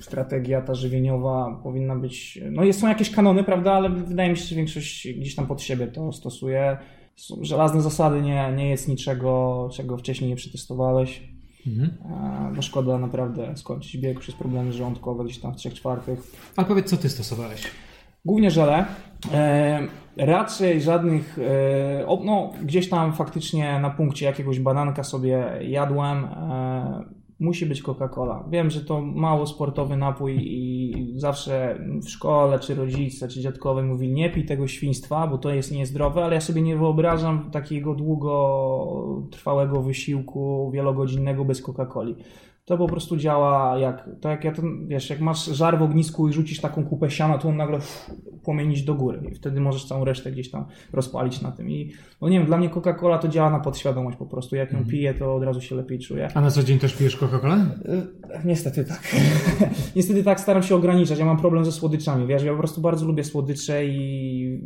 strategia 0.00 0.62
ta 0.62 0.74
żywieniowa 0.74 1.60
powinna 1.62 1.96
być, 1.96 2.40
no 2.50 2.64
jest, 2.64 2.80
są 2.80 2.88
jakieś 2.88 3.10
kanony, 3.10 3.44
prawda, 3.44 3.72
ale 3.72 3.90
wydaje 3.90 4.30
mi 4.30 4.36
się, 4.36 4.44
że 4.44 4.56
większość 4.56 5.08
gdzieś 5.12 5.34
tam 5.34 5.46
pod 5.46 5.62
siebie 5.62 5.86
to 5.86 6.12
stosuje. 6.12 6.76
Są 7.16 7.44
żelazne 7.44 7.82
zasady, 7.82 8.22
nie, 8.22 8.52
nie 8.56 8.70
jest 8.70 8.88
niczego, 8.88 9.68
czego 9.72 9.96
wcześniej 9.96 10.30
nie 10.30 10.36
przetestowałeś. 10.36 11.22
Mhm. 11.66 11.90
Bo 12.56 12.62
szkoda 12.62 12.98
naprawdę 12.98 13.56
skończyć 13.56 13.96
bieg 13.96 14.20
przez 14.20 14.34
problemy 14.34 14.72
żołądkowe 14.72 15.24
gdzieś 15.24 15.38
tam 15.38 15.52
w 15.52 15.56
trzech 15.56 15.74
czwartych. 15.74 16.32
A 16.56 16.64
powiedz, 16.64 16.90
co 16.90 16.96
ty 16.96 17.08
stosowałeś? 17.08 17.62
Głównie 18.24 18.50
żele. 18.50 18.84
E, 19.32 19.80
raczej 20.16 20.80
żadnych, 20.80 21.38
e, 21.38 22.16
no 22.24 22.52
gdzieś 22.62 22.88
tam 22.88 23.12
faktycznie 23.12 23.80
na 23.80 23.90
punkcie 23.90 24.26
jakiegoś 24.26 24.60
bananka 24.60 25.04
sobie 25.04 25.58
jadłem. 25.60 26.24
E, 26.24 27.20
musi 27.40 27.66
być 27.66 27.82
Coca-Cola. 27.82 28.44
Wiem, 28.50 28.70
że 28.70 28.80
to 28.80 29.00
mało 29.00 29.46
sportowy 29.46 29.96
napój 29.96 30.36
i 30.40 30.94
zawsze 31.16 31.78
w 32.02 32.08
szkole, 32.08 32.58
czy 32.58 32.74
rodzice, 32.74 33.28
czy 33.28 33.40
dziadkowie 33.40 33.82
mówili 33.82 34.12
nie 34.12 34.30
pij 34.30 34.44
tego 34.44 34.68
świństwa, 34.68 35.26
bo 35.26 35.38
to 35.38 35.50
jest 35.50 35.72
niezdrowe, 35.72 36.24
ale 36.24 36.34
ja 36.34 36.40
sobie 36.40 36.62
nie 36.62 36.76
wyobrażam 36.76 37.50
takiego 37.50 37.94
długotrwałego 37.94 39.82
wysiłku 39.82 40.70
wielogodzinnego 40.74 41.44
bez 41.44 41.62
Coca-Coli 41.62 42.14
to 42.70 42.78
po 42.78 42.86
prostu 42.86 43.16
działa 43.16 43.78
jak, 43.78 44.10
tak 44.20 44.30
jak 44.30 44.44
ja 44.44 44.52
ten, 44.52 44.86
wiesz, 44.86 45.10
jak 45.10 45.20
masz 45.20 45.44
żar 45.44 45.78
w 45.78 45.82
ognisku 45.82 46.28
i 46.28 46.32
rzucisz 46.32 46.60
taką 46.60 46.84
kupę 46.84 47.10
siana, 47.10 47.38
to 47.38 47.48
on 47.48 47.56
nagle 47.56 47.78
płomienić 48.44 48.82
do 48.82 48.94
góry 48.94 49.20
i 49.32 49.34
wtedy 49.34 49.60
możesz 49.60 49.84
całą 49.84 50.04
resztę 50.04 50.32
gdzieś 50.32 50.50
tam 50.50 50.64
rozpalić 50.92 51.42
na 51.42 51.52
tym 51.52 51.70
i 51.70 51.92
no 52.20 52.28
nie 52.28 52.38
wiem, 52.38 52.46
dla 52.46 52.56
mnie 52.56 52.68
Coca-Cola 52.68 53.18
to 53.18 53.28
działa 53.28 53.50
na 53.50 53.60
podświadomość 53.60 54.16
po 54.18 54.26
prostu, 54.26 54.56
jak 54.56 54.72
ją 54.72 54.78
mhm. 54.78 54.90
piję, 54.90 55.14
to 55.14 55.34
od 55.34 55.42
razu 55.42 55.60
się 55.60 55.74
lepiej 55.74 55.98
czuję. 55.98 56.28
A 56.34 56.40
na 56.40 56.50
co 56.50 56.62
dzień 56.62 56.78
też 56.78 56.96
pijesz 56.96 57.16
Coca-Colę? 57.16 57.66
E, 58.30 58.42
niestety 58.44 58.84
tak. 58.84 59.16
Niestety 59.96 60.24
tak, 60.24 60.40
staram 60.40 60.62
się 60.62 60.74
ograniczać, 60.74 61.18
ja 61.18 61.24
mam 61.24 61.36
problem 61.36 61.64
ze 61.64 61.72
słodyczami, 61.72 62.26
wiesz, 62.26 62.42
ja 62.42 62.52
po 62.52 62.58
prostu 62.58 62.80
bardzo 62.80 63.06
lubię 63.06 63.24
słodycze 63.24 63.86
i... 63.86 64.60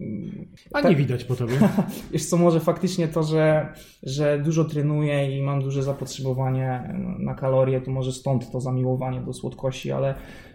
A 0.73 0.83
tak... 0.83 0.91
nie 0.91 0.97
widać 0.97 1.25
po 1.25 1.37
tobie. 1.37 1.55
wiesz 2.13 2.25
co, 2.25 2.37
może 2.37 2.61
faktycznie 2.61 3.09
to, 3.09 3.23
że, 3.23 3.73
że 4.03 4.39
dużo 4.39 4.65
trenuję 4.65 5.39
i 5.39 5.43
mam 5.43 5.63
duże 5.63 5.83
zapotrzebowanie 5.83 6.95
na 7.19 7.35
kalorie, 7.35 7.81
to 7.81 7.91
może 7.95 8.13
stąd 8.13 8.51
to 8.51 8.61
zamiłowanie 8.61 9.21
do 9.21 9.33
słodkości, 9.33 9.93
ale 9.93 10.15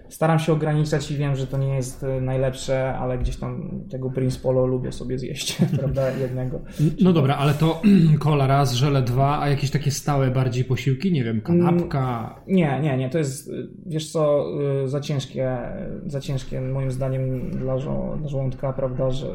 staram 0.09 0.39
się 0.39 0.53
ograniczać 0.53 1.11
i 1.11 1.17
wiem, 1.17 1.35
że 1.35 1.47
to 1.47 1.57
nie 1.57 1.75
jest 1.75 2.03
e, 2.03 2.21
najlepsze, 2.21 2.97
ale 2.97 3.17
gdzieś 3.17 3.37
tam 3.37 3.81
tego 3.89 4.09
Prince 4.09 4.37
Polo 4.37 4.65
lubię 4.65 4.91
sobie 4.91 5.17
zjeść, 5.17 5.57
prawda, 5.79 6.11
jednego. 6.11 6.59
No 7.01 7.13
dobra, 7.13 7.35
ale 7.35 7.53
to 7.53 7.81
kola 8.19 8.47
raz, 8.47 8.73
żele 8.73 9.01
dwa, 9.01 9.39
a 9.41 9.49
jakieś 9.49 9.71
takie 9.71 9.91
stałe 9.91 10.31
bardziej 10.31 10.63
posiłki, 10.63 11.11
nie 11.11 11.23
wiem, 11.23 11.41
kanapka? 11.41 12.35
Mm, 12.47 12.55
nie, 12.55 12.79
nie, 12.81 12.97
nie, 12.97 13.09
to 13.09 13.17
jest, 13.17 13.51
wiesz 13.85 14.11
co, 14.11 14.45
y, 14.83 14.87
za 14.87 14.99
ciężkie, 14.99 15.57
za 16.05 16.21
ciężkie 16.21 16.61
moim 16.61 16.91
zdaniem 16.91 17.51
dla, 17.51 17.77
dla 18.17 18.29
żołądka, 18.29 18.73
prawda, 18.73 19.11
że 19.11 19.27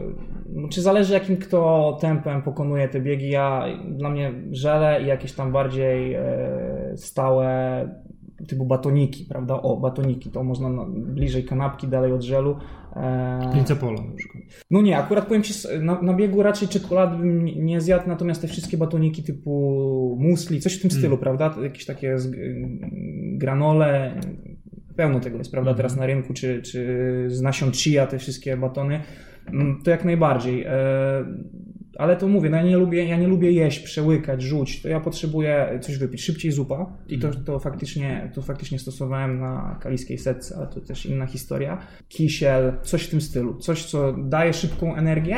czy 0.70 0.82
zależy 0.82 1.12
jakim 1.14 1.36
kto 1.36 1.98
tempem 2.00 2.42
pokonuje 2.42 2.88
te 2.88 3.00
biegi, 3.00 3.30
ja, 3.30 3.64
dla 3.88 4.10
mnie 4.10 4.32
żele 4.50 5.02
i 5.02 5.06
jakieś 5.06 5.32
tam 5.32 5.52
bardziej 5.52 6.14
e, 6.14 6.22
stałe 6.96 7.88
typu 8.48 8.64
batoniki, 8.64 9.24
prawda? 9.24 9.62
O, 9.62 9.76
batoniki, 9.76 10.30
to 10.30 10.44
można 10.44 10.68
na, 10.68 10.84
bliżej 10.88 11.44
kanapki, 11.44 11.88
dalej 11.88 12.12
od 12.12 12.22
żelu. 12.22 12.56
E... 12.96 13.76
Pola 13.80 14.02
na 14.02 14.16
przykład. 14.16 14.42
No 14.70 14.82
nie, 14.82 14.98
akurat 14.98 15.26
powiem 15.26 15.42
Ci, 15.42 15.54
na, 15.80 16.02
na 16.02 16.14
biegu 16.14 16.42
raczej 16.42 16.68
czekolady 16.68 17.16
bym 17.16 17.44
nie 17.44 17.80
zjadł, 17.80 18.08
natomiast 18.08 18.40
te 18.40 18.48
wszystkie 18.48 18.78
batoniki 18.78 19.22
typu 19.22 20.16
musli, 20.20 20.60
coś 20.60 20.78
w 20.78 20.82
tym 20.82 20.90
mm. 20.90 21.00
stylu, 21.00 21.18
prawda? 21.18 21.54
Jakieś 21.62 21.84
takie 21.84 22.18
z, 22.18 22.30
granole, 23.38 24.20
pełno 24.96 25.20
tego 25.20 25.38
jest, 25.38 25.50
prawda? 25.50 25.70
Mm. 25.70 25.76
Teraz 25.76 25.96
na 25.96 26.06
rynku, 26.06 26.34
czy, 26.34 26.62
czy 26.62 27.24
z 27.28 27.42
nasion 27.42 27.72
chia, 27.72 28.06
te 28.06 28.18
wszystkie 28.18 28.56
batony, 28.56 29.00
mm, 29.46 29.82
to 29.84 29.90
jak 29.90 30.04
najbardziej. 30.04 30.64
E 30.64 31.24
ale 31.98 32.16
to 32.16 32.28
mówię, 32.28 32.50
no 32.50 32.56
ja 32.56 32.62
nie 32.62 32.76
lubię, 32.76 33.04
ja 33.04 33.16
nie 33.16 33.28
lubię 33.28 33.52
jeść, 33.52 33.80
przełykać, 33.80 34.42
rzuć, 34.42 34.82
to 34.82 34.88
ja 34.88 35.00
potrzebuję 35.00 35.78
coś 35.82 35.98
wypić. 35.98 36.22
Szybciej 36.22 36.52
zupa 36.52 36.86
i 37.08 37.18
to, 37.18 37.30
to, 37.30 37.58
faktycznie, 37.58 38.30
to 38.34 38.42
faktycznie 38.42 38.78
stosowałem 38.78 39.40
na 39.40 39.78
kaliskiej 39.82 40.18
setce, 40.18 40.56
ale 40.56 40.66
to 40.66 40.80
też 40.80 41.06
inna 41.06 41.26
historia. 41.26 41.78
Kisiel, 42.08 42.72
coś 42.82 43.02
w 43.02 43.10
tym 43.10 43.20
stylu, 43.20 43.58
coś 43.58 43.84
co 43.84 44.12
daje 44.12 44.52
szybką 44.52 44.96
energię. 44.96 45.36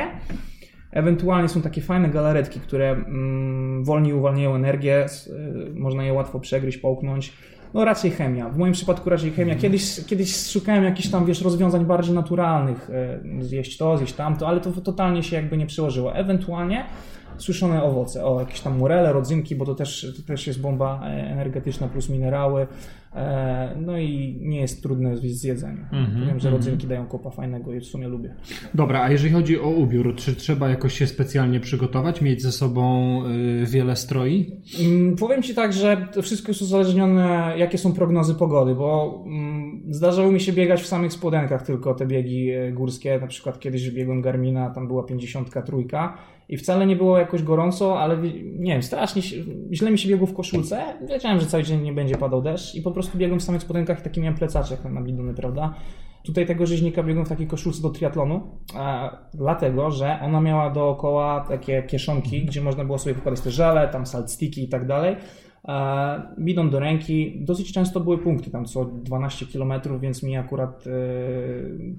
Ewentualnie 0.93 1.49
są 1.49 1.63
takie 1.63 1.81
fajne 1.81 2.09
galaretki, 2.09 2.61
które 2.61 2.91
mm, 2.91 3.85
wolniej 3.85 4.15
uwalniają 4.15 4.55
energię, 4.55 5.07
y, 5.27 5.75
można 5.75 6.05
je 6.05 6.13
łatwo 6.13 6.41
przegryźć, 6.41 6.79
połknąć 6.79 7.33
no 7.75 7.85
raczej 7.85 8.11
chemia. 8.11 8.49
W 8.49 8.59
moim 8.59 8.73
przypadku 8.73 9.11
raczej 9.11 9.31
chemia. 9.31 9.53
Mhm. 9.53 9.61
Kiedyś, 9.63 10.05
kiedyś 10.07 10.37
szukałem 10.51 10.85
jakichś 10.85 11.09
tam, 11.09 11.27
wiesz, 11.27 11.43
rozwiązań 11.43 11.85
bardziej 11.85 12.15
naturalnych. 12.15 12.91
E, 12.91 13.45
zjeść 13.45 13.77
to, 13.77 13.99
zjeść 13.99 14.15
tamto, 14.15 14.49
ale 14.49 14.61
to 14.61 14.73
totalnie 14.73 15.23
się 15.23 15.37
jakby 15.37 15.57
nie 15.57 15.67
przyłożyło. 15.67 16.15
Ewentualnie 16.15 16.85
suszone 17.39 17.83
owoce, 17.83 18.25
o 18.25 18.41
jakieś 18.41 18.61
tam 18.61 18.79
murele, 18.79 19.13
rodzynki, 19.13 19.57
bo 19.57 19.65
to 19.65 19.75
też, 19.75 20.15
to 20.17 20.23
też 20.23 20.47
jest 20.47 20.61
bomba 20.61 21.01
e, 21.05 21.07
energetyczna 21.07 21.89
plus 21.89 22.09
minerały. 22.09 22.67
E, 23.17 23.77
no 23.81 23.99
i 23.99 24.39
nie 24.41 24.61
jest 24.61 24.83
trudne 24.83 25.17
z 25.17 25.45
jedzeniem. 25.45 25.87
Mm 25.93 26.07
-hmm, 26.07 26.27
Wiem, 26.27 26.41
że 26.41 26.49
mhm. 26.49 26.55
rodzynki 26.55 26.87
dają 26.87 27.07
kopa 27.07 27.31
fajnego 27.31 27.75
i 27.75 27.81
w 27.81 27.85
sumie 27.85 28.09
lubię. 28.09 28.35
Dobra, 28.75 29.03
a 29.03 29.11
jeżeli 29.11 29.35
chodzi 29.35 29.61
o 29.61 29.69
ubiór, 29.69 30.15
czy 30.17 30.35
trzeba 30.35 30.69
jakoś 30.69 30.99
się 30.99 31.07
specjalnie 31.07 31.61
przygotować, 31.61 32.21
mieć 32.21 32.43
ze 32.43 32.53
sobą 32.53 33.23
y, 33.27 33.67
wiele 33.67 33.97
stroi? 33.97 34.53
Mm, 34.81 35.17
powiem 35.17 35.43
Ci 35.43 35.55
tak, 35.55 35.73
że 35.73 36.09
wszystko 36.23 36.51
jest 36.51 36.63
uzależnione, 36.63 37.55
jakie 37.57 37.79
są 37.79 37.93
prognozy 37.93 38.35
pogody, 38.35 38.75
bo 38.75 39.23
mm, 39.27 39.56
zdarzało 39.91 40.33
mi 40.33 40.41
się 40.41 40.53
biegać 40.53 40.83
w 40.83 40.87
samych 40.87 41.13
spodenkach 41.13 41.63
tylko 41.63 41.95
te 41.95 42.07
biegi 42.07 42.51
e, 42.51 42.73
górskie. 42.73 43.19
Na 43.21 43.27
przykład 43.27 43.61
kiedyś 43.61 43.91
biegłem 43.91 44.23
Garmina, 44.23 44.71
tam 44.71 44.89
była 44.89 45.03
53 45.03 45.73
i 46.49 46.57
wcale 46.57 46.87
nie 46.87 46.97
było 46.97 47.19
jakoś 47.19 47.43
gorąco, 47.43 48.01
ale 48.01 48.19
nie 48.59 48.73
wiem, 48.73 48.83
strasznie 48.83 49.23
źle 49.73 49.91
mi 49.91 49.99
się 49.99 50.09
biegło 50.09 50.27
w 50.27 50.35
koszulce. 50.35 50.85
Wiedziałem, 51.09 51.41
że 51.41 51.47
cały 51.47 51.63
dzień 51.63 51.83
nie 51.83 51.93
będzie 51.93 52.17
padał 52.17 52.43
deszcz 52.43 52.75
i 52.75 52.83
po 52.83 52.91
prostu 52.91 53.19
biegłem 53.19 53.41
w 53.41 53.43
samych 53.43 53.63
spodenkach 53.63 54.01
i 54.01 54.03
taki 54.03 54.21
miałem 54.21 54.39
plecaczek 54.39 54.85
na 54.85 55.03
bidony, 55.03 55.35
prawda? 55.35 55.75
Tutaj 56.25 56.47
tego 56.47 56.67
rzeźnika 56.67 57.03
biegłem 57.03 57.27
w 57.27 57.29
takiej 57.29 57.47
koszulce 57.47 57.83
do 57.83 57.91
triatlonu, 57.91 58.61
e, 58.77 59.11
dlatego, 59.35 59.91
że 59.91 60.19
ona 60.23 60.41
miała 60.41 60.71
dookoła 60.71 61.45
takie 61.49 61.83
kieszonki, 61.83 62.45
gdzie 62.45 62.61
można 62.61 62.85
było 62.85 62.99
sobie 62.99 63.15
wykładać 63.15 63.41
te 63.41 63.51
żele, 63.51 63.89
tam 63.89 64.07
salt 64.07 64.31
sticky 64.31 64.61
i 64.61 64.69
tak 64.69 64.87
dalej. 64.87 65.17
E, 65.69 66.35
bidon 66.39 66.71
do 66.71 66.81
ręki, 66.81 67.39
dosyć 67.45 67.73
często 67.73 68.01
były 68.01 68.19
punkty, 68.19 68.51
tam 68.51 68.65
co 68.65 68.85
12 68.85 69.47
km, 69.47 69.73
więc 70.01 70.23
mi 70.23 70.37
akurat 70.37 70.85
e, 70.87 70.91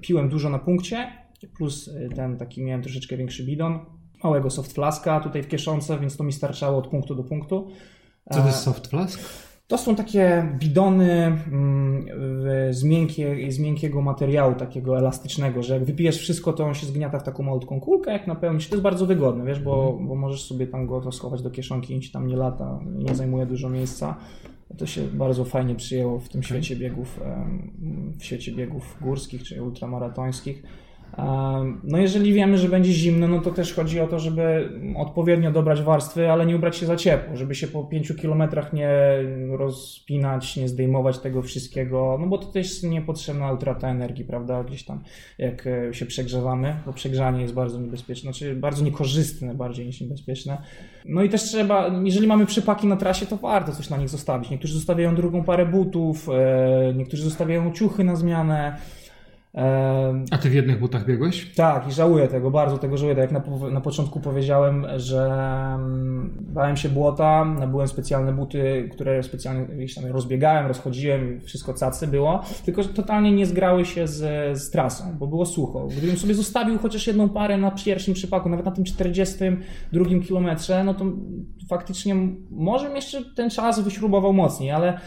piłem 0.02 0.30
dużo 0.30 0.50
na 0.50 0.60
punkcie, 0.60 1.12
plus 1.58 1.88
e, 1.88 2.10
ten 2.10 2.38
taki 2.38 2.64
miałem 2.64 2.82
troszeczkę 2.82 3.18
większy 3.18 3.44
bidon, 3.44 3.80
małego 4.24 4.50
soft 4.50 4.74
flaska 4.74 5.20
tutaj 5.20 5.44
w 5.44 5.48
kieszonce, 5.48 6.00
więc 6.00 6.18
to 6.18 6.24
mi 6.24 6.34
starczało 6.34 6.78
od 6.78 6.88
punktu 6.88 7.16
do 7.16 7.24
punktu. 7.24 7.72
Co 8.32 8.42
to 8.42 8.48
jest 8.48 8.60
soft 8.60 8.88
flask? 8.88 9.47
To 9.68 9.78
są 9.78 9.96
takie 9.96 10.50
bidony 10.60 11.14
mm, 11.14 12.06
z, 12.74 12.84
miękkie, 12.84 13.52
z 13.52 13.60
miękkiego 13.60 14.02
materiału, 14.02 14.56
takiego 14.56 14.98
elastycznego, 14.98 15.64
że 15.64 15.74
jak 15.74 15.86
wypijesz 15.86 16.18
wszystko, 16.18 16.54
to 16.54 16.66
on 16.66 16.74
się 16.74 16.86
zgniata 16.86 17.20
w 17.20 17.24
taką 17.24 17.44
malutką 17.44 17.80
kulkę, 17.80 18.12
jak 18.12 18.28
napełnisz. 18.28 18.68
To 18.68 18.76
jest 18.76 18.84
bardzo 18.84 19.06
wygodne, 19.06 19.46
wiesz, 19.46 19.60
bo, 19.60 19.90
mhm. 19.90 20.08
bo 20.08 20.16
możesz 20.16 20.44
sobie 20.44 20.68
tam 20.68 20.88
go 20.88 21.02
to 21.02 21.12
schować 21.12 21.42
do 21.42 21.52
kieszonki 21.52 21.96
i 21.96 22.00
ci 22.00 22.12
tam 22.12 22.28
nie 22.28 22.36
lata, 22.36 22.80
nie 22.86 23.16
zajmuje 23.16 23.46
dużo 23.46 23.70
miejsca. 23.70 24.16
To 24.78 24.86
się 24.86 25.02
bardzo 25.02 25.46
fajnie 25.46 25.76
przyjęło 25.76 26.20
w 26.20 26.30
tym 26.30 26.44
świecie 26.44 26.76
biegów, 26.76 27.20
w 28.20 28.24
świecie 28.24 28.52
biegów 28.52 28.98
górskich 29.02 29.44
czy 29.44 29.64
ultramaratońskich. 29.64 30.64
No 31.84 31.98
jeżeli 31.98 32.34
wiemy, 32.34 32.58
że 32.58 32.70
będzie 32.70 32.92
zimno, 32.92 33.28
no 33.28 33.42
to 33.42 33.52
też 33.52 33.74
chodzi 33.74 34.00
o 34.00 34.08
to, 34.08 34.20
żeby 34.20 34.70
odpowiednio 34.96 35.52
dobrać 35.52 35.82
warstwy, 35.82 36.32
ale 36.32 36.46
nie 36.46 36.56
ubrać 36.56 36.78
się 36.78 36.86
za 36.86 36.96
ciepło, 36.96 37.36
żeby 37.36 37.56
się 37.56 37.68
po 37.68 37.84
5 37.84 38.14
kilometrach 38.22 38.74
nie 38.74 38.90
rozpinać, 39.52 40.58
nie 40.58 40.68
zdejmować 40.68 41.20
tego 41.20 41.42
wszystkiego, 41.42 42.18
no 42.22 42.28
bo 42.28 42.38
to 42.38 42.48
też 42.48 42.84
niepotrzebna 42.84 43.52
utrata 43.52 43.90
energii, 43.90 44.26
prawda, 44.26 44.64
gdzieś 44.64 44.84
tam 44.84 45.04
jak 45.38 45.68
e, 45.68 45.94
się 45.94 46.06
przegrzewamy, 46.06 46.76
bo 46.86 46.94
przegrzanie 46.94 47.42
jest 47.42 47.54
bardzo 47.54 47.80
niebezpieczne, 47.80 48.32
znaczy 48.32 48.56
bardzo 48.56 48.84
niekorzystne 48.84 49.56
bardziej 49.56 49.86
niż 49.86 50.02
niebezpieczne. 50.02 50.58
No 51.06 51.24
i 51.24 51.30
też 51.30 51.44
trzeba, 51.44 51.92
jeżeli 52.04 52.28
mamy 52.28 52.46
przypaki 52.46 52.88
na 52.88 52.96
trasie, 52.96 53.26
to 53.26 53.38
warto 53.38 53.72
coś 53.72 53.90
na 53.90 53.98
nich 53.98 54.10
zostawić. 54.10 54.50
Niektórzy 54.50 54.74
zostawiają 54.74 55.16
drugą 55.16 55.44
parę 55.44 55.66
butów, 55.66 56.30
e, 56.30 56.94
niektórzy 56.94 57.24
zostawiają 57.24 57.72
ciuchy 57.74 58.04
na 58.04 58.16
zmianę, 58.16 58.78
a 60.32 60.38
ty 60.38 60.50
w 60.50 60.54
jednych 60.54 60.80
butach 60.80 61.06
biegłeś? 61.06 61.54
Tak, 61.56 61.88
i 61.88 61.92
żałuję 61.92 62.28
tego, 62.28 62.52
bardzo 62.52 62.78
tego 62.78 62.98
żałuję. 62.98 63.16
Tak 63.16 63.32
jak 63.32 63.46
na, 63.62 63.70
na 63.70 63.82
początku 63.82 64.20
powiedziałem, 64.20 64.86
że 64.98 65.30
bałem 66.40 66.78
się 66.78 66.90
błota, 66.90 67.46
nabyłem 67.46 67.88
specjalne 67.88 68.34
buty, 68.34 68.90
które 68.94 69.24
specjalnie 69.24 69.66
gdzieś 69.66 69.96
tam 69.96 70.06
rozbiegałem, 70.06 70.68
rozchodziłem, 70.68 71.42
wszystko 71.42 71.74
cacy 71.74 72.08
było, 72.08 72.44
tylko 72.66 72.84
że 72.84 72.90
totalnie 72.90 73.32
nie 73.32 73.46
zgrały 73.46 73.86
się 73.86 74.08
z, 74.08 74.58
z 74.60 74.72
trasą, 74.72 75.18
bo 75.20 75.28
było 75.28 75.46
sucho. 75.46 75.88
Gdybym 75.98 76.18
sobie 76.18 76.34
zostawił 76.34 76.78
chociaż 76.78 77.08
jedną 77.08 77.30
parę 77.30 77.58
na 77.58 77.72
pierwszym 77.72 78.14
przypaku, 78.14 78.50
nawet 78.50 78.66
na 78.66 78.72
tym 78.72 78.84
42 78.84 80.06
kilometrze, 80.28 80.84
no 80.84 80.94
to 80.94 81.06
faktycznie 81.70 82.16
może 82.50 82.90
jeszcze 82.90 83.22
ten 83.36 83.50
czas 83.50 83.80
wyśrubował 83.80 84.34
mocniej, 84.34 84.72
ale 84.72 85.00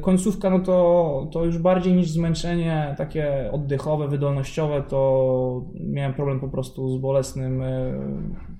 końcówka, 0.00 0.50
no 0.50 0.58
to, 0.58 1.28
to 1.32 1.44
już 1.44 1.58
bardziej 1.58 1.94
niż 1.94 2.10
zmęczenie 2.10 2.94
takie 2.98 3.50
oddechowe, 3.52 4.08
wydolnościowe, 4.08 4.82
to 4.88 5.64
miałem 5.80 6.14
problem 6.14 6.40
po 6.40 6.48
prostu 6.48 6.98
z 6.98 7.00
bolesnym 7.00 7.62
e, 7.62 7.92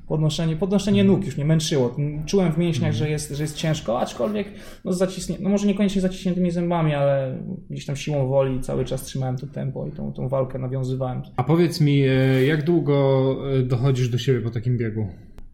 podnoszenie, 0.09 0.57
podnoszenie 0.57 1.04
nóg 1.04 1.24
już 1.24 1.36
mnie 1.36 1.46
męczyło. 1.46 1.96
Czułem 2.26 2.52
w 2.52 2.59
mięśniach, 2.59 2.90
mhm. 2.90 2.98
że 2.98 3.11
jest, 3.11 3.30
że 3.30 3.42
jest 3.42 3.57
ciężko, 3.57 4.00
aczkolwiek 4.00 4.48
no, 4.84 4.92
zaciśnie, 4.92 5.36
no 5.40 5.48
może 5.48 5.66
niekoniecznie 5.66 6.00
zaciśniętymi 6.00 6.50
zębami, 6.50 6.94
ale 6.94 7.38
gdzieś 7.70 7.86
tam 7.86 7.96
siłą 7.96 8.28
woli 8.28 8.61
cały 8.61 8.84
czas 8.84 9.02
trzymałem 9.02 9.36
to 9.36 9.46
tempo 9.46 9.86
i 9.86 9.92
tą, 9.92 10.12
tą 10.12 10.28
walkę 10.28 10.59
nawiązywałem. 10.59 11.22
A 11.36 11.44
powiedz 11.44 11.80
mi, 11.80 12.02
e, 12.02 12.44
jak 12.44 12.64
długo 12.64 13.36
dochodzisz 13.64 14.09
do 14.09 14.18
siebie 14.18 14.40
po 14.40 14.50
takim 14.50 14.76
biegu? 14.76 15.07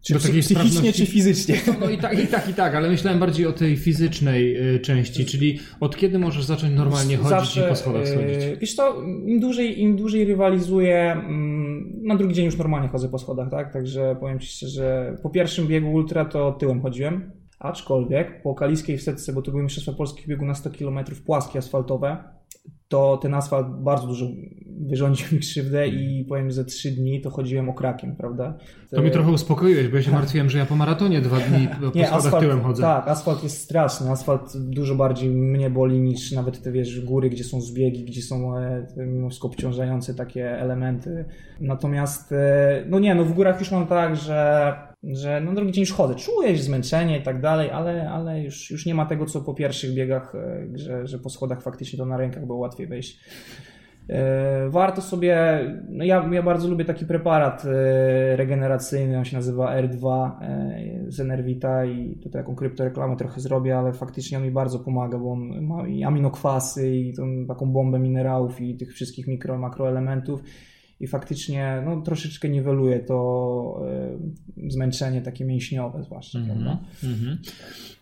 Czy 0.03 0.15
psychicznie, 0.15 0.93
czy 0.93 1.05
fizycznie? 1.05 1.55
No 1.79 1.89
i 1.89 1.97
tak, 1.97 2.23
i 2.23 2.27
tak, 2.27 2.49
i 2.49 2.53
tak, 2.53 2.75
ale 2.75 2.89
myślałem 2.89 3.19
bardziej 3.19 3.45
o 3.47 3.53
tej 3.53 3.77
fizycznej 3.77 4.75
y, 4.75 4.79
części, 4.79 5.25
czyli 5.25 5.59
od 5.79 5.97
kiedy 5.97 6.19
możesz 6.19 6.43
zacząć 6.43 6.73
normalnie 6.75 7.17
chodzić 7.17 7.29
Zawsze, 7.29 7.65
i 7.65 7.69
po 7.69 7.75
schodach 7.75 8.07
schodzić? 8.07 8.43
Y, 8.43 8.57
wiesz 8.61 8.75
to, 8.75 9.01
im 9.25 9.39
dłużej, 9.39 9.81
im 9.81 9.95
dłużej 9.95 10.25
rywalizuję, 10.25 11.11
mm, 11.11 12.01
na 12.03 12.15
drugi 12.15 12.33
dzień 12.33 12.45
już 12.45 12.57
normalnie 12.57 12.89
chodzę 12.89 13.09
po 13.09 13.19
schodach, 13.19 13.49
tak? 13.49 13.73
Także 13.73 14.15
powiem 14.19 14.39
Ci 14.39 14.47
szczerze, 14.47 15.17
po 15.23 15.29
pierwszym 15.29 15.67
biegu 15.67 15.93
ultra 15.93 16.25
to 16.25 16.51
tyłem 16.51 16.81
chodziłem, 16.81 17.31
aczkolwiek 17.59 18.41
po 18.41 18.55
kaliskiej 18.55 18.97
w 18.97 19.01
setce, 19.01 19.33
bo 19.33 19.41
to 19.41 19.51
były 19.51 19.63
mistrzostwa 19.63 19.93
polskich 19.93 20.27
biegu 20.27 20.45
na 20.45 20.55
100 20.55 20.69
km 20.69 20.99
płaskie, 21.25 21.59
asfaltowe, 21.59 22.23
to 22.87 23.17
ten 23.17 23.33
asfalt 23.33 23.67
bardzo 23.67 24.07
dużo 24.07 24.25
wyrządził 24.89 25.27
mi 25.31 25.39
krzywdę 25.39 25.87
i 25.87 26.25
powiem, 26.25 26.51
że 26.51 26.65
trzy 26.65 26.91
dni 26.91 27.21
to 27.21 27.29
chodziłem 27.29 27.69
okrakiem, 27.69 28.15
prawda? 28.15 28.57
To 28.91 29.01
mnie 29.01 29.11
trochę 29.11 29.31
uspokoiłeś, 29.31 29.87
bo 29.87 29.97
ja 29.97 30.03
się 30.03 30.11
tak. 30.11 30.19
martwiłem, 30.19 30.49
że 30.49 30.57
ja 30.57 30.65
po 30.65 30.75
maratonie 30.75 31.21
dwa 31.21 31.39
dni 31.39 31.67
po 31.91 31.97
Nie, 31.97 32.11
asfalt, 32.11 32.43
tyłem 32.43 32.61
chodzę. 32.61 32.81
Tak, 32.81 33.07
asfalt 33.07 33.43
jest 33.43 33.61
straszny. 33.61 34.11
Asfalt 34.11 34.57
dużo 34.57 34.95
bardziej 34.95 35.29
mnie 35.29 35.69
boli 35.69 35.99
niż 35.99 36.31
nawet 36.31 36.61
te 36.61 36.71
wiesz, 36.71 37.01
góry, 37.01 37.29
gdzie 37.29 37.43
są 37.43 37.61
zbiegi, 37.61 38.05
gdzie 38.05 38.21
są 38.21 38.57
e, 38.57 38.85
mimo 38.97 39.29
wszystko 39.29 39.47
obciążające 39.47 40.13
takie 40.13 40.59
elementy. 40.59 41.25
Natomiast, 41.61 42.31
e, 42.31 42.85
no 42.89 42.99
nie, 42.99 43.15
no 43.15 43.25
w 43.25 43.33
górach 43.33 43.59
już 43.59 43.71
mam 43.71 43.87
tak, 43.87 44.15
że 44.15 44.92
że 45.03 45.41
no 45.41 45.53
drugi 45.53 45.71
dzień 45.71 45.81
już 45.81 45.91
chodzę, 45.91 46.15
czujesz 46.15 46.61
zmęczenie 46.61 47.19
i 47.19 47.21
tak 47.21 47.41
dalej, 47.41 47.69
ale, 47.69 48.09
ale 48.09 48.41
już, 48.41 48.71
już 48.71 48.85
nie 48.85 48.95
ma 48.95 49.05
tego, 49.05 49.25
co 49.25 49.41
po 49.41 49.53
pierwszych 49.53 49.93
biegach, 49.93 50.35
e, 50.35 50.67
że, 50.73 51.07
że 51.07 51.19
po 51.19 51.29
schodach 51.29 51.61
faktycznie 51.61 51.99
to 51.99 52.05
na 52.05 52.17
rękach 52.17 52.45
było 52.45 52.59
łatwiej 52.59 52.87
wejść. 52.87 53.19
E, 54.09 54.69
warto 54.69 55.01
sobie, 55.01 55.59
no 55.89 56.03
ja, 56.03 56.29
ja 56.31 56.43
bardzo 56.43 56.67
lubię 56.67 56.85
taki 56.85 57.05
preparat 57.05 57.65
e, 57.65 58.35
regeneracyjny, 58.35 59.17
on 59.17 59.25
się 59.25 59.37
nazywa 59.37 59.81
R2 59.81 60.31
z 61.07 61.19
Enervita 61.19 61.85
i 61.85 62.15
tutaj 62.23 62.41
taką 62.41 62.55
kryptoreklamę 62.55 63.17
trochę 63.17 63.41
zrobię, 63.41 63.77
ale 63.77 63.93
faktycznie 63.93 64.37
on 64.37 64.43
mi 64.43 64.51
bardzo 64.51 64.79
pomaga, 64.79 65.17
bo 65.17 65.31
on 65.31 65.61
ma 65.61 65.87
i 65.87 66.03
aminokwasy 66.03 66.97
i 66.97 67.13
tą, 67.13 67.45
taką 67.47 67.65
bombę 67.65 67.99
minerałów 67.99 68.61
i 68.61 68.75
tych 68.75 68.93
wszystkich 68.93 69.27
mikro, 69.27 69.57
makroelementów 69.57 70.43
i 71.03 71.07
faktycznie 71.07 71.83
no, 71.85 72.01
troszeczkę 72.01 72.49
niweluje 72.49 72.99
to 72.99 73.81
y, 74.57 74.71
zmęczenie 74.71 75.21
takie 75.21 75.45
mięśniowe 75.45 76.03
zwłaszcza, 76.03 76.39
mm 76.39 76.57
-hmm? 76.57 76.77
Mm 77.03 77.15
-hmm. 77.15 77.37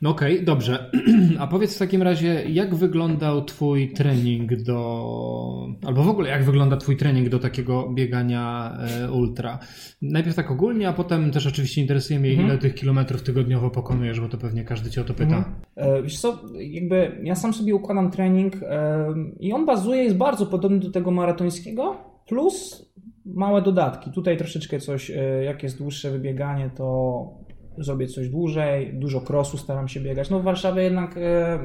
No 0.02 0.10
okej, 0.10 0.34
okay, 0.34 0.46
dobrze. 0.46 0.92
A 1.40 1.48
powiedz 1.48 1.76
w 1.76 1.80
takim 1.80 2.02
razie, 2.02 2.44
jak 2.50 2.76
wyglądał 2.76 3.46
twój 3.46 3.94
trening 3.94 4.56
do... 4.56 5.68
albo 5.86 6.04
w 6.04 6.10
ogóle 6.10 6.30
jak 6.30 6.44
wygląda 6.44 6.78
twój 6.78 6.98
trening 6.98 7.30
do 7.30 7.40
takiego 7.40 7.90
biegania 7.94 8.78
e, 9.04 9.12
ultra? 9.12 9.60
Najpierw 10.02 10.36
tak 10.36 10.52
ogólnie, 10.52 10.90
a 10.90 10.94
potem 10.94 11.32
też 11.32 11.48
oczywiście 11.48 11.82
interesuje 11.82 12.20
mnie, 12.20 12.30
mm 12.30 12.42
-hmm. 12.42 12.50
ile 12.50 12.58
tych 12.58 12.76
kilometrów 12.76 13.24
tygodniowo 13.24 13.70
pokonujesz, 13.70 14.20
bo 14.20 14.30
to 14.30 14.38
pewnie 14.38 14.64
każdy 14.64 14.90
cię 14.90 15.02
o 15.02 15.04
to 15.04 15.14
pyta. 15.14 15.38
Mhm. 15.38 15.54
E, 15.76 16.04
wiesz 16.04 16.20
co, 16.20 16.40
jakby 16.60 17.22
ja 17.24 17.36
sam 17.36 17.54
sobie 17.54 17.76
układam 17.76 18.12
trening 18.12 18.56
e, 18.64 19.14
i 19.40 19.54
on 19.54 19.66
bazuje, 19.66 20.04
jest 20.04 20.18
bardzo 20.18 20.46
podobny 20.46 20.80
do 20.80 20.92
tego 20.92 21.12
maratońskiego, 21.12 22.11
plus 22.28 22.86
małe 23.26 23.62
dodatki. 23.62 24.12
Tutaj 24.12 24.38
troszeczkę 24.38 24.80
coś, 24.80 25.12
e, 25.12 25.44
jak 25.44 25.64
jest 25.64 25.78
dłuższe 25.78 26.12
wybieganie, 26.12 26.70
to 26.76 27.42
zrobię 27.78 28.08
coś 28.08 28.30
dłużej, 28.30 28.94
dużo 28.94 29.22
krosu 29.22 29.58
staram 29.58 29.88
się 29.88 30.00
biegać. 30.00 30.30
No 30.30 30.40
w 30.40 30.44
Warszawie 30.44 30.84
jednak 30.84 31.18
e, 31.18 31.60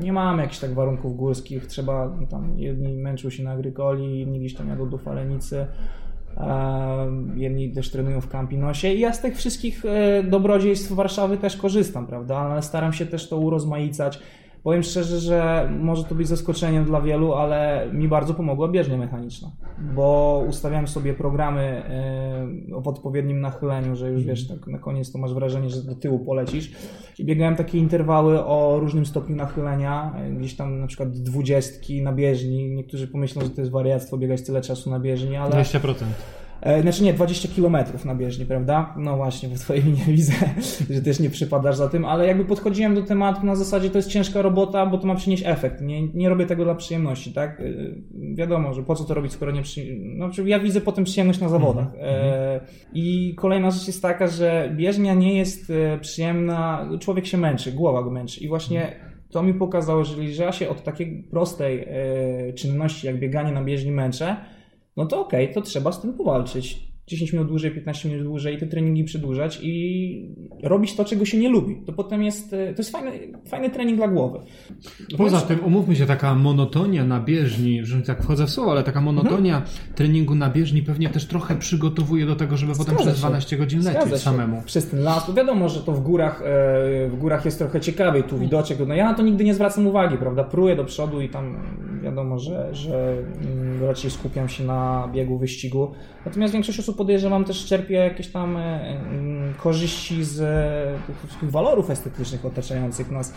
nie 0.00 0.12
mamy 0.12 0.42
jakichś 0.42 0.60
tak 0.60 0.74
warunków 0.74 1.16
górskich, 1.16 1.66
trzeba, 1.66 2.16
no 2.20 2.26
tam 2.26 2.58
jedni 2.58 2.96
męczą 2.96 3.30
się 3.30 3.42
na 3.42 3.50
agrykoli, 3.50 4.20
inni 4.20 4.40
gdzieś 4.40 4.54
tam 4.54 4.68
jadą 4.68 4.90
do 4.90 4.98
falenicy, 4.98 5.66
jedni 7.34 7.72
też 7.72 7.90
trenują 7.90 8.20
w 8.20 8.28
Campinosie 8.28 8.94
i 8.94 9.00
ja 9.00 9.12
z 9.12 9.20
tych 9.20 9.36
wszystkich 9.36 9.84
e, 9.84 10.22
dobrodziejstw 10.22 10.92
Warszawy 10.92 11.36
też 11.36 11.56
korzystam, 11.56 12.06
prawda, 12.06 12.36
ale 12.36 12.62
staram 12.62 12.92
się 12.92 13.06
też 13.06 13.28
to 13.28 13.38
urozmaicać. 13.38 14.20
Powiem 14.66 14.82
szczerze, 14.82 15.20
że 15.20 15.68
może 15.80 16.04
to 16.04 16.14
być 16.14 16.28
zaskoczeniem 16.28 16.84
dla 16.84 17.00
wielu, 17.00 17.34
ale 17.34 17.88
mi 17.92 18.08
bardzo 18.08 18.34
pomogła 18.34 18.68
bieżnia 18.68 18.96
mechaniczna, 18.96 19.50
bo 19.94 20.44
ustawiałem 20.48 20.88
sobie 20.88 21.14
programy 21.14 21.60
e, 21.62 22.74
o 22.74 22.82
odpowiednim 22.90 23.40
nachyleniu, 23.40 23.96
że 23.96 24.10
już 24.10 24.24
wiesz, 24.24 24.48
tak 24.48 24.66
na 24.66 24.78
koniec 24.78 25.12
to 25.12 25.18
masz 25.18 25.34
wrażenie, 25.34 25.70
że 25.70 25.82
do 25.82 25.94
tyłu 25.94 26.18
polecisz. 26.18 26.72
I 27.18 27.24
biegałem 27.24 27.56
takie 27.56 27.78
interwały 27.78 28.44
o 28.44 28.78
różnym 28.80 29.06
stopniu 29.06 29.36
nachylenia, 29.36 30.14
e, 30.16 30.30
gdzieś 30.30 30.56
tam 30.56 30.80
na 30.80 30.86
przykład 30.86 31.10
dwudziestki 31.10 32.02
na 32.02 32.12
bieżni, 32.12 32.70
niektórzy 32.70 33.08
pomyślą, 33.08 33.42
że 33.42 33.50
to 33.50 33.60
jest 33.60 33.72
wariactwo 33.72 34.18
biegać 34.18 34.42
tyle 34.42 34.60
czasu 34.60 34.90
na 34.90 35.00
bieżni, 35.00 35.36
ale... 35.36 35.50
20%. 35.50 35.94
E, 36.60 36.82
znaczy 36.82 37.04
nie, 37.04 37.12
20 37.12 37.48
km 37.56 37.76
na 38.04 38.14
bieżni, 38.14 38.46
prawda? 38.46 38.94
No 38.96 39.16
właśnie, 39.16 39.48
w 39.48 39.60
twojej 39.60 39.84
nie 39.84 40.04
widzę, 40.04 40.32
że 40.90 41.02
też 41.02 41.20
nie 41.20 41.30
przypadasz 41.30 41.76
za 41.76 41.88
tym, 41.88 42.04
ale 42.04 42.26
jakby 42.26 42.44
podchodziłem 42.44 42.94
do 42.94 43.02
tematu 43.02 43.46
na 43.46 43.56
zasadzie 43.56 43.90
to 43.90 43.98
jest 43.98 44.08
ciężka 44.08 44.42
robota, 44.42 44.86
bo 44.86 44.98
to 44.98 45.06
ma 45.06 45.14
przynieść 45.14 45.42
efekt. 45.46 45.80
Nie, 45.80 46.08
nie 46.08 46.28
robię 46.28 46.46
tego 46.46 46.64
dla 46.64 46.74
przyjemności, 46.74 47.32
tak? 47.32 47.60
E, 47.60 47.64
wiadomo, 48.34 48.74
że 48.74 48.82
po 48.82 48.94
co 48.94 49.04
to 49.04 49.14
robić, 49.14 49.32
skoro 49.32 49.52
nie 49.52 49.62
przy... 49.62 49.96
No, 50.00 50.30
ja 50.44 50.60
widzę 50.60 50.80
potem 50.80 51.04
przyjemność 51.04 51.40
na 51.40 51.48
zawodach. 51.48 51.86
Mm 51.94 52.14
-hmm. 52.20 52.60
I 52.94 53.34
kolejna 53.36 53.70
rzecz 53.70 53.86
jest 53.86 54.02
taka, 54.02 54.26
że 54.26 54.72
bieżnia 54.76 55.14
nie 55.14 55.38
jest 55.38 55.72
przyjemna, 56.00 56.88
człowiek 57.00 57.26
się 57.26 57.38
męczy, 57.38 57.72
głowa 57.72 58.02
go 58.02 58.10
męczy 58.10 58.40
i 58.40 58.48
właśnie 58.48 58.92
to 59.30 59.42
mi 59.42 59.54
pokazało, 59.54 60.04
że 60.04 60.24
jeżeli 60.24 60.46
ja 60.46 60.52
się 60.52 60.68
od 60.68 60.82
takiej 60.82 61.22
prostej 61.30 61.88
czynności 62.54 63.06
jak 63.06 63.18
bieganie 63.18 63.52
na 63.52 63.64
bieżni 63.64 63.90
męczę, 63.90 64.36
no 64.96 65.06
to 65.06 65.20
okej, 65.20 65.44
okay, 65.44 65.54
to 65.54 65.60
trzeba 65.60 65.92
z 65.92 66.00
tym 66.00 66.12
powalczyć. 66.12 66.86
10 67.06 67.32
minut 67.32 67.48
dłużej, 67.48 67.70
15 67.70 68.08
minut 68.08 68.24
dłużej, 68.24 68.58
te 68.58 68.66
treningi 68.66 69.04
przedłużać 69.04 69.58
i 69.62 70.36
robić 70.62 70.94
to, 70.96 71.04
czego 71.04 71.24
się 71.24 71.38
nie 71.38 71.48
lubi. 71.48 71.76
To 71.86 71.92
potem 71.92 72.22
jest, 72.22 72.50
to 72.50 72.56
jest 72.78 72.90
fajny, 72.90 73.10
fajny 73.48 73.70
trening 73.70 73.96
dla 73.96 74.08
głowy. 74.08 74.38
Poza 75.16 75.40
tym, 75.40 75.64
umówmy 75.64 75.96
się, 75.96 76.06
taka 76.06 76.34
monotonia 76.34 77.04
na 77.04 77.20
bieżni, 77.20 77.84
że 77.84 78.02
tak 78.02 78.22
wchodzę 78.22 78.46
w 78.46 78.50
słowo, 78.50 78.70
ale 78.70 78.82
taka 78.82 79.00
monotonia 79.00 79.56
mhm. 79.56 79.76
treningu 79.94 80.34
na 80.34 80.50
bieżni 80.50 80.82
pewnie 80.82 81.08
też 81.08 81.26
trochę 81.26 81.56
przygotowuje 81.56 82.26
do 82.26 82.36
tego, 82.36 82.56
żeby 82.56 82.74
Zgadza 82.74 82.90
potem 82.90 83.06
przez 83.06 83.18
12 83.18 83.56
godzin 83.56 83.84
lecieć 83.84 84.10
się. 84.10 84.18
samemu. 84.18 84.62
Przez 84.64 84.90
ten 84.90 85.02
las, 85.02 85.34
wiadomo, 85.34 85.68
że 85.68 85.80
to 85.80 85.92
w 85.92 86.00
górach, 86.00 86.42
e, 86.42 87.08
w 87.08 87.16
górach 87.18 87.44
jest 87.44 87.58
trochę 87.58 87.80
ciekawiej, 87.80 88.22
tu 88.22 88.38
widoczek, 88.38 88.78
no 88.86 88.94
ja 88.94 89.04
na 89.04 89.14
to 89.14 89.22
nigdy 89.22 89.44
nie 89.44 89.54
zwracam 89.54 89.86
uwagi, 89.86 90.18
prawda, 90.18 90.44
pruję 90.44 90.76
do 90.76 90.84
przodu 90.84 91.20
i 91.20 91.28
tam 91.28 91.56
wiadomo, 92.06 92.38
że, 92.38 92.74
że 92.74 93.18
mm, 93.42 93.84
raczej 93.84 94.10
skupiam 94.10 94.48
się 94.48 94.64
na 94.64 95.08
biegu, 95.12 95.38
wyścigu. 95.38 95.92
Natomiast 96.26 96.52
większość 96.52 96.80
osób 96.80 96.96
podejrzewam 96.96 97.44
też 97.44 97.66
czerpie 97.66 97.94
jakieś 97.94 98.28
tam 98.28 98.56
e, 98.56 98.60
mm, 98.60 99.54
korzyści 99.54 100.24
z 100.24 100.40
e, 100.40 101.40
tych 101.40 101.50
walorów 101.50 101.90
estetycznych 101.90 102.44
otaczających 102.44 103.10
nas. 103.10 103.34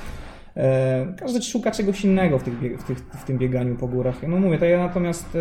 E, 0.57 1.13
każdy 1.17 1.41
szuka 1.41 1.71
czegoś 1.71 2.05
innego 2.05 2.39
w, 2.39 2.43
tych, 2.43 2.81
w, 2.81 2.83
tych, 2.83 2.97
w 2.97 3.23
tym 3.23 3.37
bieganiu 3.37 3.75
po 3.75 3.87
górach. 3.87 4.15
No 4.27 4.39
mówię, 4.39 4.57
to 4.57 4.65
ja 4.65 4.79
natomiast 4.79 5.37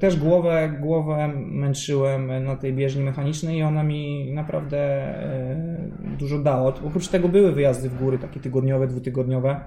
też 0.00 0.16
głowę, 0.16 0.76
głowę 0.80 1.30
męczyłem 1.36 2.44
na 2.44 2.56
tej 2.56 2.74
bieżni 2.74 3.02
mechanicznej 3.02 3.56
i 3.56 3.62
ona 3.62 3.82
mi 3.82 4.32
naprawdę 4.34 5.14
dużo 6.18 6.38
dała. 6.38 6.68
Oprócz 6.86 7.08
tego 7.08 7.28
były 7.28 7.52
wyjazdy 7.52 7.88
w 7.88 7.98
góry, 7.98 8.18
takie 8.18 8.40
tygodniowe, 8.40 8.86
dwutygodniowe 8.86 9.60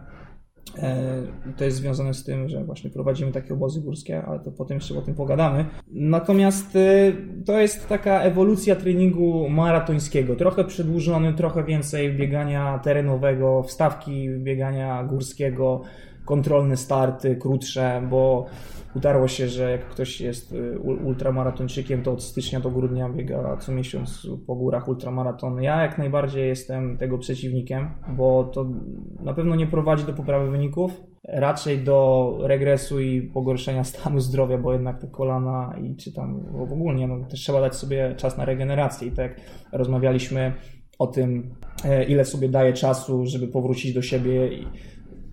to 1.57 1.65
jest 1.65 1.77
związane 1.77 2.13
z 2.13 2.23
tym, 2.23 2.49
że 2.49 2.63
właśnie 2.63 2.89
prowadzimy 2.89 3.31
takie 3.31 3.53
obozy 3.53 3.81
górskie, 3.81 4.23
ale 4.23 4.39
to 4.39 4.51
potem 4.51 4.77
jeszcze 4.77 4.97
o 4.97 5.01
tym 5.01 5.15
pogadamy. 5.15 5.65
Natomiast 5.91 6.75
e, 6.75 7.11
to 7.45 7.59
jest 7.59 7.87
taka 7.87 8.21
ewolucja 8.21 8.75
treningu 8.75 9.49
maratońskiego. 9.49 10.35
Trochę 10.35 10.63
przedłużony, 10.63 11.33
trochę 11.33 11.63
więcej 11.63 12.13
biegania 12.13 12.79
terenowego, 12.79 13.63
wstawki 13.63 14.29
biegania 14.29 15.03
górskiego, 15.03 15.81
kontrolne 16.31 16.77
starty, 16.77 17.35
krótsze, 17.35 18.07
bo 18.09 18.45
utarło 18.95 19.27
się, 19.27 19.47
że 19.47 19.71
jak 19.71 19.89
ktoś 19.89 20.21
jest 20.21 20.53
y, 20.53 20.79
ultramaratończykiem, 20.79 22.03
to 22.03 22.11
od 22.11 22.23
stycznia 22.23 22.59
do 22.59 22.71
grudnia 22.71 23.09
biega 23.09 23.57
co 23.57 23.71
miesiąc 23.71 24.27
po 24.47 24.55
górach 24.55 24.87
ultramaraton. 24.87 25.61
Ja 25.61 25.81
jak 25.81 25.97
najbardziej 25.97 26.47
jestem 26.47 26.97
tego 26.97 27.17
przeciwnikiem, 27.17 27.89
bo 28.17 28.43
to 28.43 28.65
na 29.19 29.33
pewno 29.33 29.55
nie 29.55 29.67
prowadzi 29.67 30.05
do 30.05 30.13
poprawy 30.13 30.51
wyników, 30.51 31.01
raczej 31.23 31.83
do 31.83 32.37
regresu 32.41 32.99
i 32.99 33.21
pogorszenia 33.21 33.83
stanu 33.83 34.19
zdrowia, 34.19 34.57
bo 34.57 34.73
jednak 34.73 35.01
te 35.01 35.07
kolana 35.07 35.75
i 35.83 35.95
czy 35.95 36.13
tam 36.13 36.43
w 36.51 36.73
ogóle 36.73 37.07
no, 37.07 37.25
też 37.25 37.39
trzeba 37.39 37.61
dać 37.61 37.75
sobie 37.75 38.15
czas 38.17 38.37
na 38.37 38.45
regenerację 38.45 39.07
i 39.07 39.11
tak 39.11 39.41
rozmawialiśmy 39.71 40.53
o 40.99 41.07
tym, 41.07 41.55
e, 41.85 42.03
ile 42.03 42.25
sobie 42.25 42.49
daje 42.49 42.73
czasu, 42.73 43.25
żeby 43.25 43.47
powrócić 43.47 43.93
do 43.93 44.01
siebie 44.01 44.53
i 44.53 44.67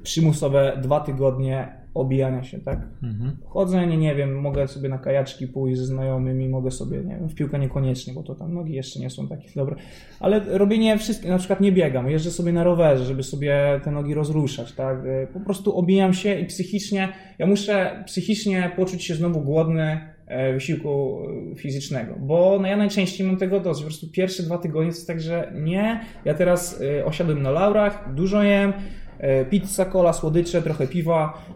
przymusowe 0.03 0.79
dwa 0.83 1.01
tygodnie 1.01 1.79
obijania 1.95 2.43
się, 2.43 2.59
tak? 2.59 2.79
Mhm. 3.03 3.37
Chodzenie, 3.45 3.97
nie 3.97 4.15
wiem, 4.15 4.41
mogę 4.41 4.69
sobie 4.69 4.89
na 4.89 4.99
kajaczki 4.99 5.49
pójść 5.49 5.79
ze 5.79 5.87
znajomymi, 5.87 6.49
mogę 6.49 6.71
sobie, 6.71 6.99
nie 6.99 7.17
wiem, 7.17 7.29
w 7.29 7.35
piłkę 7.35 7.59
niekoniecznie, 7.59 8.13
bo 8.13 8.23
to 8.23 8.35
tam 8.35 8.55
nogi 8.55 8.75
jeszcze 8.75 9.01
nie 9.01 9.11
są 9.11 9.29
takie 9.29 9.49
dobre, 9.57 9.77
ale 10.21 10.59
robienie 10.59 10.99
wszystkiego, 10.99 11.33
na 11.33 11.39
przykład 11.39 11.61
nie 11.61 11.73
biegam, 11.73 12.11
jeżdżę 12.11 12.31
sobie 12.31 12.53
na 12.53 12.65
rowerze, 12.65 13.05
żeby 13.05 13.23
sobie 13.23 13.81
te 13.85 13.91
nogi 13.91 14.15
rozruszać, 14.15 14.73
tak? 14.73 14.99
Po 15.33 15.41
prostu 15.41 15.77
obijam 15.77 16.15
się 16.15 16.41
i 16.41 16.47
psychicznie, 16.47 17.09
ja 17.39 17.47
muszę 17.47 18.05
psychicznie 18.07 18.71
poczuć 18.77 19.05
się 19.05 19.15
znowu 19.15 19.41
głodny, 19.41 20.01
e, 20.27 20.53
wysiłku 20.53 21.19
fizycznego, 21.57 22.15
bo 22.21 22.59
no 22.63 22.69
ja 22.69 22.77
najczęściej 22.77 23.27
mam 23.27 23.37
tego 23.37 23.61
dosyć. 23.61 23.83
Po 23.83 23.89
prostu 23.89 24.11
pierwsze 24.11 24.43
dwa 24.43 24.59
tygodnie 24.59 24.91
to 24.91 24.97
jest 24.97 25.07
tak, 25.07 25.21
że 25.21 25.53
nie, 25.55 26.01
ja 26.25 26.35
teraz 26.35 26.83
osiadłem 27.05 27.43
na 27.43 27.51
laurach, 27.51 28.15
dużo 28.15 28.43
jem, 28.43 28.73
pizza, 29.51 29.85
kola, 29.85 30.13
słodycze, 30.13 30.63
trochę 30.63 30.87
piwa. 30.87 31.47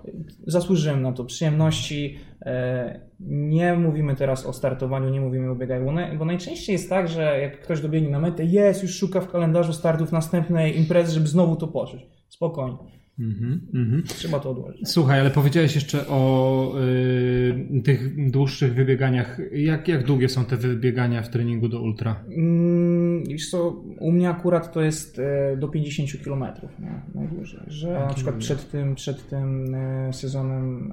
Zasłużyłem 0.47 1.03
na 1.03 1.13
to 1.13 1.25
przyjemności. 1.25 2.19
E, 2.43 3.01
nie 3.21 3.75
mówimy 3.75 4.17
teraz 4.17 4.47
o 4.47 4.53
startowaniu, 4.53 5.09
nie 5.09 5.21
mówimy 5.21 5.51
o 5.51 5.55
bieganiu, 5.55 6.19
bo 6.19 6.25
najczęściej 6.25 6.73
jest 6.73 6.91
tak, 6.91 7.09
że 7.09 7.41
jak 7.41 7.61
ktoś 7.61 7.81
dobiegnie 7.81 8.11
na 8.11 8.19
metę, 8.19 8.45
jest, 8.45 8.83
już 8.83 8.95
szuka 8.95 9.21
w 9.21 9.31
kalendarzu 9.31 9.73
startów 9.73 10.13
następnej 10.13 10.79
imprezy, 10.79 11.13
żeby 11.13 11.27
znowu 11.27 11.57
to 11.57 11.69
poczuć. 11.69 12.07
Spokojnie. 12.29 13.02
Mm 13.19 13.61
-hmm. 13.75 14.03
Trzeba 14.07 14.41
to 14.41 14.51
odłożyć. 14.51 14.89
Słuchaj, 14.89 15.21
ale 15.21 15.31
powiedziałeś 15.31 15.75
jeszcze 15.75 16.09
o 16.09 16.75
y, 16.81 17.83
tych 17.85 18.31
dłuższych 18.31 18.75
wybieganiach. 18.75 19.41
Jak, 19.53 19.89
jak 19.89 20.05
długie 20.05 20.29
są 20.29 20.45
te 20.45 20.57
wybiegania 20.57 21.23
w 21.23 21.29
treningu 21.29 21.69
do 21.69 21.83
ultra? 21.83 22.25
Mm, 22.37 23.25
co, 23.51 23.71
u 24.01 24.13
mnie 24.13 24.31
akurat 24.31 24.73
to 24.73 24.81
jest 24.81 25.19
y, 25.19 25.23
do 25.57 25.69
50 25.69 26.25
km 26.25 26.45
najdłużej. 27.15 27.61
Że 27.67 27.93
na 27.93 28.15
przykład 28.15 28.37
przed 28.37 28.71
tym, 28.71 28.95
przed 28.95 29.29
tym 29.29 29.75
y, 29.75 30.13
sezonem, 30.13 30.93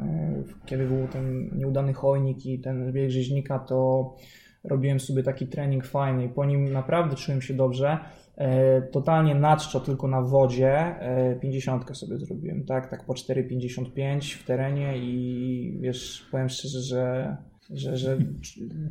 kiedy 0.66 0.88
był 0.88 1.08
ten 1.08 1.50
nieudany 1.58 1.94
chojnik 1.94 2.46
i 2.46 2.60
ten 2.60 2.94
bieg 2.94 3.10
rzeźnika, 3.10 3.60
to 3.60 4.16
robiłem 4.64 5.00
sobie 5.00 5.24
taki 5.24 5.48
trening 5.48 5.86
fajny 5.86 6.26
i 6.26 6.30
po 6.30 6.46
nim 6.46 6.74
naprawdę 6.74 7.16
czułem 7.16 7.42
się 7.42 7.54
dobrze 7.54 7.98
E, 8.29 8.29
totalnie 8.92 9.36
na 9.36 9.58
tylko 9.80 10.08
na 10.08 10.22
wodzie, 10.22 10.96
50 11.42 11.92
e, 11.92 11.96
sobie 11.96 12.18
zrobiłem, 12.18 12.66
tak, 12.66 12.90
tak 12.90 13.06
po 13.06 13.14
4,55 13.14 14.36
w 14.36 14.44
terenie 14.44 14.98
i 14.98 15.80
wiesz, 15.82 16.28
powiem 16.32 16.50
szczerze, 16.50 16.82
że, 16.82 17.38
że, 17.70 17.98
że 17.98 18.18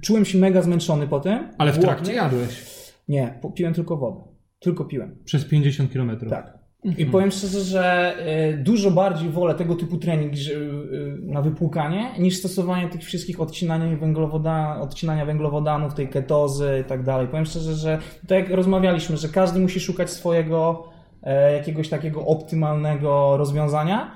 czułem 0.03 0.25
się 0.25 0.39
mega 0.39 0.63
zmęczony 0.63 1.07
po 1.07 1.21
tym. 1.21 1.49
Ale 1.59 1.73
w 1.73 1.79
trakcie 1.79 2.13
jadłeś? 2.13 2.79
Nie, 3.09 3.39
piłem 3.55 3.75
tylko 3.75 3.97
wodę. 3.97 4.21
Tylko 4.59 4.85
piłem. 4.85 5.17
Przez 5.25 5.45
50 5.45 5.93
km. 5.93 6.19
Tak. 6.29 6.58
I 6.85 7.07
powiem 7.07 7.31
szczerze, 7.31 7.61
że 7.61 8.15
e, 8.19 8.53
dużo 8.53 8.91
bardziej 8.91 9.31
wolę 9.31 9.55
tego 9.55 9.75
typu 9.75 9.97
trening 9.97 10.33
e, 10.33 10.37
na 11.33 11.43
wypłukanie, 11.43 12.11
niż 12.19 12.39
stosowanie 12.39 12.89
tych 12.89 13.01
wszystkich 13.01 13.41
odcinania, 13.41 13.97
węglowodan 13.97 14.83
odcinania 14.83 15.27
węglowodanów, 15.27 15.95
tej 15.95 16.09
ketozy 16.09 16.83
i 16.87 16.89
tak 16.89 17.03
dalej. 17.03 17.29
Powiem 17.29 17.47
szczerze, 17.47 17.75
że 17.75 17.99
tak 18.29 18.39
jak 18.39 18.51
rozmawialiśmy, 18.51 19.17
że 19.17 19.29
każdy 19.29 19.61
musi 19.61 19.81
szukać 19.81 20.11
swojego 20.11 20.89
e, 21.23 21.53
jakiegoś 21.53 21.89
takiego 21.89 22.27
optymalnego 22.27 23.37
rozwiązania. 23.37 24.11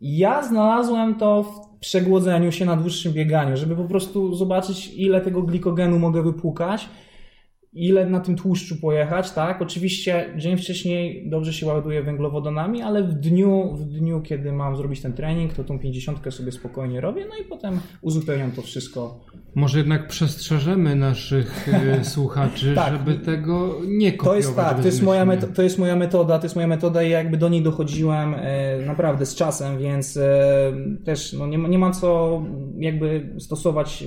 Ja 0.00 0.42
znalazłem 0.42 1.14
to 1.14 1.42
w 1.42 1.78
przegłodzeniu 1.78 2.52
się 2.52 2.64
na 2.64 2.76
dłuższym 2.76 3.12
bieganiu, 3.12 3.56
żeby 3.56 3.76
po 3.76 3.84
prostu 3.84 4.34
zobaczyć, 4.34 4.94
ile 4.96 5.20
tego 5.20 5.42
glikogenu 5.42 5.98
mogę 5.98 6.22
wypłukać 6.22 6.88
ile 7.74 8.06
na 8.06 8.20
tym 8.20 8.36
tłuszczu 8.36 8.76
pojechać, 8.76 9.30
tak? 9.30 9.62
Oczywiście 9.62 10.34
dzień 10.36 10.56
wcześniej 10.56 11.30
dobrze 11.30 11.52
się 11.52 11.66
ładuje 11.66 12.02
węglowodanami, 12.02 12.82
ale 12.82 13.02
w 13.02 13.14
dniu, 13.14 13.74
w 13.74 13.84
dniu, 13.84 14.22
kiedy 14.22 14.52
mam 14.52 14.76
zrobić 14.76 15.00
ten 15.00 15.12
trening, 15.12 15.52
to 15.52 15.64
tą 15.64 15.78
50 15.78 16.34
sobie 16.34 16.52
spokojnie 16.52 17.00
robię, 17.00 17.26
no 17.28 17.44
i 17.44 17.48
potem 17.48 17.80
uzupełniam 18.02 18.52
to 18.52 18.62
wszystko. 18.62 19.20
Może 19.54 19.78
jednak 19.78 20.08
przestrzeżemy 20.08 20.96
naszych 20.96 21.68
e, 21.68 22.04
słuchaczy, 22.14 22.74
tak. 22.74 22.92
żeby 22.92 23.14
tego 23.14 23.80
nie 23.88 24.12
kopiować. 24.12 24.32
To 24.32 24.36
jest 24.36 24.56
tak, 24.56 24.80
to 24.80 24.86
jest, 24.86 25.02
moja 25.02 25.24
metoda, 25.24 25.54
to 25.54 25.62
jest 25.62 25.78
moja 25.78 25.96
metoda, 25.96 26.38
to 26.38 26.44
jest 26.44 26.54
moja 26.54 26.66
metoda 26.66 27.02
i 27.02 27.10
jakby 27.10 27.36
do 27.36 27.48
niej 27.48 27.62
dochodziłem 27.62 28.34
e, 28.34 28.78
naprawdę 28.86 29.26
z 29.26 29.34
czasem, 29.34 29.78
więc 29.78 30.16
e, 30.16 30.72
też 31.04 31.32
no, 31.32 31.46
nie, 31.46 31.58
nie 31.58 31.78
ma 31.78 31.90
co 31.90 32.42
jakby 32.78 33.30
stosować 33.38 34.04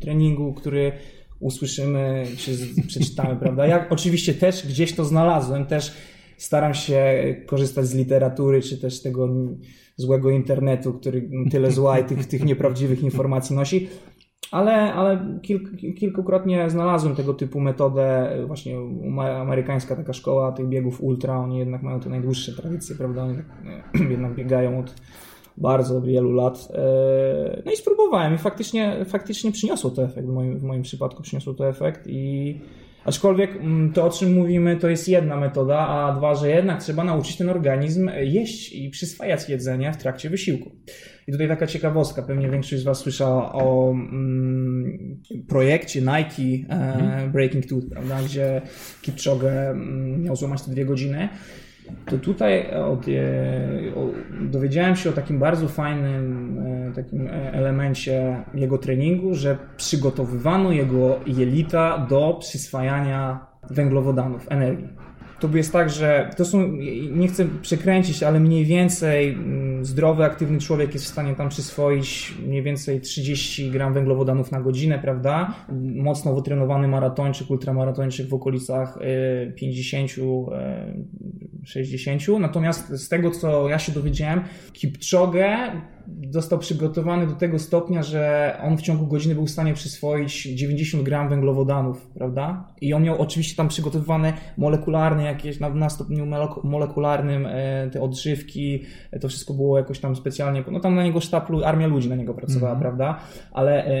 treningu, 0.00 0.54
który 0.54 0.92
usłyszymy 1.40 2.24
czy 2.36 2.50
przeczytamy, 2.86 3.36
prawda? 3.36 3.66
Ja 3.66 3.88
oczywiście 3.90 4.34
też 4.34 4.66
gdzieś 4.66 4.94
to 4.94 5.04
znalazłem, 5.04 5.66
też 5.66 5.92
staram 6.36 6.74
się 6.74 7.14
korzystać 7.46 7.86
z 7.86 7.94
literatury, 7.94 8.62
czy 8.62 8.78
też 8.78 9.02
tego 9.02 9.28
złego 9.96 10.30
internetu, 10.30 10.92
który 10.92 11.30
tyle 11.50 11.70
zła 11.70 11.98
i 11.98 12.04
tych, 12.04 12.26
tych 12.26 12.44
nieprawdziwych 12.44 13.02
informacji 13.02 13.56
nosi. 13.56 13.88
Ale, 14.50 14.94
ale 14.94 15.38
kilk, 15.42 15.70
kilkukrotnie 15.98 16.70
znalazłem 16.70 17.16
tego 17.16 17.34
typu 17.34 17.60
metodę, 17.60 18.36
właśnie 18.46 18.76
amerykańska 19.40 19.96
taka 19.96 20.12
szkoła 20.12 20.52
tych 20.52 20.68
biegów 20.68 21.02
ultra, 21.02 21.38
oni 21.38 21.58
jednak 21.58 21.82
mają 21.82 22.00
te 22.00 22.10
najdłuższe 22.10 22.52
tradycje, 22.52 22.96
prawda? 22.96 23.22
Oni 23.22 23.36
tak, 23.36 23.46
jednak 24.10 24.34
biegają 24.34 24.78
od 24.78 24.94
bardzo 25.56 26.02
wielu 26.02 26.32
lat. 26.32 26.68
E, 26.74 27.62
no 27.64 27.72
i 27.72 27.76
spróbowałem 27.76 28.34
i 28.34 28.38
faktycznie, 28.38 29.04
faktycznie 29.04 29.52
przyniosło 29.52 29.90
to 29.90 30.04
efekt. 30.04 30.26
W 30.26 30.32
moim, 30.32 30.58
w 30.58 30.62
moim 30.62 30.82
przypadku 30.82 31.22
przyniosło 31.22 31.54
to 31.54 31.68
efekt 31.68 32.06
i 32.06 32.60
aczkolwiek 33.04 33.56
mm, 33.56 33.92
to, 33.92 34.04
o 34.04 34.10
czym 34.10 34.34
mówimy, 34.34 34.76
to 34.76 34.88
jest 34.88 35.08
jedna 35.08 35.36
metoda, 35.36 35.78
a 35.78 36.16
dwa, 36.16 36.34
że 36.34 36.50
jednak 36.50 36.82
trzeba 36.82 37.04
nauczyć 37.04 37.36
ten 37.36 37.48
organizm 37.48 38.10
jeść 38.20 38.72
i 38.72 38.90
przyswajać 38.90 39.48
jedzenie 39.48 39.92
w 39.92 39.96
trakcie 39.96 40.30
wysiłku. 40.30 40.70
I 41.26 41.32
tutaj 41.32 41.48
taka 41.48 41.66
ciekawostka, 41.66 42.22
pewnie 42.22 42.50
większość 42.50 42.82
z 42.82 42.84
Was 42.84 42.98
słyszała 42.98 43.52
o 43.52 43.90
mm, 43.90 45.22
projekcie 45.48 46.00
Nike 46.00 46.42
e, 46.42 46.94
mhm. 46.94 47.32
Breaking 47.32 47.66
Tooth, 47.66 47.84
prawda, 47.90 48.22
gdzie 48.22 48.62
Kipchoge 49.02 49.70
mm, 49.70 50.22
miał 50.22 50.36
złamać 50.36 50.62
te 50.62 50.70
dwie 50.70 50.84
godziny 50.84 51.28
to 52.06 52.18
tutaj 52.18 52.74
od, 52.74 53.08
e, 53.08 53.94
o, 53.96 54.06
dowiedziałem 54.40 54.96
się 54.96 55.10
o 55.10 55.12
takim 55.12 55.38
bardzo 55.38 55.68
fajnym 55.68 56.58
e, 56.58 56.92
takim 56.92 57.26
e, 57.26 57.52
elemencie 57.52 58.44
jego 58.54 58.78
treningu, 58.78 59.34
że 59.34 59.58
przygotowywano 59.76 60.72
jego 60.72 61.20
jelita 61.26 62.06
do 62.10 62.36
przyswajania 62.40 63.46
węglowodanów, 63.70 64.46
energii. 64.50 64.88
To 65.40 65.48
jest 65.54 65.72
tak, 65.72 65.90
że 65.90 66.30
to 66.36 66.44
są, 66.44 66.72
nie 67.10 67.28
chcę 67.28 67.46
przekręcić, 67.62 68.22
ale 68.22 68.40
mniej 68.40 68.64
więcej 68.64 69.32
mm, 69.32 69.84
zdrowy, 69.84 70.24
aktywny 70.24 70.58
człowiek 70.58 70.94
jest 70.94 71.04
w 71.06 71.08
stanie 71.08 71.34
tam 71.34 71.48
przyswoić 71.48 72.34
mniej 72.46 72.62
więcej 72.62 73.00
30 73.00 73.70
gram 73.70 73.94
węglowodanów 73.94 74.52
na 74.52 74.60
godzinę, 74.60 74.98
prawda? 74.98 75.54
Mocno 75.94 76.34
wytrenowany 76.34 76.88
maratończyk, 76.88 77.50
ultramaratończyk 77.50 78.28
w 78.28 78.34
okolicach 78.34 78.98
50 79.56 80.10
60. 81.64 82.22
Natomiast 82.40 82.88
z 82.88 83.08
tego, 83.08 83.30
co 83.30 83.68
ja 83.68 83.78
się 83.78 83.92
dowiedziałem, 83.92 84.40
Kipchoge 84.72 85.72
został 86.30 86.58
przygotowany 86.58 87.26
do 87.26 87.32
tego 87.32 87.58
stopnia, 87.58 88.02
że 88.02 88.56
on 88.62 88.76
w 88.76 88.82
ciągu 88.82 89.06
godziny 89.06 89.34
był 89.34 89.46
w 89.46 89.50
stanie 89.50 89.74
przyswoić 89.74 90.42
90 90.42 91.02
gram 91.02 91.28
węglowodanów, 91.28 92.06
prawda? 92.06 92.68
I 92.80 92.94
on 92.94 93.02
miał 93.02 93.22
oczywiście 93.22 93.56
tam 93.56 93.68
przygotowywane 93.68 94.32
molekularne 94.56 95.24
jakieś, 95.24 95.60
na, 95.60 95.68
na 95.68 95.90
stopniu 95.90 96.26
molekularnym 96.64 97.46
e, 97.46 97.90
te 97.92 98.00
odżywki, 98.00 98.82
to 99.20 99.28
wszystko 99.28 99.54
było 99.54 99.78
jakoś 99.78 99.98
tam 99.98 100.16
specjalnie, 100.16 100.64
no 100.70 100.80
tam 100.80 100.94
na 100.94 101.04
niego 101.04 101.20
sztaplu, 101.20 101.64
armia 101.64 101.86
ludzi 101.86 102.08
na 102.08 102.16
niego 102.16 102.34
pracowała, 102.34 102.76
-hmm. 102.76 102.80
prawda? 102.80 103.20
Ale 103.52 103.86
e, 103.86 103.92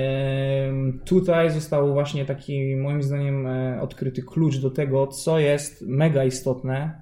tutaj 1.04 1.50
został 1.50 1.92
właśnie 1.92 2.24
taki, 2.24 2.76
moim 2.76 3.02
zdaniem, 3.02 3.46
e, 3.46 3.80
odkryty 3.80 4.22
klucz 4.22 4.56
do 4.56 4.70
tego, 4.70 5.06
co 5.06 5.38
jest 5.38 5.84
mega 5.86 6.24
istotne, 6.24 7.00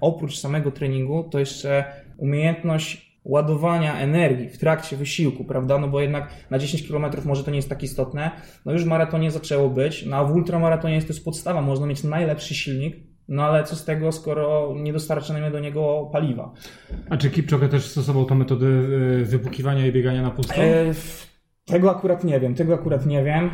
oprócz 0.00 0.38
samego 0.38 0.70
treningu, 0.70 1.24
to 1.30 1.38
jeszcze 1.38 1.84
umiejętność 2.16 3.06
ładowania 3.26 3.98
energii 3.98 4.48
w 4.48 4.58
trakcie 4.58 4.96
wysiłku, 4.96 5.44
prawda? 5.44 5.78
No 5.78 5.88
bo 5.88 6.00
jednak 6.00 6.30
na 6.50 6.58
10 6.58 6.88
km 6.88 7.06
może 7.24 7.44
to 7.44 7.50
nie 7.50 7.56
jest 7.56 7.68
tak 7.68 7.82
istotne. 7.82 8.30
No 8.64 8.72
już 8.72 8.84
w 8.84 8.86
maratonie 8.86 9.30
zaczęło 9.30 9.70
być, 9.70 10.06
no 10.06 10.16
a 10.16 10.24
w 10.24 10.34
ultramaratonie 10.34 10.94
jest 10.94 11.06
to 11.06 11.12
jest 11.12 11.24
podstawa, 11.24 11.62
można 11.62 11.86
mieć 11.86 12.04
najlepszy 12.04 12.54
silnik, 12.54 12.96
no 13.28 13.42
ale 13.42 13.64
co 13.64 13.76
z 13.76 13.84
tego, 13.84 14.12
skoro 14.12 14.74
nie 14.76 14.92
dostarczamy 14.92 15.50
do 15.50 15.60
niego 15.60 16.10
paliwa? 16.12 16.52
A 17.10 17.16
czy 17.16 17.30
Kipchoge 17.30 17.68
też 17.68 17.84
stosował 17.86 18.24
tę 18.24 18.34
metodę 18.34 18.66
e, 18.66 19.24
wypukiwania 19.24 19.86
i 19.86 19.92
biegania 19.92 20.22
na 20.22 20.30
pusto? 20.30 20.54
E, 20.54 20.94
tego 21.66 21.90
akurat 21.90 22.24
nie 22.24 22.40
wiem, 22.40 22.54
tego 22.54 22.74
akurat 22.74 23.06
nie 23.06 23.24
wiem. 23.24 23.50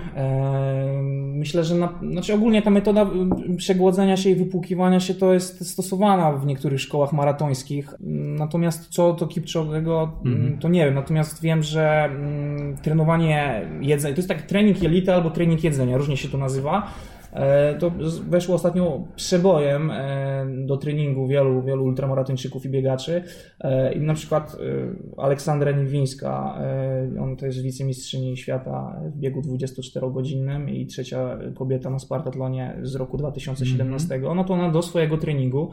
Myślę, 1.39 1.65
że 1.65 1.75
na, 1.75 1.99
znaczy 2.11 2.35
ogólnie 2.35 2.63
ta 2.63 2.71
metoda 2.71 3.07
przegłodzenia 3.57 4.17
się 4.17 4.31
i 4.31 4.35
wypłukiwania 4.35 5.01
się 5.01 5.15
to 5.15 5.35
jest 5.35 5.71
stosowana 5.71 6.33
w 6.33 6.47
niektórych 6.47 6.81
szkołach 6.81 7.13
maratońskich. 7.13 7.95
Natomiast 8.39 8.89
co 8.89 9.13
do 9.13 9.27
Kipczowego, 9.27 10.13
mhm. 10.25 10.59
to 10.59 10.69
nie 10.69 10.85
wiem. 10.85 10.95
Natomiast 10.95 11.43
wiem, 11.43 11.63
że 11.63 12.11
trenowanie 12.83 13.69
jedzenia, 13.81 14.15
to 14.15 14.19
jest 14.19 14.29
taki 14.29 14.43
trening 14.43 14.83
jelita 14.83 15.15
albo 15.15 15.31
trening 15.31 15.65
jedzenia, 15.65 15.97
różnie 15.97 16.17
się 16.17 16.29
to 16.29 16.39
nazywa. 16.39 16.93
E, 17.33 17.75
to 17.75 17.93
weszło 18.29 18.55
ostatnio 18.55 19.05
przebojem 19.17 19.91
e, 19.91 20.47
do 20.67 20.77
treningu 20.77 21.27
wielu, 21.27 21.63
wielu 21.63 21.85
ultramaratończyków 21.85 22.67
i 22.67 22.69
biegaczy. 22.69 23.23
E, 23.61 23.93
I 23.93 24.01
na 24.01 24.15
przykład 24.15 24.57
Aleksandra 25.17 25.71
Niwińska, 25.71 26.59
on 27.21 27.37
to 27.37 27.47
jest 27.47 27.63
wicemistrzyni 27.63 28.37
świata 28.37 29.01
w 29.15 29.19
biegu 29.19 29.41
24-godzinnym 29.41 30.71
i 30.71 30.87
trzecia 30.87 31.39
kobieta 31.55 31.91
na 31.91 31.99
Spartatlonie 31.99 32.77
z 32.83 32.95
roku 32.95 33.17
2017. 33.17 34.15
Mm 34.15 34.27
-hmm. 34.27 34.37
No 34.37 34.45
to 34.45 34.55
ona 34.55 34.71
do 34.71 34.83
swojego 34.83 35.19
treningu 35.19 35.71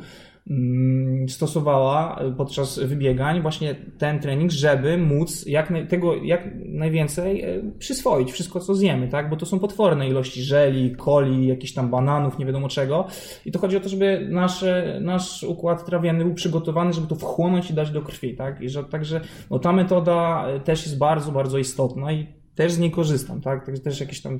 stosowała 1.28 2.20
podczas 2.38 2.80
wybiegań 2.80 3.42
właśnie 3.42 3.76
ten 3.98 4.20
trening, 4.20 4.52
żeby 4.52 4.98
móc 4.98 5.46
jak 5.46 5.74
tego 5.90 6.16
jak 6.16 6.50
najwięcej 6.66 7.42
e, 7.42 7.72
przyswoić 7.80 8.32
wszystko, 8.32 8.60
co 8.60 8.76
zjemy, 8.76 9.08
tak? 9.08 9.30
Bo 9.30 9.36
to 9.36 9.46
są 9.46 9.60
potworne 9.60 10.08
ilości 10.10 10.44
żeli, 10.44 10.96
coli, 10.96 11.48
jakichś 11.48 11.74
tam 11.74 11.90
bananów, 11.90 12.40
nie 12.40 12.46
wiadomo 12.46 12.68
czego. 12.68 13.08
I 13.46 13.52
to 13.52 13.60
chodzi 13.60 13.78
o 13.78 13.80
to, 13.80 13.90
żeby 13.90 14.28
nasz, 14.32 14.66
nasz 15.02 15.44
układ 15.44 15.86
trawienny 15.86 16.26
był 16.26 16.34
przygotowany, 16.34 16.94
żeby 16.94 17.08
to 17.08 17.16
wchłonąć 17.16 17.70
i 17.70 17.74
dać 17.74 17.92
do 17.92 18.02
krwi, 18.02 18.36
tak? 18.36 18.62
I 18.62 18.70
że 18.70 18.84
także 18.84 19.22
no, 19.50 19.60
ta 19.60 19.74
metoda 19.74 20.46
też 20.64 20.86
jest 20.86 20.98
bardzo, 20.98 21.32
bardzo 21.32 21.58
istotna 21.58 22.12
i 22.12 22.39
też 22.60 22.72
z 22.72 22.80
niej 22.80 22.92
korzystam, 22.92 23.42
tak? 23.42 23.66
Także 23.66 23.82
też 23.82 24.00
jakieś 24.00 24.22
tam 24.22 24.40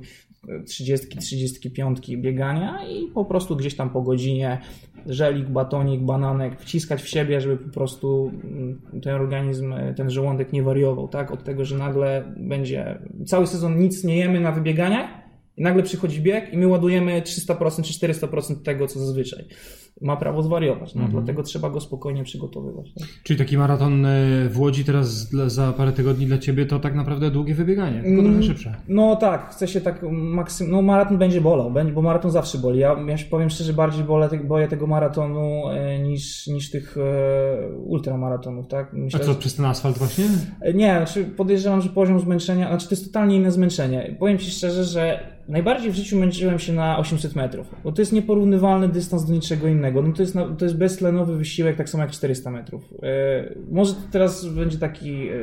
30, 0.66 1.08
35 1.08 2.18
biegania 2.18 2.88
i 2.88 3.08
po 3.08 3.26
prostu 3.26 3.56
gdzieś 3.56 3.76
tam 3.76 3.90
po 3.90 4.02
godzinie 4.02 4.62
żelik, 5.06 5.50
batonik, 5.50 6.02
bananek 6.02 6.62
wciskać 6.62 7.02
w 7.02 7.08
siebie, 7.08 7.42
żeby 7.42 7.58
po 7.58 7.70
prostu 7.70 8.32
mm, 8.44 8.82
ten 9.04 9.16
organizm, 9.16 9.74
ten 9.96 10.10
żołądek 10.10 10.54
nie 10.54 10.64
wariował, 10.64 11.08
tak? 11.08 11.32
Od 11.32 11.44
tego, 11.44 11.66
że 11.66 11.78
nagle 11.78 12.34
będzie 12.38 13.00
cały 13.26 13.48
sezon 13.48 13.80
nic 13.80 14.04
nie 14.04 14.18
jemy 14.18 14.40
na 14.40 14.52
wybieganiach 14.52 15.10
i 15.58 15.64
nagle 15.64 15.84
przychodzi 15.84 16.22
bieg 16.22 16.54
i 16.54 16.58
my 16.58 16.68
ładujemy 16.68 17.22
300% 17.22 17.84
czy 17.84 18.08
400% 18.08 18.56
tego, 18.64 18.88
co 18.88 19.00
zazwyczaj 19.00 19.46
ma 20.02 20.18
prawo 20.18 20.44
zwariować. 20.44 20.96
No, 20.96 21.02
mhm. 21.02 21.12
Dlatego 21.12 21.44
trzeba 21.44 21.70
go 21.70 21.82
spokojnie 21.82 22.24
przygotowywać. 22.24 22.94
Tak? 23.00 23.08
Czyli 23.24 23.40
taki 23.40 23.58
maraton 23.58 24.06
e, 24.06 24.50
w 24.50 24.60
Łodzi 24.60 24.86
teraz 24.86 25.30
za 25.48 25.74
parę 25.74 25.92
tygodni 25.92 26.26
dla 26.26 26.38
Ciebie 26.38 26.66
to 26.66 26.80
tak 26.80 26.96
naprawdę 26.96 27.32
długie 27.32 27.54
wybieganie, 27.54 28.02
tylko 28.02 28.22
trochę 28.22 28.36
mm, 28.36 28.44
szybsze. 28.44 28.76
No 28.88 29.16
tak, 29.16 29.50
chcę 29.50 29.68
się 29.68 29.82
tak 29.82 30.06
maksym... 30.12 30.72
No 30.72 30.82
maraton 30.82 31.18
będzie 31.18 31.42
bolał, 31.42 31.74
bo 31.94 32.02
maraton 32.02 32.32
zawsze 32.32 32.58
boli. 32.58 32.80
Ja, 32.80 32.96
ja 33.08 33.16
powiem 33.30 33.50
szczerze, 33.50 33.74
bardziej 33.74 34.04
bolę, 34.04 34.30
boję 34.44 34.68
tego 34.68 34.88
maratonu 34.88 35.70
e, 35.70 36.00
niż, 36.00 36.48
niż 36.48 36.72
tych 36.72 36.98
e, 36.98 37.78
ultramaratonów. 37.78 38.68
Tak? 38.68 38.94
Myślę, 38.94 39.20
A 39.20 39.24
co, 39.24 39.34
że... 39.34 39.40
przez 39.40 39.56
ten 39.56 39.66
asfalt 39.66 39.98
właśnie? 39.98 40.26
Nie, 40.74 40.96
znaczy 40.96 41.26
podejrzewam, 41.26 41.82
że 41.82 41.90
poziom 41.90 42.20
zmęczenia, 42.20 42.68
znaczy 42.68 42.88
to 42.88 42.96
jest 42.96 43.06
totalnie 43.06 43.36
inne 43.36 43.52
zmęczenie. 43.52 44.16
Powiem 44.20 44.38
Ci 44.38 44.52
szczerze, 44.52 44.84
że 44.84 45.20
najbardziej 45.48 45.92
w 45.92 45.96
życiu 45.96 46.20
męczyłem 46.20 46.60
się 46.60 46.74
na 46.74 46.98
800 46.98 47.36
metrów, 47.36 47.76
bo 47.84 47.92
to 47.92 48.02
jest 48.02 48.14
nieporównywalny 48.14 48.90
dystans 48.90 49.26
do 49.26 49.34
niczego 49.34 49.68
innego. 49.68 49.79
No 49.80 50.14
to, 50.14 50.22
jest, 50.22 50.34
to 50.58 50.66
jest 50.66 50.78
beztlenowy 50.78 51.38
wysiłek, 51.38 51.76
tak 51.76 51.90
samo 51.90 52.04
jak 52.04 52.12
400 52.12 52.52
metrów. 52.52 52.94
E, 53.04 53.54
może 53.72 53.94
teraz 54.12 54.46
będzie 54.46 54.78
taki 54.78 55.30
e, 55.30 55.34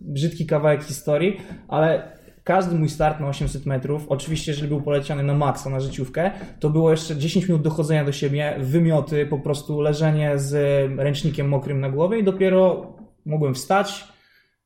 brzydki 0.00 0.46
kawałek 0.46 0.82
historii, 0.82 1.36
ale 1.68 2.18
każdy 2.44 2.78
mój 2.78 2.88
start 2.88 3.20
na 3.20 3.28
800 3.28 3.66
metrów, 3.66 4.06
oczywiście 4.08 4.52
jeżeli 4.52 4.68
był 4.68 4.82
poleciany 4.82 5.22
na 5.22 5.34
maksa, 5.34 5.70
na 5.70 5.80
życiówkę, 5.80 6.30
to 6.60 6.70
było 6.70 6.90
jeszcze 6.90 7.16
10 7.16 7.48
minut 7.48 7.62
dochodzenia 7.62 8.04
do 8.04 8.12
siebie, 8.12 8.56
wymioty, 8.60 9.26
po 9.26 9.38
prostu 9.38 9.80
leżenie 9.80 10.38
z 10.38 10.52
ręcznikiem 10.98 11.48
mokrym 11.48 11.80
na 11.80 11.90
głowie 11.90 12.18
i 12.18 12.24
dopiero 12.24 12.92
mogłem 13.26 13.54
wstać, 13.54 14.08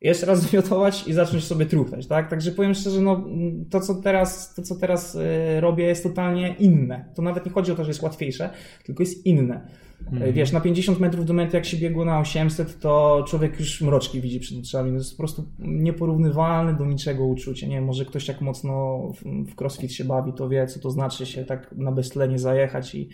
jeszcze 0.09 0.27
raz 0.27 0.43
zwiotować 0.49 1.09
i 1.09 1.13
zacząć 1.13 1.45
sobie 1.45 1.67
truchtać, 1.67 2.07
tak? 2.07 2.31
Także 2.31 2.53
powiem 2.53 2.75
szczerze, 2.75 3.01
no, 3.01 3.25
to 3.71 3.81
co 3.81 3.95
teraz, 3.95 4.55
to, 4.55 4.63
co 4.63 4.75
teraz 4.75 5.15
y, 5.15 5.21
robię 5.61 5.85
jest 5.85 6.03
totalnie 6.03 6.55
inne. 6.59 7.05
To 7.15 7.23
nawet 7.23 7.47
nie 7.47 7.53
chodzi 7.53 7.73
o 7.73 7.75
to, 7.75 7.85
że 7.85 7.91
jest 7.91 8.03
łatwiejsze, 8.03 8.51
tylko 8.85 9.03
jest 9.03 9.27
inne. 9.27 9.69
Mhm. 10.13 10.33
Wiesz, 10.33 10.53
na 10.53 10.61
50 10.61 11.01
metrów 11.01 11.27
do 11.27 11.33
mety, 11.33 11.57
jak 11.57 11.67
się 11.67 11.77
biegło 11.77 12.05
na 12.05 12.21
800, 12.21 12.81
to 12.81 13.25
człowiek 13.29 13.61
już 13.61 13.81
mroczki 13.81 14.21
widzi 14.21 14.41
przed 14.41 14.59
oczami. 14.59 14.91
To 14.91 14.97
jest 14.97 15.11
po 15.11 15.19
prostu 15.19 15.45
nieporównywalne 15.59 16.75
do 16.75 16.87
niczego 16.87 17.27
uczucie. 17.27 17.69
Nie 17.69 17.81
może 17.81 18.05
ktoś 18.05 18.29
jak 18.29 18.41
mocno 18.41 19.03
w 19.23 19.61
crossfit 19.61 19.93
się 19.93 20.05
bawi, 20.05 20.33
to 20.33 20.49
wie, 20.49 20.67
co 20.67 20.81
to 20.81 20.91
znaczy 20.91 21.27
się 21.27 21.45
tak 21.45 21.75
na 21.77 21.93
beztlenie 21.93 22.39
zajechać 22.39 22.95
i, 22.95 23.09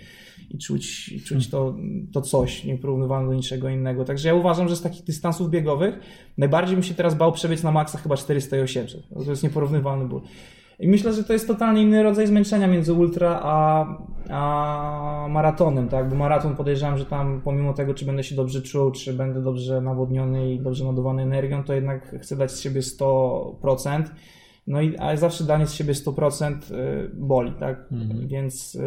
i 0.51 0.59
czuć, 0.59 1.09
i 1.09 1.21
czuć 1.21 1.51
to, 1.51 1.77
to 2.13 2.21
coś 2.21 2.65
nieporównywalne 2.65 3.29
do 3.29 3.35
niczego 3.35 3.69
innego. 3.69 4.05
Także 4.05 4.29
ja 4.29 4.35
uważam, 4.35 4.69
że 4.69 4.77
z 4.77 4.83
takich 4.83 5.05
dystansów 5.05 5.51
biegowych 5.51 5.95
najbardziej 6.39 6.77
bym 6.77 6.83
się 6.83 6.95
teraz 6.95 7.15
bał 7.15 7.33
przebiec 7.33 7.63
na 7.63 7.73
maksa 7.73 7.99
chyba 7.99 8.17
400 8.17 8.57
i 8.57 8.61
800. 8.61 9.09
To 9.25 9.31
jest 9.31 9.43
nieporównywalny 9.43 10.09
ból. 10.09 10.21
I 10.81 10.89
myślę, 10.89 11.13
że 11.13 11.25
to 11.25 11.33
jest 11.33 11.47
totalnie 11.47 11.83
inny 11.83 12.03
rodzaj 12.03 12.27
zmęczenia 12.27 12.67
między 12.67 12.93
ultra 12.93 13.41
a, 13.43 13.87
a 14.31 15.27
maratonem, 15.31 15.89
tak? 15.89 16.09
Bo 16.09 16.17
maraton 16.17 16.57
podejrzewam, 16.57 16.99
że 16.99 17.07
tam 17.07 17.41
pomimo 17.45 17.73
tego, 17.73 17.95
czy 17.95 18.05
będę 18.05 18.25
się 18.25 18.35
dobrze 18.35 18.63
czuł, 18.63 18.91
czy 18.91 19.15
będę 19.15 19.43
dobrze 19.43 19.81
nawodniony 19.81 20.53
i 20.53 20.61
dobrze 20.61 20.85
nadawany 20.85 21.23
energią, 21.23 21.65
to 21.65 21.75
jednak 21.75 22.17
chcę 22.21 22.37
dać 22.37 22.51
z 22.51 22.61
siebie 22.61 22.81
100%. 22.81 24.03
No 24.69 24.81
i 24.81 24.97
ale 24.97 25.19
zawsze 25.19 25.45
danie 25.45 25.67
z 25.67 25.75
siebie 25.75 25.95
100% 25.95 26.73
y, 26.73 27.11
boli, 27.15 27.53
tak? 27.53 27.87
Mhm. 27.93 28.29
Więc 28.29 28.75
y, 28.75 28.81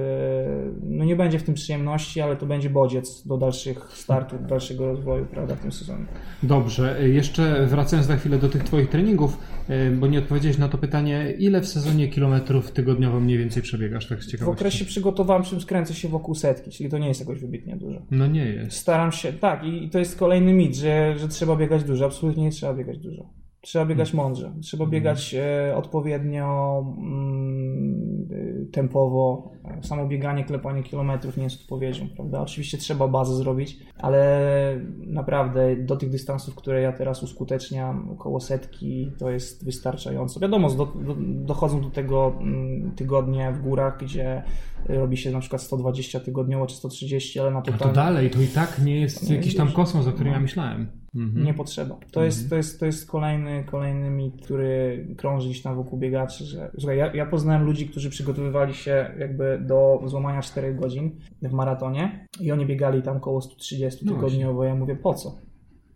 no 0.84 1.06
nie 1.06 1.16
będzie 1.16 1.40
w 1.40 1.44
tym 1.44 1.54
przyjemności, 1.54 2.22
ale 2.22 2.36
to 2.36 2.46
będzie 2.46 2.70
bodziec 2.70 3.28
do 3.28 3.38
dalszych 3.38 3.92
startów, 3.94 4.48
dalszego 4.48 4.86
rozwoju, 4.86 5.26
prawda, 5.26 5.56
w 5.56 5.60
tym 5.60 5.72
sezonie. 5.72 6.06
Dobrze, 6.44 7.10
jeszcze 7.10 7.66
wracając 7.66 8.10
na 8.10 8.18
chwilę 8.18 8.38
do 8.38 8.50
tych 8.50 8.64
Twoich 8.64 8.90
treningów, 8.90 9.38
y, 9.70 9.92
bo 9.92 10.08
nie 10.08 10.20
odpowiedziałeś 10.20 10.58
na 10.58 10.70
to 10.70 10.78
pytanie, 10.78 11.34
ile 11.40 11.62
w 11.62 11.68
sezonie 11.68 12.08
kilometrów 12.08 12.72
tygodniowo 12.72 13.20
mniej 13.20 13.38
więcej 13.38 13.64
przebiegasz, 13.64 14.08
tak 14.08 14.24
z 14.24 14.28
ciekawości? 14.28 14.56
W 14.56 14.60
okresie 14.60 14.86
przygotowawczym 14.86 15.62
skręcę 15.62 15.94
się 15.94 16.08
wokół 16.08 16.36
setki, 16.36 16.72
czyli 16.72 16.90
to 16.90 16.98
nie 16.98 17.08
jest 17.08 17.20
jakoś 17.20 17.40
wybitnie 17.40 17.76
dużo. 17.76 18.02
No 18.12 18.28
nie 18.28 18.46
jest. 18.46 18.78
Staram 18.78 19.12
się, 19.12 19.34
tak, 19.34 19.64
i 19.64 19.90
to 19.90 20.00
jest 20.00 20.20
kolejny 20.20 20.54
mit, 20.54 20.76
że, 20.76 21.16
że 21.18 21.28
trzeba 21.28 21.56
biegać 21.56 21.84
dużo. 21.84 22.06
Absolutnie 22.06 22.44
nie 22.44 22.52
trzeba 22.52 22.74
biegać 22.74 22.98
dużo. 22.98 23.41
Trzeba 23.62 23.86
biegać 23.86 24.12
hmm. 24.12 24.26
mądrze, 24.26 24.52
trzeba 24.62 24.86
hmm. 24.86 24.92
biegać 24.92 25.36
e, 25.36 25.76
odpowiednio 25.76 26.80
mm, 26.98 28.28
tempowo. 28.72 29.52
Samo 29.82 30.08
bieganie, 30.08 30.44
klepanie 30.44 30.84
kilometrów 30.84 31.38
nie 31.38 31.44
jest 31.44 31.62
odpowiedzią, 31.62 32.08
prawda? 32.16 32.42
Oczywiście 32.42 32.78
trzeba 32.78 33.08
bazę 33.08 33.36
zrobić, 33.36 33.80
ale 33.98 34.52
naprawdę 34.98 35.76
do 35.76 35.96
tych 35.96 36.10
dystansów, 36.10 36.56
które 36.56 36.82
ja 36.82 36.92
teraz 36.92 37.24
uskuteczniam, 37.24 38.10
około 38.10 38.40
setki, 38.40 39.12
to 39.20 39.30
jest 39.30 39.66
wystarczająco. 39.66 40.40
Wiadomo, 40.40 40.70
do, 40.70 40.86
do, 40.86 41.16
dochodzą 41.20 41.82
do 41.82 41.90
tego 41.90 42.34
mm, 42.40 42.92
tygodnie 42.92 43.52
w 43.52 43.62
górach, 43.62 43.98
gdzie 44.00 44.44
robi 44.86 45.18
się 45.18 45.32
na 45.32 45.40
przykład 45.40 45.62
120 45.62 46.20
tygodniowo 46.20 46.66
czy 46.66 46.76
130, 46.76 47.40
ale 47.40 47.52
na 47.52 47.62
to, 47.62 47.72
to 47.72 47.90
dalej, 47.90 48.30
to 48.30 48.42
i 48.42 48.48
tak 48.48 48.80
nie 48.84 49.00
jest 49.02 49.30
nie 49.30 49.36
jakiś 49.36 49.56
tam 49.56 49.72
kosmos, 49.72 50.08
o 50.08 50.12
którym 50.12 50.28
no. 50.28 50.34
ja 50.34 50.40
myślałem. 50.40 51.01
Mhm. 51.16 51.46
Nie 51.46 51.54
potrzeba. 51.54 51.96
To, 51.96 52.06
mhm. 52.06 52.26
jest, 52.26 52.50
to, 52.50 52.56
jest, 52.56 52.80
to 52.80 52.86
jest 52.86 53.12
kolejny, 53.12 53.64
kolejny 53.64 54.10
mit, 54.10 54.42
który 54.44 55.08
krąży 55.18 55.50
gdzieś 55.50 55.62
tam 55.62 55.76
wokół 55.76 56.00
biegaczy. 56.00 56.46
Że, 56.46 56.72
słuchaj, 56.80 56.98
ja, 56.98 57.14
ja 57.14 57.26
poznałem 57.26 57.64
ludzi, 57.64 57.88
którzy 57.88 58.10
przygotowywali 58.10 58.74
się 58.74 59.16
jakby 59.20 59.64
do 59.68 60.02
złamania 60.06 60.42
4 60.42 60.76
godzin 60.76 61.12
w 61.42 61.52
maratonie 61.52 62.28
i 62.40 62.52
oni 62.52 62.66
biegali 62.66 63.02
tam 63.02 63.18
około 63.18 63.42
130 63.42 64.06
no 64.06 64.14
tygodniowo. 64.14 64.64
Ja 64.64 64.76
mówię, 64.76 64.96
po 64.96 65.14
co? 65.14 65.36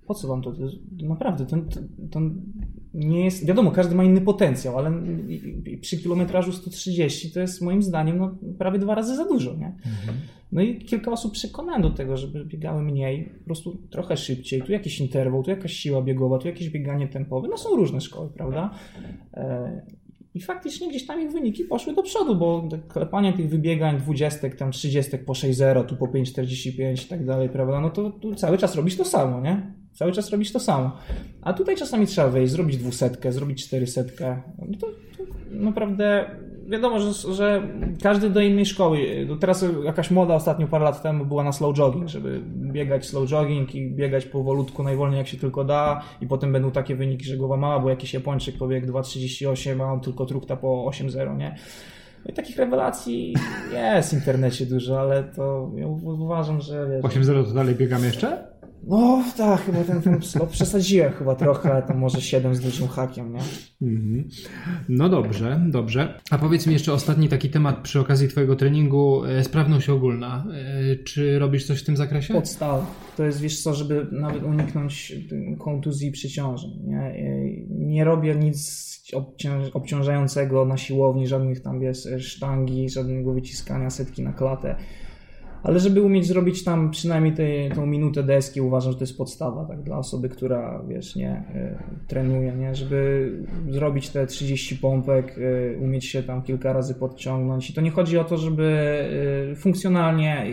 Po 0.08 0.14
co 0.14 0.28
wam 0.28 0.42
to? 0.42 0.52
to 0.52 0.58
naprawdę, 1.04 1.46
to, 1.46 1.58
to, 2.12 2.20
nie 2.96 3.26
jest. 3.26 3.46
Wiadomo, 3.46 3.72
każdy 3.72 3.96
ma 3.96 4.04
inny 4.04 4.22
potencjał, 4.22 4.78
ale 4.78 4.92
przy 5.82 5.98
kilometrażu 5.98 6.52
130 6.52 7.32
to 7.32 7.40
jest 7.40 7.62
moim 7.62 7.84
zdaniem 7.84 8.18
no, 8.18 8.38
prawie 8.58 8.80
dwa 8.80 8.96
razy 8.96 9.16
za 9.16 9.26
dużo. 9.26 9.54
Nie? 9.54 9.68
Mhm. 9.68 10.18
No 10.52 10.62
i 10.62 10.78
kilka 10.78 11.12
osób 11.12 11.34
przekonałem 11.34 11.82
do 11.82 11.90
tego, 11.90 12.18
żeby 12.18 12.46
biegały 12.46 12.84
mniej, 12.84 13.30
po 13.40 13.46
prostu 13.46 13.78
trochę 13.90 14.18
szybciej. 14.18 14.62
Tu 14.62 14.72
jakiś 14.72 15.00
interwał, 15.00 15.44
tu 15.44 15.50
jakaś 15.50 15.74
siła 15.74 16.02
biegowa, 16.02 16.38
tu 16.38 16.48
jakieś 16.48 16.70
bieganie 16.70 17.08
tempowe. 17.08 17.48
No 17.48 17.58
są 17.58 17.76
różne 17.76 18.02
szkoły, 18.02 18.30
prawda? 18.30 18.72
E, 19.34 19.82
I 20.34 20.42
faktycznie 20.42 20.90
gdzieś 20.90 21.06
tam 21.06 21.22
ich 21.22 21.32
wyniki 21.32 21.64
poszły 21.64 21.94
do 21.94 22.04
przodu, 22.04 22.36
bo 22.36 22.70
klepanie 22.88 23.34
tych 23.34 23.50
wybiegań 23.50 23.98
dwudziestek, 23.98 24.56
tam 24.56 24.72
trzydziestek 24.72 25.26
po 25.26 25.34
6.0, 25.34 25.86
tu 25.86 25.96
po 25.96 26.06
5.45 26.06 27.06
i 27.06 27.10
tak 27.10 27.26
dalej, 27.26 27.50
prawda? 27.50 27.82
No 27.82 27.90
to 27.90 28.10
tu 28.10 28.36
cały 28.36 28.58
czas 28.58 28.76
robisz 28.76 28.98
to 28.98 29.06
samo, 29.06 29.42
nie? 29.42 29.85
Cały 29.96 30.12
czas 30.12 30.30
robisz 30.30 30.52
to 30.52 30.60
samo. 30.60 30.92
A 31.42 31.54
tutaj 31.54 31.76
czasami 31.76 32.08
trzeba 32.08 32.28
wejść, 32.30 32.54
zrobić 32.54 32.78
dwusetkę, 32.78 33.32
zrobić 33.32 33.66
czterysetkę. 33.66 34.42
No 34.58 34.78
to, 34.80 34.88
to 34.88 35.24
naprawdę 35.52 36.26
wiadomo, 36.68 37.00
że, 37.00 37.34
że, 37.34 37.68
każdy 38.04 38.30
do 38.30 38.42
innej 38.42 38.66
szkoły. 38.66 39.28
Teraz 39.40 39.66
jakaś 39.84 40.12
moda 40.12 40.36
ostatnio 40.36 40.68
parę 40.68 40.84
lat 40.84 41.02
temu 41.04 41.26
była 41.26 41.44
na 41.44 41.52
slow 41.52 41.76
jogging, 41.76 42.10
żeby 42.10 42.42
biegać 42.46 43.06
slow 43.06 43.30
jogging 43.30 43.76
i 43.76 43.92
biegać 43.92 44.26
powolutku 44.26 44.84
najwolniej 44.84 45.18
jak 45.18 45.28
się 45.28 45.38
tylko 45.38 45.64
da 45.64 46.02
i 46.22 46.28
potem 46.28 46.52
będą 46.52 46.72
takie 46.72 46.96
wyniki, 46.96 47.26
że 47.26 47.38
głowa 47.38 47.58
mała, 47.58 47.80
bo 47.80 47.90
jakiś 47.90 48.14
Japończyk 48.14 48.58
pobiegł 48.58 48.88
2.38, 48.88 49.82
a 49.84 49.94
on 49.94 50.02
tylko 50.02 50.26
trukta 50.26 50.56
po 50.56 50.90
8.0, 50.90 51.38
nie? 51.38 51.56
No 52.26 52.32
i 52.32 52.34
takich 52.34 52.58
rewelacji 52.58 53.36
jest 53.74 54.10
w 54.10 54.14
internecie 54.14 54.66
dużo, 54.66 55.00
ale 55.00 55.24
to 55.24 55.72
ja 55.76 55.88
uważam, 55.88 56.62
że... 56.62 57.00
8.0 57.04 57.46
to 57.46 57.54
dalej 57.54 57.76
biegamy 57.76 58.06
jeszcze? 58.06 58.55
No 58.88 59.24
tak, 59.38 59.62
chyba 59.62 59.84
ten, 59.84 60.02
ten 60.02 60.22
slot 60.22 60.50
przesadziłem 60.50 61.14
chyba 61.14 61.36
trochę, 61.36 61.72
ale 61.72 61.84
to 61.84 61.94
może 61.94 62.22
7 62.22 62.56
z 62.56 62.60
dużym 62.60 62.88
hakiem, 62.88 63.34
nie? 63.34 63.40
Mhm. 63.82 64.30
No 64.90 65.10
dobrze, 65.10 65.62
dobrze. 65.68 66.20
A 66.32 66.38
powiedz 66.38 66.68
mi 66.68 66.74
jeszcze 66.74 66.94
ostatni 66.94 67.30
taki 67.30 67.50
temat 67.50 67.82
przy 67.82 68.00
okazji 68.00 68.28
Twojego 68.28 68.56
treningu, 68.56 69.26
e, 69.26 69.44
sprawność 69.44 69.90
ogólna. 69.90 70.46
E, 70.54 70.96
czy 70.96 71.40
robisz 71.40 71.68
coś 71.68 71.82
w 71.82 71.86
tym 71.86 71.98
zakresie? 71.98 72.34
Podstawa. 72.34 72.86
To 73.18 73.26
jest, 73.26 73.42
wiesz 73.42 73.64
co, 73.64 73.74
żeby 73.74 74.08
nawet 74.12 74.44
uniknąć 74.44 75.16
kontuzji 75.60 76.08
i 76.08 76.12
przeciążeń. 76.12 76.72
Nie, 76.84 77.00
e, 77.00 77.16
nie 77.70 78.04
robię 78.04 78.36
nic 78.36 78.86
obciążającego 79.74 80.66
na 80.66 80.78
siłowni, 80.78 81.28
żadnych 81.28 81.62
tam, 81.62 81.80
wiesz, 81.80 82.08
sztangi, 82.20 82.90
żadnego 82.90 83.34
wyciskania 83.34 83.90
setki 83.90 84.22
na 84.24 84.34
klatę 84.34 84.76
ale 85.66 85.80
żeby 85.80 86.02
umieć 86.02 86.28
zrobić 86.28 86.64
tam 86.64 86.92
przynajmniej 86.92 87.34
tej, 87.34 87.72
tą 87.72 87.86
minutę 87.86 88.24
deski, 88.24 88.62
uważam, 88.62 88.92
że 88.92 88.98
to 88.98 89.04
jest 89.04 89.18
podstawa, 89.18 89.66
tak, 89.66 89.84
dla 89.84 89.98
osoby, 89.98 90.30
która, 90.30 90.84
wiesz, 90.88 91.16
nie, 91.16 91.44
y, 91.56 92.08
trenuje, 92.08 92.52
nie, 92.52 92.76
żeby 92.76 93.32
zrobić 93.70 94.10
te 94.10 94.28
30 94.28 94.76
pompek, 94.76 95.38
y, 95.38 95.80
umieć 95.82 96.06
się 96.06 96.24
tam 96.24 96.42
kilka 96.42 96.74
razy 96.74 96.96
podciągnąć. 96.96 97.70
I 97.70 97.74
to 97.74 97.82
nie 97.82 97.92
chodzi 97.92 98.18
o 98.18 98.24
to, 98.24 98.38
żeby 98.38 98.64
y, 99.52 99.56
funkcjonalnie 99.56 100.46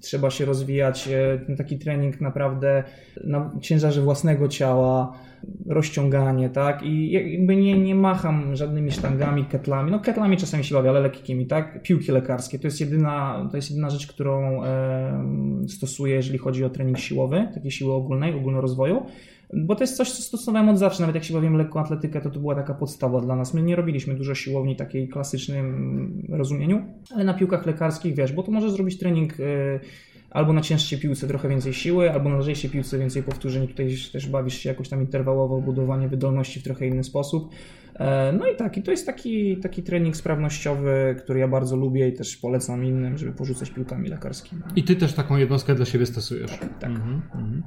trzeba 0.00 0.30
się 0.30 0.44
rozwijać, 0.44 1.08
ten 1.46 1.56
taki 1.56 1.78
trening 1.78 2.20
naprawdę 2.20 2.84
na 3.24 3.50
ciężarze 3.60 4.02
własnego 4.02 4.48
ciała, 4.48 5.18
rozciąganie, 5.66 6.50
tak? 6.50 6.82
I 6.82 7.10
jakby 7.10 7.56
nie, 7.56 7.78
nie 7.78 7.94
macham 7.94 8.56
żadnymi 8.56 8.90
sztangami, 8.90 9.44
ketlami. 9.44 9.90
No 9.90 10.00
ketlami 10.00 10.36
czasami 10.36 10.64
się 10.64 10.74
bawię, 10.74 10.90
ale 10.90 11.00
lekkimi, 11.00 11.46
tak? 11.46 11.82
Piłki 11.82 12.12
lekarskie. 12.12 12.58
To 12.58 12.66
jest 12.66 12.80
jedyna, 12.80 13.48
to 13.50 13.56
jest 13.56 13.70
jedyna 13.70 13.90
rzecz, 13.90 14.06
którą 14.06 14.64
e, 14.64 15.66
stosuję, 15.68 16.14
jeżeli 16.14 16.38
chodzi 16.38 16.64
o 16.64 16.70
trening 16.70 16.98
siłowy, 16.98 17.48
takiej 17.54 17.70
siły 17.70 17.92
ogólnej, 17.92 18.34
ogólnorozwoju. 18.34 19.06
Bo 19.54 19.74
to 19.74 19.82
jest 19.82 19.96
coś, 19.96 20.12
co 20.12 20.22
stosowałem 20.22 20.68
od 20.68 20.78
zawsze. 20.78 21.00
Nawet 21.00 21.14
jak 21.14 21.24
się 21.24 21.34
bawiłem 21.34 21.56
lekką 21.56 21.80
atletykę, 21.80 22.20
to 22.20 22.30
to 22.30 22.40
była 22.40 22.54
taka 22.54 22.74
podstawa 22.74 23.20
dla 23.20 23.36
nas. 23.36 23.54
My 23.54 23.62
nie 23.62 23.76
robiliśmy 23.76 24.14
dużo 24.14 24.34
siłowni 24.34 24.76
takiej 24.76 25.08
klasycznym 25.08 26.26
rozumieniu, 26.28 26.82
ale 27.14 27.24
na 27.24 27.34
piłkach 27.34 27.66
lekarskich, 27.66 28.14
wiesz, 28.14 28.32
bo 28.32 28.42
to 28.42 28.52
może 28.52 28.70
zrobić 28.70 28.98
trening... 28.98 29.40
E, 29.40 29.80
albo 30.30 30.52
na 30.52 30.60
cięższej 30.60 30.98
piłce 30.98 31.26
trochę 31.28 31.48
więcej 31.48 31.74
siły, 31.74 32.12
albo 32.12 32.28
na 32.28 32.38
lżejszej 32.38 32.70
piłce 32.70 32.98
więcej 32.98 33.22
powtórzeń. 33.22 33.68
Tutaj 33.68 33.96
też 34.12 34.28
bawisz 34.28 34.58
się 34.58 34.68
jakoś 34.68 34.88
tam 34.88 35.00
interwałowo, 35.00 35.60
budowanie 35.60 36.08
wydolności 36.08 36.60
w 36.60 36.62
trochę 36.62 36.86
inny 36.86 37.04
sposób. 37.04 37.50
E, 37.98 38.32
no 38.32 38.46
i 38.46 38.56
tak, 38.56 38.78
i 38.78 38.82
to 38.82 38.90
jest 38.90 39.06
taki, 39.06 39.56
taki 39.56 39.82
trening 39.82 40.16
sprawnościowy, 40.16 41.16
który 41.18 41.40
ja 41.40 41.48
bardzo 41.48 41.76
lubię 41.76 42.08
i 42.08 42.12
też 42.12 42.36
polecam 42.36 42.84
innym, 42.84 43.18
żeby 43.18 43.32
porzucać 43.32 43.70
piłkami 43.70 44.08
lekarskimi. 44.08 44.62
I 44.76 44.84
ty 44.84 44.96
też 44.96 45.12
taką 45.12 45.36
jednostkę 45.36 45.74
dla 45.74 45.84
siebie 45.84 46.06
stosujesz. 46.06 46.50
Tak. 46.50 46.78
tak. 46.78 46.90
Mhm, 46.90 47.22
mhm. 47.34 47.62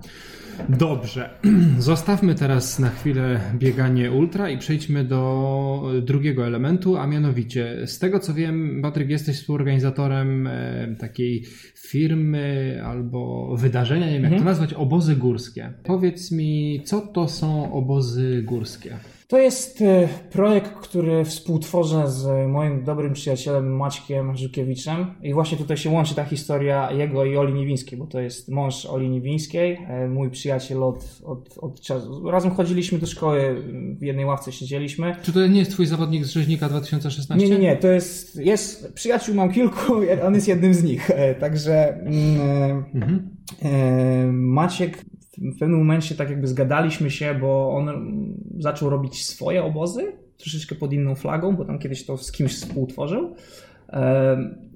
Dobrze. 0.70 1.30
Zostawmy 1.80 2.36
teraz 2.36 2.80
na 2.80 2.90
chwilę 2.90 3.40
bieganie 3.56 4.12
ultra 4.12 4.50
i 4.50 4.58
przejdźmy 4.58 5.04
do 5.04 5.92
drugiego 6.02 6.48
elementu, 6.48 6.98
a 6.98 7.08
mianowicie 7.08 7.88
z 7.88 8.00
tego 8.00 8.20
co 8.20 8.34
wiem, 8.34 8.80
Patryk, 8.82 9.10
jesteś 9.10 9.38
współorganizatorem 9.38 10.48
e, 10.48 10.96
takiej 11.00 11.46
firmy 11.76 12.82
albo 12.86 13.56
wydarzenia, 13.58 14.06
nie 14.06 14.14
wiem 14.14 14.24
jak 14.24 14.32
mhm. 14.34 14.44
to 14.44 14.50
nazwać, 14.50 14.74
obozy 14.74 15.16
górskie. 15.16 15.74
Powiedz 15.84 16.32
mi, 16.32 16.82
co 16.86 17.02
to 17.02 17.28
są 17.28 17.74
obozy 17.74 18.44
górskie? 18.44 18.98
To 19.30 19.38
jest 19.38 19.82
e, 19.82 20.08
projekt, 20.32 20.74
który 20.74 21.26
współtworzę 21.26 22.12
z 22.12 22.48
moim 22.48 22.84
dobrym 22.84 23.14
przyjacielem 23.14 23.78
Maćkiem 23.78 24.38
Żukiewiczem 24.38 25.16
i 25.24 25.34
właśnie 25.34 25.58
tutaj 25.58 25.78
się 25.78 25.90
łączy 25.90 26.16
ta 26.16 26.24
historia 26.24 26.92
jego 26.92 27.26
i 27.26 27.38
Oli 27.38 27.54
Niwińskiej, 27.54 28.00
bo 28.00 28.08
to 28.08 28.20
jest 28.20 28.50
mąż 28.50 28.86
Oli 28.86 29.10
Niwińskiej, 29.10 29.80
e, 29.88 30.08
mój 30.08 30.30
przyjaciel 30.30 30.84
od, 30.84 31.22
od, 31.24 31.58
od 31.58 31.82
czasu. 31.82 32.30
Razem 32.32 32.52
chodziliśmy 32.52 33.00
do 33.00 33.08
szkoły, 33.08 33.64
w 34.00 34.04
jednej 34.04 34.26
ławce 34.26 34.52
siedzieliśmy. 34.52 35.16
Czy 35.24 35.34
to 35.34 35.48
nie 35.48 35.60
jest 35.60 35.72
twój 35.72 35.86
zawodnik 35.86 36.26
z 36.26 36.32
Rzeźnika 36.32 36.70
2016? 36.70 37.48
Nie, 37.48 37.56
nie, 37.56 37.60
nie, 37.60 37.78
to 37.78 37.88
jest, 37.88 38.36
jest 38.36 38.94
przyjaciół 38.94 39.36
mam 39.36 39.52
kilku, 39.52 39.94
on 40.28 40.36
jest 40.36 40.48
jednym 40.48 40.74
z 40.74 40.84
nich, 40.84 41.12
e, 41.12 41.36
także 41.36 41.94
mm, 41.94 42.86
mhm. 42.96 43.30
Maciek 44.34 45.06
w 45.42 45.60
pewnym 45.60 45.80
momencie 45.80 46.16
tak 46.16 46.30
jakby 46.30 46.48
zgadaliśmy 46.48 47.12
się, 47.12 47.36
bo 47.36 47.72
on 47.72 47.90
zaczął 48.60 48.90
robić 48.90 49.26
swoje 49.26 49.64
obozy, 49.64 50.14
troszeczkę 50.38 50.76
pod 50.76 50.94
inną 50.94 51.16
flagą, 51.16 51.56
bo 51.56 51.66
tam 51.66 51.80
kiedyś 51.80 52.06
to 52.06 52.18
z 52.18 52.32
kimś 52.32 52.56
współtworzył. 52.56 53.36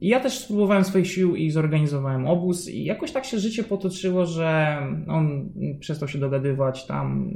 Ja 0.01 0.20
też 0.20 0.39
spróbowałem 0.39 0.84
swoich 0.84 1.07
sił 1.07 1.36
i 1.36 1.51
zorganizowałem 1.51 2.28
obóz 2.28 2.70
i 2.70 2.84
jakoś 2.84 3.11
tak 3.11 3.26
się 3.26 3.39
życie 3.39 3.64
potoczyło, 3.64 4.26
że 4.26 4.78
on 5.07 5.49
przestał 5.80 6.07
się 6.07 6.20
dogadywać 6.20 6.86
tam 6.86 7.34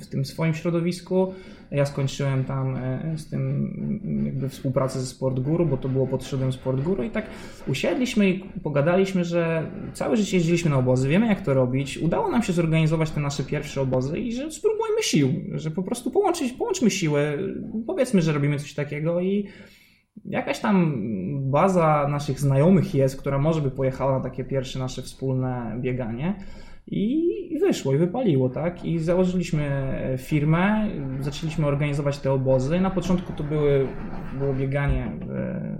w 0.00 0.06
tym 0.06 0.24
swoim 0.24 0.54
środowisku. 0.54 1.34
Ja 1.70 1.86
skończyłem 1.86 2.44
tam 2.44 2.76
e, 2.76 3.14
z 3.16 3.28
tym 3.28 4.24
jakby 4.26 4.48
współpracę 4.48 5.00
ze 5.00 5.06
Sport 5.06 5.40
Guru, 5.40 5.66
bo 5.66 5.76
to 5.76 5.88
było 5.88 6.06
pod 6.06 6.24
szyldem 6.24 6.52
Sport 6.52 6.80
Guru 6.80 7.02
i 7.02 7.10
tak 7.10 7.26
usiedliśmy 7.68 8.30
i 8.30 8.40
pogadaliśmy, 8.62 9.24
że 9.24 9.70
całe 9.92 10.16
życie 10.16 10.36
jeździliśmy 10.36 10.70
na 10.70 10.78
obozy, 10.78 11.08
wiemy 11.08 11.26
jak 11.26 11.40
to 11.40 11.54
robić. 11.54 11.98
Udało 11.98 12.30
nam 12.30 12.42
się 12.42 12.52
zorganizować 12.52 13.10
te 13.10 13.20
nasze 13.20 13.42
pierwsze 13.42 13.80
obozy 13.80 14.18
i 14.18 14.32
że 14.32 14.50
spróbujmy 14.50 15.02
sił, 15.02 15.28
że 15.52 15.70
po 15.70 15.82
prostu 15.82 16.10
połączyć, 16.10 16.52
połączmy 16.52 16.90
siły, 16.90 17.38
powiedzmy, 17.86 18.22
że 18.22 18.32
robimy 18.32 18.58
coś 18.58 18.74
takiego 18.74 19.20
i 19.20 19.46
jakaś 20.24 20.58
tam 20.58 20.96
baza 21.50 22.08
naszych 22.08 22.40
znajomych 22.40 22.94
jest, 22.94 23.20
która 23.20 23.38
może 23.38 23.60
by 23.60 23.70
pojechała 23.70 24.18
na 24.18 24.24
takie 24.24 24.44
pierwsze 24.44 24.78
nasze 24.78 25.02
wspólne 25.02 25.76
bieganie. 25.80 26.34
I 26.90 27.58
wyszło, 27.60 27.94
i 27.94 27.98
wypaliło, 27.98 28.48
tak? 28.48 28.84
I 28.84 28.98
założyliśmy 28.98 29.68
firmę, 30.18 30.88
zaczęliśmy 31.20 31.66
organizować 31.66 32.18
te 32.18 32.32
obozy. 32.32 32.80
Na 32.80 32.90
początku 32.90 33.32
to 33.32 33.44
były, 33.44 33.86
było 34.38 34.54
bieganie 34.54 35.12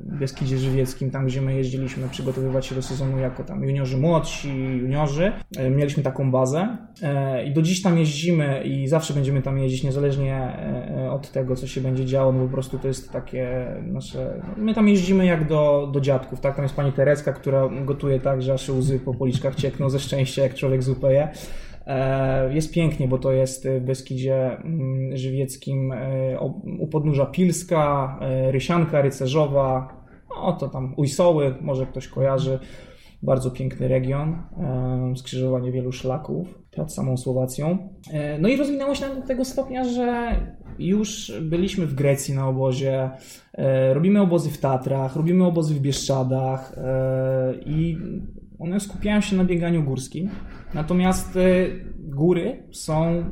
w 0.05 0.19
Beskidzie 0.19 0.59
Żywieckim, 0.59 1.11
tam 1.11 1.27
gdzie 1.27 1.43
my 1.43 1.55
jeździliśmy 1.55 2.09
przygotowywać 2.09 2.67
się 2.67 2.75
do 2.75 2.83
sezonu 2.83 3.19
jako 3.19 3.45
tam 3.45 3.65
juniorzy 3.65 3.97
młodsi, 3.97 4.49
juniorzy. 4.83 5.33
E, 5.57 5.71
mieliśmy 5.71 6.03
taką 6.03 6.31
bazę 6.31 6.77
e, 7.03 7.45
i 7.45 7.53
do 7.53 7.63
dziś 7.63 7.83
tam 7.83 7.99
jeździmy 7.99 8.63
i 8.65 8.89
zawsze 8.89 9.15
będziemy 9.15 9.43
tam 9.43 9.59
jeździć, 9.59 9.85
niezależnie 9.85 10.35
e, 10.35 11.11
od 11.11 11.31
tego, 11.31 11.57
co 11.57 11.67
się 11.67 11.81
będzie 11.81 12.05
działo, 12.05 12.33
no 12.33 12.45
po 12.45 12.53
prostu 12.53 12.79
to 12.79 12.89
jest 12.89 13.13
takie 13.13 13.67
nasze... 13.87 14.43
My 14.57 14.75
tam 14.75 14.89
jeździmy 14.89 15.27
jak 15.27 15.49
do, 15.49 15.91
do 15.93 16.01
dziadków, 16.01 16.41
tak? 16.41 16.57
Tam 16.57 16.63
jest 16.65 16.77
pani 16.77 16.93
Tereska, 16.93 17.33
która 17.33 17.69
gotuje 17.85 18.21
tak, 18.21 18.43
że 18.43 18.53
aż 18.53 18.69
łzy 18.69 18.99
po 18.99 19.15
policzkach 19.15 19.55
ciekną 19.55 19.91
ze 19.91 20.01
szczęścia, 20.01 20.43
jak 20.43 20.55
człowiek 20.55 20.83
zupę 20.83 20.99
je. 21.09 21.28
Jest 22.51 22.72
pięknie, 22.72 23.09
bo 23.09 23.18
to 23.18 23.32
jest 23.32 23.68
w 23.68 23.80
Beskidzie 23.80 24.57
mm, 24.57 25.16
Żywieckim 25.16 25.92
u 26.78 26.86
podnóża 26.86 27.26
Pilska, 27.26 28.18
Rysianka 28.51 29.03
Rycerzowa, 29.03 30.01
no 30.30 30.53
to 30.53 30.68
tam 30.68 30.94
Ujsoły, 30.96 31.55
może 31.61 31.86
ktoś 31.86 32.09
kojarzy. 32.09 32.59
Bardzo 33.22 33.51
piękny 33.51 33.88
region, 33.88 34.42
skrzyżowanie 35.16 35.72
wielu 35.72 35.92
szlaków 35.92 36.61
pod 36.70 36.92
samą 36.92 37.16
Słowacją. 37.16 37.88
E, 38.12 38.38
no 38.38 38.48
i 38.48 38.57
rozwinęło 38.57 38.94
się 38.94 39.14
do 39.14 39.22
tego 39.22 39.44
stopnia, 39.44 39.84
że 39.84 40.36
już 40.78 41.32
byliśmy 41.42 41.86
w 41.86 41.94
Grecji 41.94 42.34
na 42.34 42.48
obozie, 42.48 43.11
e, 43.55 43.94
robimy 43.94 44.20
obozy 44.20 44.51
w 44.51 44.59
Tatrach, 44.59 45.16
robimy 45.16 45.46
obozy 45.46 45.74
w 45.74 45.80
Bieszczadach 45.80 46.74
e, 46.78 47.55
i 47.66 47.98
one 48.59 48.80
skupiają 48.80 49.20
się 49.20 49.36
na 49.36 49.44
bieganiu 49.44 49.82
górskim. 49.82 50.30
Natomiast 50.75 51.39
góry 51.99 52.62
są 52.71 53.25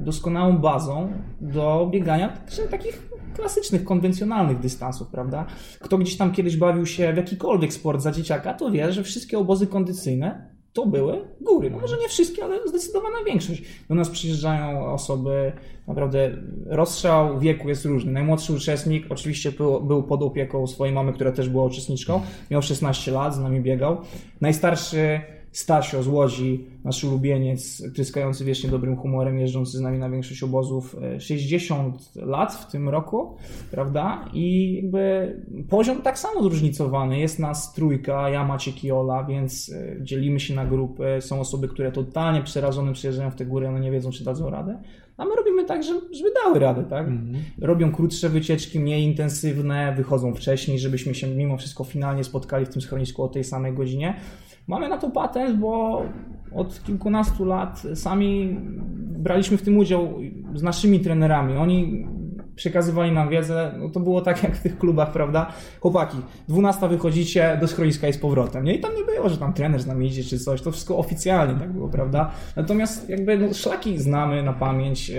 doskonałą 0.00 0.58
bazą 0.58 1.12
do 1.40 1.88
biegania 1.92 2.38
takich 2.70 3.08
klasycznych, 3.34 3.84
konwencjonalnych 3.84 4.58
dystansów, 4.58 5.08
prawda? 5.08 5.46
Kto 5.80 5.98
gdzieś 5.98 6.16
tam 6.16 6.32
kiedyś 6.32 6.56
bawił 6.56 6.86
się 6.86 7.12
w 7.12 7.16
jakikolwiek 7.16 7.72
sport 7.72 8.00
za 8.00 8.12
dzieciaka, 8.12 8.54
to 8.54 8.70
wie, 8.70 8.92
że 8.92 9.02
wszystkie 9.02 9.38
obozy 9.38 9.66
kondycyjne 9.66 10.54
to 10.72 10.86
były 10.86 11.28
góry. 11.40 11.70
No 11.70 11.78
może 11.78 11.96
nie 11.98 12.08
wszystkie, 12.08 12.44
ale 12.44 12.68
zdecydowana 12.68 13.16
większość. 13.26 13.62
Do 13.88 13.94
nas 13.94 14.10
przyjeżdżają 14.10 14.86
osoby, 14.86 15.52
naprawdę 15.88 16.30
rozstrzał 16.66 17.40
wieku 17.40 17.68
jest 17.68 17.84
różny. 17.84 18.12
Najmłodszy 18.12 18.52
uczestnik 18.52 19.06
oczywiście 19.10 19.52
był, 19.52 19.80
był 19.80 20.02
pod 20.02 20.22
opieką 20.22 20.66
swojej 20.66 20.94
mamy, 20.94 21.12
która 21.12 21.32
też 21.32 21.48
była 21.48 21.64
uczestniczką. 21.64 22.20
Miał 22.50 22.62
16 22.62 23.12
lat, 23.12 23.34
z 23.34 23.38
nami 23.38 23.60
biegał. 23.60 23.96
Najstarszy 24.40 25.20
Stasio 25.54 26.02
z 26.02 26.08
Łodzi, 26.08 26.66
nasz 26.84 27.04
ulubieniec, 27.04 27.82
tryskający 27.94 28.44
wiecznie 28.44 28.70
dobrym 28.70 28.96
humorem, 28.96 29.38
jeżdżący 29.38 29.78
z 29.78 29.80
nami 29.80 29.98
na 29.98 30.10
większość 30.10 30.42
obozów, 30.42 30.96
60 31.18 32.10
e, 32.16 32.26
lat 32.26 32.54
w 32.54 32.70
tym 32.70 32.88
roku, 32.88 33.36
prawda? 33.70 34.28
I 34.32 34.74
jakby 34.74 35.36
poziom 35.68 36.02
tak 36.02 36.18
samo 36.18 36.42
zróżnicowany. 36.42 37.18
Jest 37.18 37.38
nas 37.38 37.72
trójka, 37.72 38.30
ja, 38.30 38.44
Maciek 38.44 38.84
i 38.84 38.92
Ola, 38.92 39.24
więc 39.24 39.72
e, 39.72 40.04
dzielimy 40.04 40.40
się 40.40 40.54
na 40.54 40.66
grupy. 40.66 41.04
Są 41.20 41.40
osoby, 41.40 41.68
które 41.68 41.92
totalnie 41.92 42.42
przerażone 42.42 42.92
przyjeżdżają 42.92 43.30
w 43.30 43.36
te 43.36 43.46
góry, 43.46 43.68
one 43.68 43.80
nie 43.80 43.90
wiedzą, 43.90 44.10
czy 44.10 44.24
dadzą 44.24 44.50
radę. 44.50 44.78
A 45.16 45.24
my 45.24 45.36
robimy 45.36 45.64
tak, 45.64 45.82
żeby, 45.84 46.30
dały 46.44 46.58
radę, 46.58 46.84
tak? 46.84 47.08
Mhm. 47.08 47.44
Robią 47.60 47.92
krótsze 47.92 48.28
wycieczki, 48.28 48.80
mniej 48.80 49.02
intensywne, 49.02 49.94
wychodzą 49.96 50.34
wcześniej, 50.34 50.78
żebyśmy 50.78 51.14
się 51.14 51.26
mimo 51.26 51.56
wszystko 51.56 51.84
finalnie 51.84 52.24
spotkali 52.24 52.66
w 52.66 52.68
tym 52.68 52.82
schronisku 52.82 53.22
o 53.22 53.28
tej 53.28 53.44
samej 53.44 53.72
godzinie. 53.72 54.16
Mamy 54.66 54.88
na 54.88 54.98
to 54.98 55.10
patent, 55.10 55.58
bo 55.58 56.02
od 56.54 56.82
kilkunastu 56.82 57.44
lat 57.44 57.82
sami 57.94 58.56
braliśmy 59.18 59.56
w 59.56 59.62
tym 59.62 59.78
udział 59.78 60.14
z 60.54 60.62
naszymi 60.62 61.00
trenerami. 61.00 61.56
Oni 61.56 62.06
przekazywali 62.56 63.12
nam 63.12 63.28
wiedzę, 63.28 63.74
no 63.78 63.88
to 63.88 64.00
było 64.00 64.20
tak 64.20 64.42
jak 64.42 64.56
w 64.56 64.62
tych 64.62 64.78
klubach, 64.78 65.12
prawda? 65.12 65.52
Chłopaki, 65.80 66.16
12 66.48 66.88
wychodzicie, 66.88 67.58
do 67.60 67.68
schroniska 67.68 68.08
i 68.08 68.12
z 68.12 68.18
powrotem, 68.18 68.64
nie? 68.64 68.74
I 68.74 68.80
tam 68.80 68.94
nie 68.94 69.04
było, 69.04 69.28
że 69.28 69.36
tam 69.36 69.52
trener 69.52 69.82
z 69.82 69.86
nami 69.86 70.06
idzie 70.06 70.24
czy 70.24 70.38
coś, 70.38 70.62
to 70.62 70.70
wszystko 70.72 70.98
oficjalnie 70.98 71.54
tak 71.60 71.72
było, 71.72 71.88
prawda? 71.88 72.30
Natomiast 72.56 73.08
jakby 73.08 73.38
no, 73.38 73.54
szlaki 73.54 73.98
znamy 73.98 74.42
na 74.42 74.52
pamięć, 74.52 75.10
e, 75.10 75.14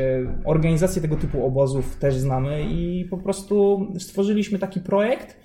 organizację 0.46 1.02
tego 1.02 1.16
typu 1.16 1.46
obozów 1.46 1.96
też 1.96 2.16
znamy 2.16 2.66
i 2.70 3.06
po 3.10 3.18
prostu 3.18 3.88
stworzyliśmy 4.00 4.60
taki 4.60 4.80
projekt, 4.80 5.38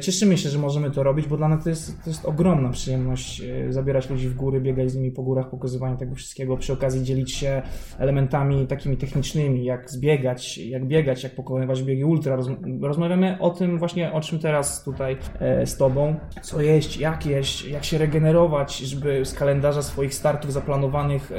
cieszymy 0.00 0.38
się, 0.38 0.48
że 0.48 0.58
możemy 0.58 0.90
to 0.90 1.02
robić, 1.02 1.26
bo 1.26 1.36
dla 1.36 1.48
nas 1.48 1.64
to 1.64 1.70
jest, 1.70 2.04
to 2.04 2.10
jest 2.10 2.24
ogromna 2.24 2.70
przyjemność 2.70 3.40
e, 3.40 3.72
zabierać 3.72 4.10
ludzi 4.10 4.28
w 4.28 4.34
góry, 4.34 4.60
biegać 4.60 4.90
z 4.90 4.96
nimi 4.96 5.10
po 5.10 5.22
górach, 5.22 5.50
pokazywanie 5.50 5.96
tego 5.96 6.14
wszystkiego, 6.14 6.56
przy 6.56 6.72
okazji 6.72 7.04
dzielić 7.04 7.32
się 7.32 7.62
elementami 7.98 8.66
takimi 8.66 8.96
technicznymi, 8.96 9.64
jak 9.64 9.90
zbiegać, 9.90 10.58
jak 10.58 10.86
biegać, 10.86 11.22
jak 11.22 11.34
pokonywać 11.34 11.82
biegi 11.82 12.04
ultra. 12.04 12.38
Rozmawiamy 12.80 13.38
o 13.40 13.50
tym 13.50 13.78
właśnie, 13.78 14.12
o 14.12 14.20
czym 14.20 14.38
teraz 14.38 14.84
tutaj 14.84 15.16
e, 15.40 15.66
z 15.66 15.76
Tobą, 15.76 16.16
co 16.42 16.60
jeść, 16.60 16.96
jak 16.96 17.26
jeść, 17.26 17.64
jak 17.64 17.84
się 17.84 17.98
regenerować, 17.98 18.78
żeby 18.78 19.24
z 19.24 19.34
kalendarza 19.34 19.82
swoich 19.82 20.14
startów 20.14 20.52
zaplanowanych 20.52 21.32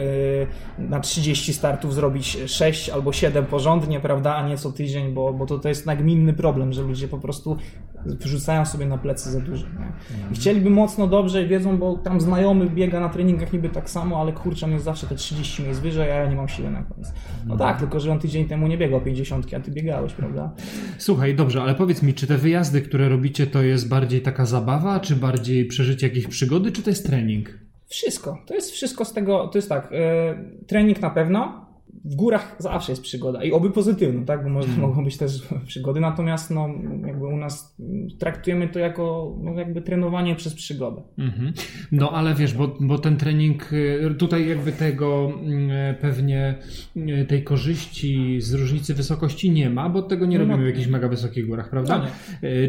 na 0.78 1.00
30 1.00 1.54
startów 1.54 1.94
zrobić 1.94 2.38
6 2.46 2.90
albo 2.90 3.14
7 3.14 3.46
porządnie, 3.46 4.00
prawda, 4.00 4.36
a 4.36 4.48
nie 4.48 4.58
co 4.58 4.72
tydzień, 4.72 5.14
bo, 5.14 5.34
bo 5.34 5.46
to, 5.46 5.60
to 5.60 5.70
jest 5.70 5.86
nagminny 5.86 6.34
problem, 6.34 6.74
że 6.74 6.82
ludzie 6.82 7.08
po 7.08 7.18
prostu 7.18 7.58
wrzucają 8.06 8.66
sobie 8.66 8.86
na 8.86 8.98
plecy 8.98 9.32
za 9.32 9.40
dużo. 9.40 9.66
Nie? 9.66 9.92
I 10.32 10.36
chcieliby 10.36 10.70
mocno 10.70 11.08
dobrze, 11.08 11.48
wiedzą, 11.48 11.78
bo 11.78 11.98
tam 11.98 12.22
znajomy 12.22 12.70
biega 12.70 13.00
na 13.00 13.10
treningach 13.10 13.54
niby 13.54 13.70
tak 13.70 13.90
samo, 13.90 14.22
ale 14.22 14.34
kurczę, 14.34 14.66
on 14.66 14.72
jest 14.72 14.86
zawsze 14.86 15.08
te 15.08 15.16
30 15.16 15.64
miejsc 15.64 15.80
wyżej, 15.80 16.12
a 16.12 16.16
ja 16.16 16.30
nie 16.30 16.36
mam 16.36 16.48
siły 16.48 16.72
na 16.72 16.84
koniec. 16.84 17.14
No 17.46 17.58
tak, 17.58 17.80
tylko 17.80 18.00
że 18.00 18.12
on 18.12 18.20
tydzień 18.20 18.46
temu 18.46 18.68
nie 18.68 18.78
biegał 18.78 19.02
50, 19.02 19.54
a 19.54 19.60
ty 19.60 19.72
biegałeś, 19.72 20.14
prawda? 20.14 20.52
Słuchaj, 20.98 21.36
dobrze, 21.36 21.62
ale 21.62 21.76
powiedz 21.76 22.04
mi, 22.04 22.14
czy 22.14 22.28
te 22.28 22.38
wyjazdy, 22.38 22.82
które 22.82 23.10
robicie, 23.10 23.48
to 23.48 23.62
jest 23.62 23.90
bardziej 23.90 24.22
taka 24.22 24.46
zabawa, 24.46 25.00
czy 25.00 25.16
bardziej 25.16 25.66
przeżycie 25.66 26.08
jakiejś 26.08 26.28
przygody, 26.28 26.72
czy 26.72 26.84
to 26.84 26.90
jest 26.90 27.06
trening? 27.06 27.50
Wszystko. 27.88 28.44
To 28.46 28.54
jest 28.54 28.72
wszystko 28.72 29.06
z 29.06 29.14
tego, 29.14 29.48
to 29.48 29.58
jest 29.58 29.70
tak, 29.70 29.92
yy, 29.92 30.66
trening 30.68 31.02
na 31.02 31.10
pewno, 31.10 31.69
w 32.06 32.16
górach 32.16 32.56
zawsze 32.60 32.92
jest 32.92 33.02
przygoda 33.02 33.44
i 33.44 33.52
oby 33.52 33.72
pozytywną, 33.72 34.26
tak? 34.26 34.44
Bo 34.44 34.50
może, 34.50 34.68
mm. 34.68 34.82
mogą 34.82 35.04
być 35.04 35.18
też 35.18 35.48
przygody, 35.68 36.00
natomiast 36.00 36.52
no, 36.52 36.70
jakby 37.08 37.26
u 37.26 37.38
nas 37.38 37.76
traktujemy 38.20 38.68
to 38.68 38.80
jako 38.80 39.36
no, 39.42 39.54
jakby 39.54 39.82
trenowanie 39.82 40.36
przez 40.36 40.54
przygodę. 40.54 41.02
Mm 41.18 41.32
-hmm. 41.32 41.52
No 41.92 42.12
ale 42.12 42.36
wiesz, 42.36 42.54
bo, 42.54 42.78
bo 42.80 42.98
ten 42.98 43.18
trening, 43.18 43.74
y, 43.74 44.16
tutaj 44.18 44.50
jakby 44.50 44.72
tego 44.72 45.32
mm, 45.44 45.96
pewnie 45.96 46.56
y, 46.98 47.26
tej 47.26 47.44
korzyści 47.44 48.42
z 48.42 48.54
różnicy 48.54 48.94
wysokości 48.94 49.52
nie 49.52 49.70
ma, 49.70 49.90
bo 49.90 50.02
tego 50.02 50.26
nie 50.26 50.40
no, 50.40 50.46
robimy 50.46 50.64
w 50.64 50.68
jakichś 50.68 50.88
mega 50.88 51.08
wysokich 51.08 51.48
górach, 51.48 51.70
prawda? 51.70 51.98
No 51.98 52.06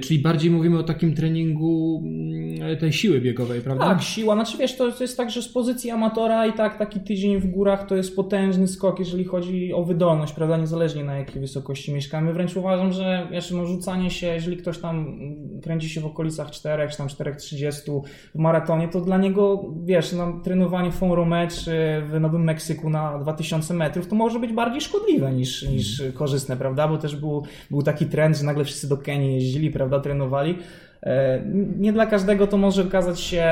Czyli 0.00 0.20
bardziej 0.20 0.50
mówimy 0.50 0.78
o 0.78 0.82
takim 0.82 1.14
treningu 1.14 2.02
mm, 2.04 2.76
tej 2.76 2.92
siły 2.92 3.20
biegowej, 3.20 3.60
prawda? 3.60 3.84
Tak, 3.84 4.02
siła, 4.02 4.34
znaczy 4.34 4.58
wiesz, 4.58 4.76
to, 4.76 4.92
to 4.92 5.04
jest 5.04 5.16
tak, 5.16 5.30
że 5.30 5.42
z 5.42 5.48
pozycji 5.48 5.90
amatora 5.90 6.46
i 6.46 6.52
tak 6.52 6.78
taki 6.78 7.00
tydzień 7.00 7.40
w 7.40 7.46
górach 7.46 7.86
to 7.86 7.96
jest 7.96 8.16
potężny 8.16 8.68
skok, 8.68 8.98
jeżeli 8.98 9.19
jeżeli 9.20 9.30
chodzi 9.30 9.72
o 9.72 9.84
wydolność, 9.84 10.32
prawda, 10.32 10.56
niezależnie 10.56 11.04
na 11.04 11.16
jakiej 11.16 11.40
wysokości 11.40 11.94
mieszkamy. 11.94 12.32
Wręcz 12.32 12.56
uważam, 12.56 12.92
że 12.92 13.28
jeszcze 13.30 13.54
no, 13.54 13.66
rzucanie 13.66 14.10
się, 14.10 14.26
jeżeli 14.26 14.56
ktoś 14.56 14.78
tam 14.78 15.18
kręci 15.62 15.88
się 15.88 16.00
w 16.00 16.06
okolicach 16.06 16.50
4 16.50 16.88
czy 16.88 16.96
tam 16.96 17.08
4,30 17.08 18.02
w 18.34 18.38
maratonie, 18.38 18.88
to 18.88 19.00
dla 19.00 19.18
niego, 19.18 19.64
wiesz, 19.84 20.12
no, 20.12 20.40
trenowanie 20.44 20.92
Fonrome 20.92 21.48
czy 21.48 22.02
w 22.06 22.20
Nowym 22.20 22.44
Meksyku 22.44 22.90
na 22.90 23.18
2000 23.18 23.74
metrów 23.74 24.08
to 24.08 24.16
może 24.16 24.38
być 24.38 24.52
bardziej 24.52 24.80
szkodliwe 24.80 25.32
niż, 25.32 25.62
niż 25.62 26.02
korzystne, 26.14 26.56
prawda, 26.56 26.88
bo 26.88 26.98
też 26.98 27.16
był, 27.16 27.42
był 27.70 27.82
taki 27.82 28.06
trend, 28.06 28.36
że 28.36 28.44
nagle 28.44 28.64
wszyscy 28.64 28.88
do 28.88 28.96
Kenii 28.96 29.34
jeździli, 29.34 29.70
prawda, 29.70 30.00
trenowali. 30.00 30.58
E, 31.03 31.40
nie 31.78 31.92
dla 31.92 32.07
każdego 32.07 32.46
to 32.46 32.57
może 32.57 32.82
okazać 32.82 33.20
się 33.20 33.44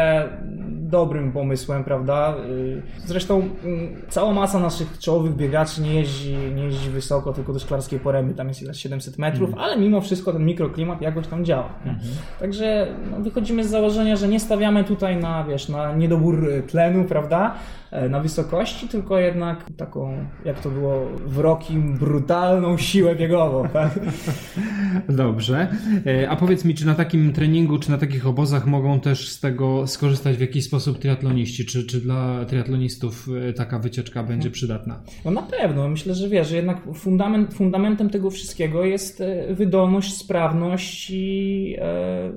dobrym 0.89 1.33
pomysłem, 1.33 1.85
prawda? 1.85 2.35
Y, 2.51 2.83
zresztą 3.07 3.49
cała 4.09 4.33
masa 4.33 4.59
naszych 4.59 4.99
czołowych 4.99 5.37
biegaczy 5.37 5.83
nie 5.83 5.95
jeździ, 5.95 6.37
nie 6.55 6.65
jeździ 6.65 6.91
wysoko, 6.91 7.33
tylko 7.33 7.53
do 7.53 7.59
szklarskiej 7.59 8.01
poręby, 8.01 8.35
tam 8.35 8.49
jest 8.49 8.63
ile 8.63 8.75
700 8.75 9.19
metrów, 9.19 9.49
mm. 9.49 9.61
ale 9.61 9.79
mimo 9.79 10.01
wszystko 10.01 10.33
ten 10.33 10.45
mikroklimat 10.45 11.01
jakoś 11.03 11.27
tam 11.27 11.45
działa. 11.45 11.69
Mm. 11.85 11.97
Także 12.41 12.87
no, 13.11 13.21
wychodzimy 13.21 13.65
z 13.65 13.71
założenia, 13.71 14.17
że 14.17 14.29
nie 14.29 14.41
stawiamy 14.41 14.85
tutaj 14.85 15.17
na, 15.17 15.45
wiesz, 15.45 15.69
na 15.69 15.93
niedobór 15.93 16.49
tlenu, 16.69 17.05
prawda? 17.05 17.55
E, 17.91 18.09
na 18.09 18.21
wysokości, 18.21 18.89
tylko 18.89 19.19
jednak 19.19 19.65
taką, 19.77 20.27
jak 20.45 20.61
to 20.61 20.71
było 20.71 21.07
w 21.27 21.39
Rokim, 21.39 21.99
brutalną 21.99 22.79
siłę 22.79 23.17
biegową. 23.17 23.69
Tak? 23.69 24.01
Dobrze. 25.09 25.69
E, 26.07 26.31
a 26.31 26.37
powiedz 26.37 26.65
mi, 26.65 26.75
czy 26.75 26.87
na 26.87 26.95
takim 26.95 27.33
treningu, 27.33 27.79
czy 27.79 27.91
na 27.91 27.99
takich 27.99 28.27
obozach 28.27 28.67
mogą 28.67 29.01
też 29.01 29.29
z 29.29 29.41
tego 29.41 29.87
skorzystać 29.87 30.37
w 30.37 30.41
jakiś 30.41 30.65
sposób 30.65 30.99
triatloniści? 30.99 31.67
Czy, 31.67 31.87
czy 31.87 32.01
dla 32.01 32.45
triatlonistów 32.45 33.29
e, 33.49 33.53
taka 33.53 33.79
wycieczka 33.79 34.23
będzie 34.23 34.51
przydatna? 34.51 35.03
No 35.25 35.31
na 35.31 35.43
pewno. 35.43 35.89
Myślę, 35.89 36.15
że 36.15 36.29
wiesz, 36.29 36.49
że 36.49 36.57
jednak 36.57 36.83
fundament, 36.95 37.55
fundamentem 37.55 38.11
tego 38.11 38.31
wszystkiego 38.31 38.85
jest 38.85 39.23
wydolność, 39.51 40.17
sprawność 40.17 41.11
i 41.11 41.77
e, 41.79 42.33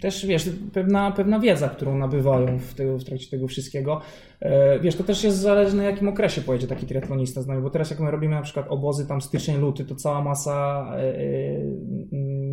też 0.00 0.26
wiesz, 0.26 0.50
pewna, 0.72 1.10
pewna 1.10 1.40
wiedza, 1.40 1.68
którą 1.68 1.98
nabywają 1.98 2.58
w, 2.58 2.74
w 2.74 3.04
trakcie 3.04 3.30
tego 3.30 3.48
wszystkiego. 3.48 4.00
E, 4.40 4.80
wiesz, 4.80 4.96
to 4.96 5.04
też 5.04 5.24
jest 5.24 5.38
zależne, 5.38 5.82
w 5.82 5.86
jakim 5.86 6.08
okresie 6.08 6.40
pojedzie 6.40 6.66
taki 6.66 6.86
triatlonista 6.86 7.42
z 7.42 7.46
nami, 7.46 7.62
bo 7.62 7.70
teraz 7.70 7.90
jak 7.90 8.00
my 8.00 8.10
robimy 8.10 8.34
na 8.34 8.42
przykład 8.42 8.66
obozy 8.68 9.06
tam 9.06 9.20
styczeń, 9.20 9.60
luty, 9.60 9.84
to 9.84 9.94
cała 9.94 10.22
masa 10.22 10.86
e, 10.92 10.98
e, 10.98 11.20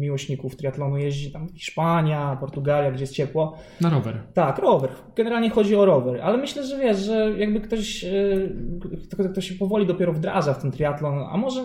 miłośników 0.01 0.55
triatlonu 0.55 0.97
jeździ 0.97 1.31
tam 1.31 1.49
Hiszpania, 1.53 2.37
Portugalia, 2.39 2.91
gdzie 2.91 3.03
jest 3.03 3.13
ciepło. 3.13 3.57
Na 3.81 3.89
rower. 3.89 4.23
Tak, 4.33 4.59
rower. 4.59 4.89
Generalnie 5.15 5.49
chodzi 5.49 5.75
o 5.75 5.85
rower, 5.85 6.21
ale 6.21 6.37
myślę, 6.37 6.63
że 6.63 6.79
wiesz, 6.79 6.97
że 6.97 7.31
jakby 7.37 7.61
ktoś, 7.61 8.05
kto, 9.11 9.29
kto 9.29 9.41
się 9.41 9.55
powoli 9.55 9.85
dopiero 9.85 10.13
wdraża 10.13 10.53
w 10.53 10.61
ten 10.61 10.71
triatlon, 10.71 11.19
a 11.31 11.37
może 11.37 11.63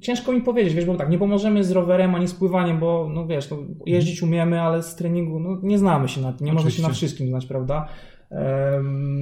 ciężko 0.00 0.32
mi 0.32 0.40
powiedzieć, 0.40 0.74
wiesz, 0.74 0.84
bo 0.84 0.96
tak, 0.96 1.10
nie 1.10 1.18
pomożemy 1.18 1.64
z 1.64 1.70
rowerem 1.70 2.14
ani 2.14 2.28
z 2.28 2.34
pływaniem, 2.34 2.78
bo 2.78 3.10
no 3.14 3.26
wiesz, 3.26 3.46
to 3.46 3.58
jeździć 3.86 4.22
umiemy, 4.22 4.60
ale 4.60 4.82
z 4.82 4.96
treningu 4.96 5.40
no, 5.40 5.58
nie 5.62 5.78
znamy 5.78 6.08
się 6.08 6.20
na 6.20 6.32
tym, 6.32 6.46
nie 6.46 6.52
Oczywiście. 6.52 6.64
można 6.64 6.76
się 6.76 6.82
na 6.82 6.94
wszystkim 6.94 7.28
znać, 7.28 7.46
prawda? 7.46 7.88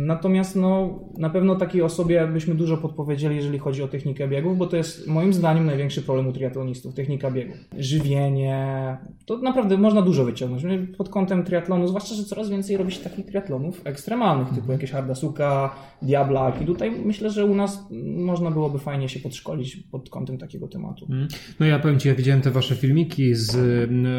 Natomiast 0.07 0.57
no, 0.57 1.01
na 1.19 1.31
pewno 1.31 1.57
takiej 1.57 1.83
osobie 1.83 2.27
byśmy 2.27 2.55
dużo 2.55 2.77
podpowiedzieli, 2.77 3.37
jeżeli 3.37 3.59
chodzi 3.59 3.83
o 3.83 3.89
technikę 3.89 4.29
biegów, 4.29 4.59
bo 4.59 4.67
to 4.67 4.77
jest 4.77 5.07
moim 5.07 5.33
zdaniem 5.33 5.67
największy 5.67 6.03
problem 6.03 6.27
u 6.27 6.33
triatlonistów, 6.33 6.95
technika 6.95 7.31
biegów. 7.31 7.57
Żywienie, 7.79 8.97
to 9.27 9.39
naprawdę 9.39 9.79
można 9.79 10.03
dużo 10.03 10.25
wyciągnąć. 10.25 10.63
Pod 10.99 11.09
kątem 11.09 11.45
triatlonu, 11.45 11.89
zwłaszcza, 11.89 12.15
że 12.15 12.25
coraz 12.25 12.51
więcej 12.51 12.77
robi 12.77 12.93
się 12.93 13.05
takich 13.05 13.27
triatlonów 13.27 13.81
ekstremalnych, 13.85 14.49
typu 14.49 14.61
mhm. 14.61 14.79
jakieś 14.79 14.91
Hardasuka, 14.91 15.75
Diablak 16.03 16.63
i 16.63 16.67
tutaj 16.67 16.91
myślę, 17.05 17.31
że 17.31 17.45
u 17.45 17.55
nas 17.55 17.87
można 18.17 18.51
byłoby 18.51 18.79
fajnie 18.79 19.09
się 19.09 19.21
podszkolić 19.21 19.77
pod 19.77 20.11
kątem 20.11 20.39
takiego 20.39 20.69
tematu. 20.69 21.05
Mhm. 21.05 21.29
No 21.61 21.67
ja 21.67 21.79
powiem 21.79 21.99
Ci, 21.99 22.09
ja 22.09 22.15
widziałem 22.15 22.41
te 22.41 22.51
Wasze 22.51 22.77
filmiki 22.77 23.35
z 23.35 23.57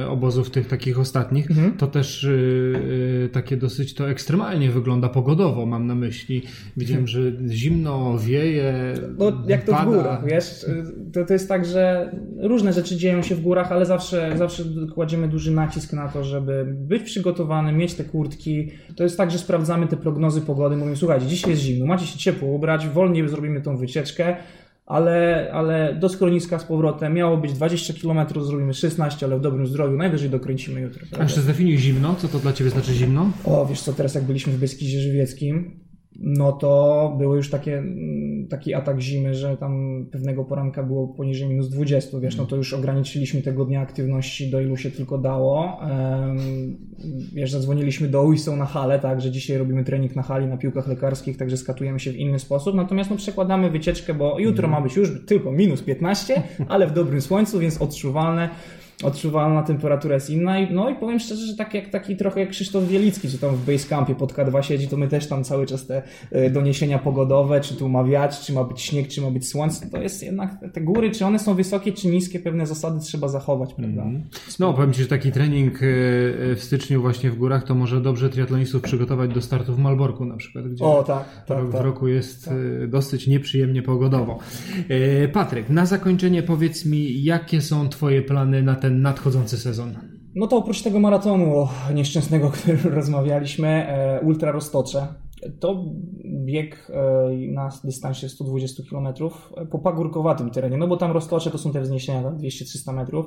obozów 0.10 0.50
tych 0.50 0.68
takich 0.68 1.00
ostatnich, 1.00 1.52
mhm. 1.52 1.78
to 1.78 1.88
też 1.88 2.24
yy, 2.24 3.30
takie 3.30 3.58
dosyć 3.58 3.94
to 3.94 4.10
ekstremalnie 4.10 4.70
wygląda 4.70 4.83
pogodowo, 5.10 5.66
mam 5.66 5.88
na 5.88 5.96
myśli. 5.96 6.42
Widziałem, 6.78 7.08
że 7.08 7.20
zimno, 7.50 8.18
wieje. 8.18 8.94
No, 9.18 9.44
jak 9.48 9.64
to 9.64 9.72
pada. 9.72 9.84
w 9.84 9.94
górach, 9.94 10.26
wiesz? 10.26 10.66
To, 11.14 11.26
to 11.26 11.34
jest 11.34 11.50
tak, 11.50 11.66
że 11.66 12.12
różne 12.38 12.74
rzeczy 12.74 12.98
dzieją 12.98 13.22
się 13.22 13.36
w 13.36 13.42
górach, 13.42 13.72
ale 13.72 13.86
zawsze, 13.86 14.34
zawsze 14.38 14.64
kładziemy 14.94 15.28
duży 15.28 15.52
nacisk 15.52 15.94
na 15.94 16.08
to, 16.08 16.24
żeby 16.24 16.66
być 16.68 17.04
przygotowany, 17.04 17.72
mieć 17.72 17.94
te 17.94 18.04
kurtki. 18.04 18.72
To 18.96 19.04
jest 19.04 19.18
tak, 19.18 19.32
że 19.32 19.38
sprawdzamy 19.38 19.88
te 19.88 19.98
prognozy 19.98 20.42
pogody. 20.42 20.76
Mówimy, 20.76 20.96
słuchajcie, 20.96 21.26
dzisiaj 21.26 21.52
jest 21.52 21.62
zimno, 21.62 21.86
macie 21.86 22.06
się 22.06 22.18
ciepło 22.18 22.50
ubrać, 22.50 22.88
wolniej 22.88 23.30
zrobimy 23.30 23.62
tą 23.62 23.78
wycieczkę 23.78 24.36
ale, 24.86 25.50
ale 25.54 25.96
do 25.96 26.10
schroniska 26.10 26.60
z 26.60 26.64
powrotem 26.64 27.14
miało 27.14 27.38
być 27.38 27.54
20 27.54 27.94
km, 28.02 28.28
zrobimy 28.42 28.74
16, 28.74 29.26
ale 29.26 29.38
w 29.38 29.42
dobrym 29.42 29.68
zdrowiu, 29.68 29.98
najwyżej 29.98 30.30
dokręcimy 30.30 30.82
jutro. 30.82 31.00
Prawda? 31.00 31.18
A 31.20 31.24
jeszcze 31.24 31.42
zdefiniuj 31.42 31.78
zimno, 31.78 32.16
co 32.16 32.28
to 32.28 32.40
dla 32.40 32.54
Ciebie 32.54 32.70
znaczy 32.70 32.94
zimno? 32.94 33.32
O, 33.46 33.66
wiesz 33.66 33.82
co, 33.82 33.94
teraz 33.94 34.16
jak 34.16 34.24
byliśmy 34.24 34.54
w 34.54 34.60
Beskidzie 34.60 35.00
Żywieckim, 35.00 35.80
no 36.16 36.52
to 36.52 37.16
były 37.18 37.38
już 37.38 37.50
takie, 37.50 37.78
mm, 37.78 38.33
taki 38.50 38.74
atak 38.74 39.02
zimy, 39.02 39.36
że 39.36 39.58
tam 39.58 40.06
pewnego 40.12 40.46
poranka 40.46 40.84
było 40.84 41.08
poniżej 41.08 41.50
minus 41.50 41.70
20, 41.70 42.20
wiesz, 42.20 42.38
no 42.38 42.46
to 42.46 42.56
już 42.56 42.74
ograniczyliśmy 42.74 43.42
tego 43.42 43.66
dnia 43.66 43.82
aktywności 43.82 44.52
do 44.52 44.62
ilu 44.62 44.78
się 44.78 44.92
tylko 44.92 45.18
dało. 45.18 45.80
Wiesz, 47.34 47.52
zadzwoniliśmy 47.52 48.08
do 48.08 48.24
UISO 48.24 48.56
na 48.56 48.66
halę, 48.66 49.00
tak, 49.00 49.22
że 49.22 49.32
dzisiaj 49.32 49.58
robimy 49.58 49.84
trening 49.84 50.16
na 50.16 50.24
hali, 50.24 50.48
na 50.48 50.58
piłkach 50.58 50.88
lekarskich, 50.88 51.38
także 51.38 51.58
skatujemy 51.58 52.00
się 52.00 52.12
w 52.12 52.16
inny 52.16 52.40
sposób, 52.40 52.76
natomiast 52.76 53.10
no 53.10 53.16
przekładamy 53.16 53.70
wycieczkę, 53.70 54.14
bo 54.14 54.40
jutro 54.40 54.68
ma 54.68 54.82
być 54.82 54.96
już 54.96 55.26
tylko 55.26 55.52
minus 55.52 55.82
15, 55.82 56.44
ale 56.68 56.88
w 56.88 56.94
dobrym 56.94 57.22
słońcu, 57.22 57.60
więc 57.60 57.82
odczuwalne 57.82 58.50
odczuwalna 59.04 59.64
temperatura 59.64 60.16
jest 60.16 60.30
inna. 60.30 60.60
I, 60.60 60.74
no 60.74 60.90
i 60.90 60.96
powiem 60.96 61.20
szczerze, 61.20 61.46
że 61.46 61.56
tak 61.56 61.74
jak 61.74 61.90
taki 61.90 62.16
trochę 62.16 62.40
jak 62.40 62.50
Krzysztof 62.50 62.88
Wielicki, 62.88 63.30
czy 63.30 63.38
tam 63.38 63.56
w 63.56 63.66
Basecampie 63.66 64.16
pod 64.16 64.34
K2 64.34 64.62
siedzi, 64.62 64.88
to 64.88 64.98
my 64.98 65.08
też 65.08 65.28
tam 65.28 65.44
cały 65.44 65.66
czas 65.66 65.88
te 65.88 66.02
e, 66.32 66.50
doniesienia 66.50 67.00
pogodowe, 67.00 67.62
czy 67.62 67.76
tu 67.76 67.90
ma 67.90 68.04
wiatr, 68.04 68.38
czy 68.40 68.54
ma 68.54 68.64
być 68.64 68.82
śnieg, 68.82 69.08
czy 69.08 69.22
ma 69.22 69.32
być 69.32 69.48
słońce, 69.48 69.90
to 69.90 70.02
jest 70.02 70.24
jednak 70.24 70.52
te 70.74 70.82
góry, 70.82 71.12
czy 71.12 71.26
one 71.26 71.40
są 71.40 71.56
wysokie, 71.56 71.92
czy 71.92 72.08
niskie, 72.08 72.40
pewne 72.40 72.68
zasady 72.68 73.00
trzeba 73.00 73.28
zachować, 73.28 73.74
prawda? 73.74 74.02
Mm. 74.02 74.24
No, 74.60 74.74
powiem 74.74 74.94
Ci, 74.94 75.02
że 75.02 75.08
taki 75.08 75.32
trening 75.32 75.84
e, 75.84 75.86
e, 75.86 76.56
w 76.56 76.64
styczniu 76.64 77.02
właśnie 77.02 77.32
w 77.32 77.36
górach 77.36 77.64
to 77.64 77.76
może 77.76 78.02
dobrze 78.02 78.30
triatlonistów 78.30 78.82
przygotować 78.82 79.34
do 79.34 79.42
startu 79.42 79.76
w 79.76 79.80
Malborku 79.80 80.26
na 80.26 80.38
przykład, 80.38 80.68
gdzie 80.68 80.86
o, 80.86 81.04
tak, 81.04 81.46
tak, 81.46 81.58
rok 81.58 81.72
tak, 81.72 81.82
w 81.82 81.86
roku 81.86 82.08
jest 82.08 82.46
tak. 82.46 82.90
dosyć 82.90 83.28
nieprzyjemnie 83.28 83.82
pogodowo. 83.82 84.40
Patryk, 85.34 85.70
na 85.70 85.86
zakończenie 85.86 86.44
powiedz 86.44 86.86
mi, 86.86 87.24
jakie 87.24 87.62
są 87.62 87.90
Twoje 87.90 88.22
plany 88.22 88.64
na 88.64 88.76
ten 88.76 88.93
nadchodzący 89.02 89.58
sezon? 89.58 89.94
No 90.36 90.48
to 90.48 90.58
oprócz 90.58 90.82
tego 90.82 91.00
maratonu 91.00 91.68
nieszczęsnego, 91.94 92.48
o 92.48 92.52
którym 92.52 92.80
rozmawialiśmy, 92.84 93.68
e, 93.68 94.22
Ultra 94.22 94.52
Roztocze. 94.52 95.08
To 95.60 95.86
bieg 96.46 96.92
e, 96.94 97.52
na 97.54 97.70
dystansie 97.84 98.30
120 98.30 98.84
km 98.90 99.08
po 99.72 99.80
pagórkowatym 99.80 100.50
terenie, 100.50 100.78
no 100.78 100.88
bo 100.88 100.98
tam 100.98 101.12
Roztocze 101.12 101.52
to 101.52 101.58
są 101.58 101.72
te 101.72 101.82
wzniesienia 101.82 102.22
200-300 102.22 102.94
metrów. 102.94 103.26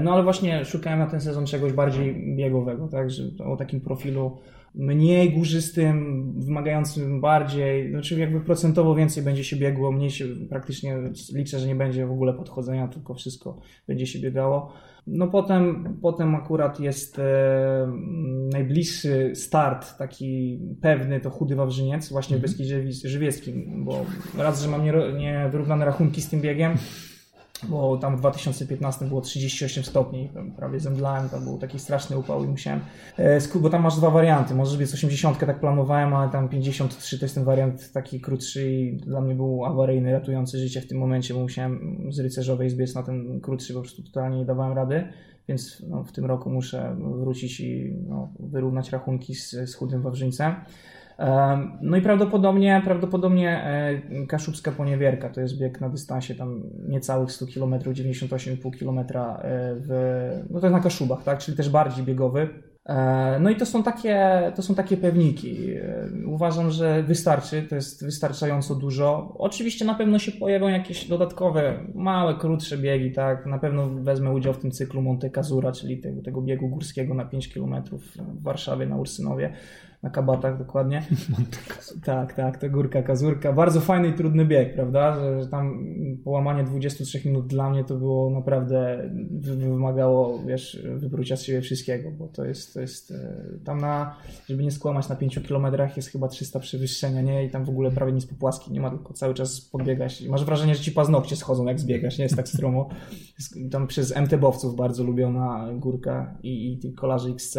No 0.00 0.12
ale 0.12 0.22
właśnie 0.22 0.64
szukałem 0.64 0.98
na 0.98 1.06
ten 1.06 1.20
sezon 1.20 1.46
czegoś 1.46 1.72
bardziej 1.72 2.36
biegowego, 2.36 2.88
tak, 2.88 3.10
że 3.10 3.22
o 3.44 3.56
takim 3.56 3.80
profilu 3.80 4.36
mniej 4.74 5.32
górzystym, 5.32 6.24
wymagającym 6.36 7.20
bardziej, 7.20 7.90
znaczy 7.90 8.18
jakby 8.18 8.40
procentowo 8.40 8.94
więcej 8.94 9.22
będzie 9.22 9.44
się 9.44 9.56
biegło, 9.56 9.92
mniej 9.92 10.10
się 10.10 10.24
praktycznie 10.48 10.98
liczę, 11.34 11.58
że 11.58 11.66
nie 11.66 11.74
będzie 11.74 12.06
w 12.06 12.12
ogóle 12.12 12.34
podchodzenia, 12.34 12.88
tylko 12.88 13.14
wszystko 13.14 13.60
będzie 13.86 14.06
się 14.06 14.18
biegało. 14.18 14.72
No 15.06 15.28
potem, 15.28 15.88
potem 16.02 16.34
akurat 16.34 16.80
jest 16.80 17.18
e, 17.18 17.92
najbliższy 18.52 19.32
start 19.34 19.98
taki 19.98 20.60
pewny, 20.80 21.20
to 21.20 21.30
Chudy 21.30 21.56
Wawrzyniec, 21.56 22.08
właśnie 22.08 22.36
w 22.36 22.44
mhm. 22.44 22.52
Beskidzie 22.52 23.08
Żywieckim, 23.08 23.84
bo 23.84 24.04
raz, 24.38 24.62
że 24.62 24.68
mam 24.68 24.84
niewyrównane 25.18 25.80
nie 25.80 25.86
rachunki 25.86 26.22
z 26.22 26.28
tym 26.28 26.40
biegiem, 26.40 26.72
bo 27.68 27.96
tam 27.96 28.16
w 28.16 28.20
2015 28.20 29.04
było 29.04 29.20
38 29.20 29.84
stopni, 29.84 30.30
prawie 30.56 30.80
zemdlałem, 30.80 31.28
to 31.28 31.40
był 31.40 31.58
taki 31.58 31.78
straszny 31.78 32.18
upał 32.18 32.44
i 32.44 32.46
musiałem, 32.46 32.80
e, 33.18 33.40
bo 33.54 33.70
tam 33.70 33.82
masz 33.82 33.96
dwa 33.96 34.10
warianty, 34.10 34.54
może 34.54 34.78
być 34.78 34.94
80 34.94 35.38
tak 35.38 35.60
planowałem, 35.60 36.14
ale 36.14 36.30
tam 36.30 36.48
53 36.48 37.18
to 37.18 37.24
jest 37.24 37.34
ten 37.34 37.44
wariant 37.44 37.92
taki 37.92 38.20
krótszy 38.20 38.72
i 38.72 38.96
dla 38.96 39.20
mnie 39.20 39.34
był 39.34 39.64
awaryjny, 39.64 40.12
ratujący 40.12 40.58
życie 40.58 40.80
w 40.80 40.86
tym 40.86 40.98
momencie, 40.98 41.34
bo 41.34 41.40
musiałem 41.40 41.98
z 42.10 42.18
rycerzowej 42.18 42.70
zbiec 42.70 42.94
na 42.94 43.02
ten 43.02 43.40
krótszy, 43.40 43.74
po 43.74 43.80
prostu 43.80 44.02
totalnie 44.02 44.38
nie 44.38 44.44
dawałem 44.44 44.72
rady, 44.72 45.08
więc 45.48 45.82
no, 45.88 46.04
w 46.04 46.12
tym 46.12 46.24
roku 46.24 46.50
muszę 46.50 46.96
wrócić 46.98 47.60
i 47.60 47.96
no, 48.08 48.32
wyrównać 48.40 48.92
rachunki 48.92 49.34
z, 49.34 49.50
z 49.50 49.74
chudym 49.74 50.02
Wawrzyńcem. 50.02 50.54
No 51.82 51.96
i 51.96 52.02
prawdopodobnie, 52.02 52.82
prawdopodobnie 52.84 53.64
e, 53.64 54.26
Kaszubska 54.26 54.72
Poniewierka 54.72 55.30
to 55.30 55.40
jest 55.40 55.58
bieg 55.58 55.80
na 55.80 55.88
dystansie 55.88 56.34
tam 56.34 56.62
niecałych 56.88 57.32
100 57.32 57.46
km, 57.54 57.74
98,5 57.74 58.78
km 58.78 59.06
w, 59.76 60.42
no 60.50 60.60
to 60.60 60.66
jest 60.66 60.74
na 60.74 60.80
Kaszubach, 60.80 61.22
tak? 61.22 61.38
czyli 61.38 61.56
też 61.56 61.68
bardziej 61.68 62.04
biegowy. 62.04 62.48
E, 62.86 63.38
no 63.40 63.50
i 63.50 63.56
to 63.56 63.66
są 63.66 63.82
takie, 63.82 64.42
to 64.54 64.62
są 64.62 64.74
takie 64.74 64.96
pewniki. 64.96 65.76
E, 65.76 66.08
uważam, 66.26 66.70
że 66.70 67.02
wystarczy, 67.02 67.62
to 67.62 67.74
jest 67.74 68.04
wystarczająco 68.04 68.74
dużo. 68.74 69.34
Oczywiście 69.38 69.84
na 69.84 69.94
pewno 69.94 70.18
się 70.18 70.32
pojawią 70.32 70.68
jakieś 70.68 71.08
dodatkowe, 71.08 71.86
małe, 71.94 72.34
krótsze 72.34 72.78
biegi, 72.78 73.12
tak. 73.12 73.46
Na 73.46 73.58
pewno 73.58 73.88
wezmę 73.88 74.32
udział 74.32 74.52
w 74.52 74.58
tym 74.58 74.70
cyklu 74.70 75.02
Monte 75.02 75.30
Casura, 75.30 75.72
czyli 75.72 75.98
tego, 75.98 76.22
tego 76.22 76.42
biegu 76.42 76.68
górskiego 76.68 77.14
na 77.14 77.24
5 77.24 77.54
km 77.54 77.74
w 77.92 78.42
Warszawie 78.42 78.86
na 78.86 78.96
Ursynowie 78.96 79.52
na 80.04 80.10
kabatach 80.10 80.58
dokładnie. 80.58 81.02
tak, 82.04 82.34
tak, 82.34 82.58
to 82.58 82.70
górka, 82.70 83.02
kazurka. 83.02 83.52
Bardzo 83.52 83.80
fajny 83.80 84.08
i 84.08 84.12
trudny 84.12 84.44
bieg, 84.44 84.74
prawda? 84.74 85.14
Że, 85.14 85.42
że, 85.42 85.48
tam 85.48 85.86
połamanie 86.24 86.64
23 86.64 87.28
minut 87.28 87.46
dla 87.46 87.70
mnie 87.70 87.84
to 87.84 87.94
było 87.96 88.30
naprawdę, 88.30 89.10
wymagało, 89.58 90.38
wiesz, 90.46 90.82
wyprócia 90.96 91.36
z 91.36 91.42
siebie 91.42 91.60
wszystkiego, 91.60 92.10
bo 92.10 92.28
to 92.28 92.44
jest, 92.44 92.74
to 92.74 92.80
jest 92.80 93.10
e, 93.10 93.42
tam 93.64 93.80
na, 93.80 94.16
żeby 94.48 94.62
nie 94.62 94.70
skłamać, 94.70 95.08
na 95.08 95.16
5 95.16 95.38
kilometrach 95.46 95.96
jest 95.96 96.08
chyba 96.08 96.28
300 96.28 96.60
przewyższenia, 96.60 97.22
nie? 97.22 97.44
I 97.44 97.50
tam 97.50 97.64
w 97.64 97.68
ogóle 97.68 97.90
prawie 97.90 98.12
nic 98.12 98.26
po 98.26 98.34
płaski 98.34 98.72
nie 98.72 98.80
ma, 98.80 98.90
tylko 98.90 99.12
cały 99.12 99.34
czas 99.34 99.60
podbiegać. 99.60 100.22
Masz 100.28 100.44
wrażenie, 100.44 100.74
że 100.74 100.82
ci 100.82 100.92
paznokcie 100.92 101.36
schodzą 101.36 101.66
jak 101.66 101.80
zbiegasz, 101.80 102.18
nie 102.18 102.24
jest 102.24 102.36
tak 102.36 102.48
stromo. 102.48 102.88
Tam 103.70 103.86
przez 103.86 104.16
MTB-owców 104.16 104.76
bardzo 104.76 105.04
lubiona 105.04 105.68
górka 105.72 106.38
i, 106.42 106.72
i 106.72 106.78
tych 106.78 106.94
kolarzy 106.94 107.30
XC. 107.30 107.58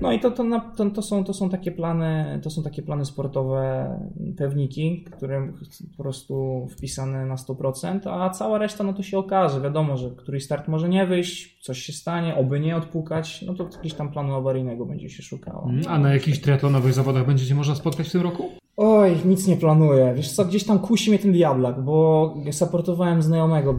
No 0.00 0.12
i 0.12 0.20
to, 0.20 0.30
to, 0.30 0.44
to, 0.76 0.90
to, 0.90 1.02
są, 1.02 1.24
to, 1.24 1.34
są 1.34 1.50
takie 1.50 1.72
plany, 1.72 2.40
to 2.42 2.50
są 2.50 2.62
takie 2.62 2.82
plany 2.82 3.04
sportowe, 3.04 3.90
pewniki, 4.36 5.04
które 5.04 5.52
po 5.96 6.02
prostu 6.02 6.66
wpisane 6.70 7.26
na 7.26 7.34
100%, 7.34 8.00
a 8.10 8.30
cała 8.30 8.58
reszta 8.58 8.84
no 8.84 8.92
to 8.92 9.02
się 9.02 9.18
okaże. 9.18 9.60
Wiadomo, 9.60 9.96
że 9.96 10.10
któryś 10.10 10.44
start 10.44 10.68
może 10.68 10.88
nie 10.88 11.06
wyjść, 11.06 11.62
coś 11.62 11.78
się 11.78 11.92
stanie, 11.92 12.36
oby 12.36 12.60
nie 12.60 12.76
odpukać, 12.76 13.42
no 13.46 13.54
to 13.54 13.64
jakiegoś 13.64 13.94
tam 13.94 14.12
planu 14.12 14.34
awaryjnego 14.34 14.86
będzie 14.86 15.10
się 15.10 15.22
szukało. 15.22 15.68
Mm, 15.68 15.82
a 15.88 15.98
na 15.98 16.12
jakichś 16.12 16.38
triatlonowych 16.38 16.92
zawodach 16.92 17.26
będziecie 17.26 17.54
można 17.54 17.74
spotkać 17.74 18.08
w 18.08 18.12
tym 18.12 18.22
roku? 18.22 18.50
Oj, 18.76 19.16
nic 19.24 19.46
nie 19.46 19.56
planuję. 19.56 20.12
Wiesz 20.16 20.32
co, 20.32 20.44
gdzieś 20.44 20.64
tam 20.64 20.78
kusi 20.78 21.10
mnie 21.10 21.18
ten 21.18 21.32
diablak, 21.32 21.84
bo 21.84 22.34
supportowałem 22.50 23.22
znajomego 23.22 23.74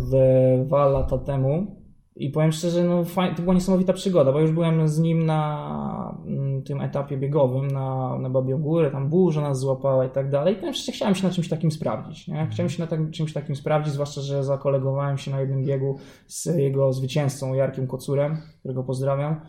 dwa 0.66 0.86
lata 0.86 1.18
temu 1.18 1.77
i 2.20 2.30
powiem 2.30 2.52
szczerze, 2.52 2.84
no 2.84 3.04
fajnie, 3.04 3.36
to 3.36 3.42
była 3.42 3.56
niesamowita 3.56 3.94
przygoda, 3.94 4.32
bo 4.32 4.40
już 4.40 4.52
byłem 4.52 4.88
z 4.88 5.00
nim 5.00 5.26
na 5.26 6.18
mm, 6.26 6.64
tym 6.64 6.82
etapie 6.82 7.18
biegowym, 7.18 7.68
na, 7.68 8.18
na 8.20 8.30
Babią 8.30 8.58
Górę, 8.62 8.92
tam 8.92 9.10
burza 9.10 9.42
nas 9.42 9.60
złapała 9.60 10.06
i 10.06 10.10
tak 10.10 10.30
dalej. 10.30 10.54
I 10.54 10.58
powiem 10.58 10.74
szczerze, 10.74 10.92
chciałem 10.92 11.16
się 11.16 11.28
na 11.28 11.34
czymś 11.34 11.50
takim 11.50 11.72
sprawdzić. 11.72 12.28
Nie? 12.28 12.34
Mhm. 12.34 12.52
Chciałem 12.52 12.70
się 12.70 12.82
na 12.82 12.88
tak, 12.88 13.12
czymś 13.12 13.34
takim 13.34 13.56
sprawdzić, 13.56 13.94
zwłaszcza, 13.94 14.22
że 14.22 14.44
zakolegowałem 14.44 15.18
się 15.18 15.32
na 15.32 15.42
jednym 15.42 15.66
biegu 15.66 16.00
z 16.28 16.46
jego 16.46 16.94
zwycięzcą 16.94 17.54
Jarkiem 17.54 17.88
Kocurem, 17.88 18.38
którego 18.60 18.84
pozdrawiam. 18.84 19.42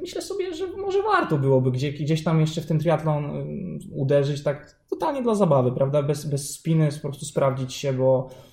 Myślę 0.00 0.22
sobie, 0.22 0.54
że 0.54 0.66
może 0.76 1.02
warto 1.02 1.38
byłoby 1.38 1.70
gdzieś, 1.70 2.02
gdzieś 2.02 2.24
tam 2.24 2.40
jeszcze 2.40 2.60
w 2.60 2.66
ten 2.66 2.78
triatlon 2.78 3.24
y, 3.24 3.78
uderzyć 3.94 4.42
tak 4.42 4.80
totalnie 4.90 5.22
dla 5.22 5.34
zabawy, 5.34 5.72
prawda? 5.72 6.02
Bez, 6.02 6.26
bez 6.26 6.50
spiny, 6.50 6.88
po 7.02 7.08
prostu 7.08 7.24
sprawdzić 7.24 7.74
się, 7.74 7.92
bo 7.92 8.28
Mm, 8.28 8.47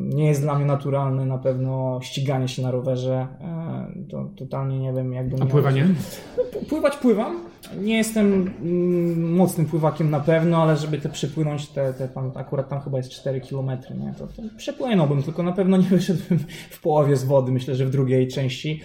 nie 0.00 0.26
jest 0.26 0.40
dla 0.40 0.54
mnie 0.54 0.64
naturalne 0.64 1.26
na 1.26 1.38
pewno 1.38 2.00
ściganie 2.02 2.48
się 2.48 2.62
na 2.62 2.70
rowerze. 2.70 3.26
E, 3.40 4.08
to 4.10 4.30
totalnie 4.36 4.78
nie 4.78 4.92
wiem, 4.92 5.12
jakby. 5.12 5.36
A 5.42 5.46
pływanie? 5.46 5.88
No, 6.36 6.60
pływać 6.68 6.96
pływam. 6.96 7.40
Nie 7.82 7.96
jestem 7.96 8.50
mm, 8.62 9.34
mocnym 9.34 9.66
pływakiem 9.66 10.10
na 10.10 10.20
pewno, 10.20 10.62
ale 10.62 10.76
żeby 10.76 10.98
te 10.98 11.08
przepłynąć, 11.08 11.68
te, 11.68 11.92
te 11.92 12.08
tam, 12.08 12.32
akurat 12.34 12.68
tam 12.68 12.80
chyba 12.80 12.98
jest 12.98 13.10
4 13.10 13.40
km, 13.40 13.70
nie? 13.70 14.14
To, 14.18 14.26
to 14.26 14.42
przepłynąłbym, 14.56 15.22
tylko 15.22 15.42
na 15.42 15.52
pewno 15.52 15.76
nie 15.76 15.88
wyszedłbym 15.88 16.38
w 16.70 16.80
połowie 16.80 17.16
z 17.16 17.24
wody, 17.24 17.52
myślę, 17.52 17.74
że 17.74 17.86
w 17.86 17.90
drugiej 17.90 18.28
części. 18.28 18.80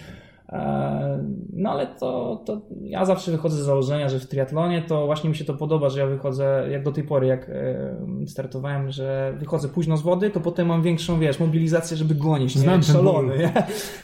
E, 0.52 1.24
no 1.52 1.70
ale 1.70 1.86
to, 1.86 2.42
to 2.46 2.60
ja 2.82 3.04
zawsze 3.04 3.30
wychodzę 3.30 3.56
z 3.56 3.66
założenia, 3.66 4.08
że 4.08 4.18
w 4.20 4.26
triatlonie 4.26 4.82
to 4.82 5.06
właśnie 5.06 5.30
mi 5.30 5.36
się 5.36 5.44
to 5.44 5.54
podoba, 5.54 5.88
że 5.88 6.00
ja 6.00 6.06
wychodzę, 6.06 6.66
jak 6.70 6.84
do 6.84 6.92
tej 6.92 7.04
pory, 7.04 7.26
jak 7.26 7.48
e, 7.48 7.96
startowałem, 8.26 8.90
że 8.90 9.34
wychodzę 9.38 9.68
późno 9.68 9.96
z 9.96 10.02
wody, 10.02 10.30
to 10.30 10.40
potem 10.40 10.66
mam 10.66 10.82
większą, 10.82 11.18
wiesz, 11.18 11.40
mobilizację, 11.40 11.96
żeby 11.96 12.14
gonić, 12.14 12.58
Znam 12.58 12.76
nie? 12.76 12.82
szalony. 12.82 13.38
Nie? 13.38 13.52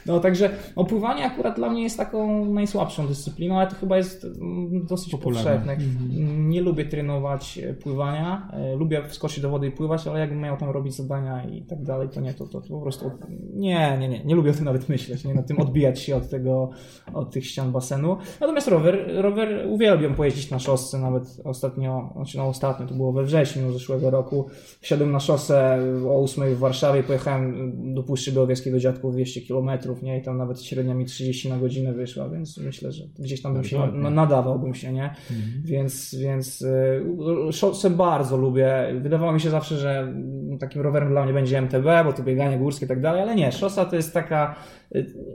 No 0.07 0.21
także 0.21 0.51
opływanie 0.77 1.25
akurat 1.25 1.57
dla 1.57 1.71
mnie 1.71 1.83
jest 1.83 1.97
taką 1.97 2.45
najsłabszą 2.45 3.07
dyscypliną, 3.07 3.59
ale 3.59 3.71
to 3.71 3.75
chyba 3.77 3.97
jest 3.97 4.25
mm, 4.25 4.87
dosyć 4.87 5.11
Popularne. 5.11 5.51
powszechne. 5.51 5.73
Mhm. 5.73 6.51
Nie 6.51 6.61
lubię 6.63 6.85
trenować 6.85 7.59
e, 7.59 7.75
pływania, 7.75 8.49
lubię 8.77 9.03
wskoczyć 9.09 9.41
do 9.41 9.51
wody 9.51 9.67
i 9.67 9.71
pływać, 9.71 10.07
ale 10.07 10.21
jakbym 10.21 10.41
miał 10.41 10.57
tam 10.57 10.71
robić 10.71 10.95
zadania 10.95 11.45
i 11.45 11.63
tak 11.63 11.83
dalej, 11.83 12.09
to 12.09 12.21
nie, 12.21 12.35
to, 12.35 12.47
to, 12.47 12.61
to 12.61 12.69
po 12.69 12.81
prostu 12.81 13.11
nie, 13.55 13.99
nie, 14.01 14.09
nie, 14.09 14.25
nie 14.25 14.35
lubię 14.35 14.51
o 14.51 14.55
tym 14.55 14.65
nawet 14.65 14.89
myśleć, 14.89 15.25
nie, 15.25 15.35
na 15.35 15.43
tym 15.43 15.61
odbijać 15.61 16.01
się 16.01 16.17
od 16.17 16.29
tego 16.29 16.38
tego, 16.39 16.71
od 17.15 17.31
tych 17.31 17.47
ścian 17.47 17.73
basenu. 17.73 18.17
Natomiast 18.41 18.69
rower, 18.69 19.11
rower 19.15 19.67
uwielbiam 19.69 20.15
pojeździć 20.15 20.51
na 20.51 20.59
szosce, 20.59 20.99
nawet 20.99 21.41
ostatnio, 21.45 22.13
znaczy 22.17 22.39
no 22.39 22.49
ostatnio, 22.49 22.87
to 22.87 22.95
było 22.95 23.13
we 23.13 23.25
wrześniu 23.25 23.73
zeszłego 23.73 24.11
roku, 24.11 24.47
wsiadłem 24.81 25.13
na 25.13 25.21
szosę 25.21 25.79
o 26.09 26.23
8 26.23 26.55
w 26.55 26.59
Warszawie, 26.59 27.03
pojechałem 27.03 27.73
do 27.95 28.03
Puszczy 28.03 28.33
Białowieskiej 28.33 28.73
do 28.73 28.79
Dziadków 28.79 29.13
200 29.13 29.41
km, 29.41 29.71
nie? 30.03 30.19
I 30.19 30.23
tam 30.23 30.39
nawet 30.39 30.63
średnia 30.63 30.95
mi 30.95 31.05
30 31.05 31.49
na 31.49 31.59
godzinę 31.59 31.93
wyszła, 31.93 32.29
więc 32.29 32.59
myślę, 32.59 32.93
że 32.93 33.05
gdzieś 33.19 33.43
tam 33.43 33.55
bym 33.55 33.65
się, 33.65 33.89
no, 33.95 34.11
nadawałbym 34.11 34.75
się, 34.75 34.93
nie? 34.93 35.11
Mhm. 35.31 35.63
Więc, 35.65 36.15
więc 36.15 36.63
y, 36.63 37.53
szosę 37.53 37.91
bardzo 37.91 38.37
lubię. 38.37 38.95
Wydawało 39.01 39.33
mi 39.33 39.41
się 39.41 39.51
zawsze, 39.51 39.77
że 39.77 40.13
takim 40.61 40.83
rowerem 40.83 41.09
dla 41.09 41.25
mnie 41.25 41.33
będzie 41.33 41.59
MTB, 41.59 42.05
bo 42.05 42.13
to 42.13 42.23
bieganie 42.23 42.59
górskie 42.59 42.87
i 42.87 42.89
tak 42.89 43.01
dalej, 43.01 43.23
ale 43.23 43.35
nie, 43.35 43.53
szosa 43.53 43.85
to 43.85 43.97
jest 43.97 44.15
taka 44.15 44.55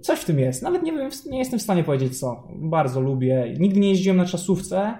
Coś 0.01 0.19
w 0.19 0.25
tym 0.25 0.39
jest. 0.39 0.61
Nawet 0.61 0.83
nie, 0.83 0.91
wiem, 0.91 1.09
nie 1.29 1.39
jestem 1.39 1.59
w 1.59 1.61
stanie 1.61 1.83
powiedzieć 1.83 2.19
co. 2.19 2.47
Bardzo 2.55 3.01
lubię. 3.01 3.55
Nigdy 3.59 3.79
nie 3.79 3.89
jeździłem 3.89 4.17
na 4.17 4.25
czasówce, 4.25 4.97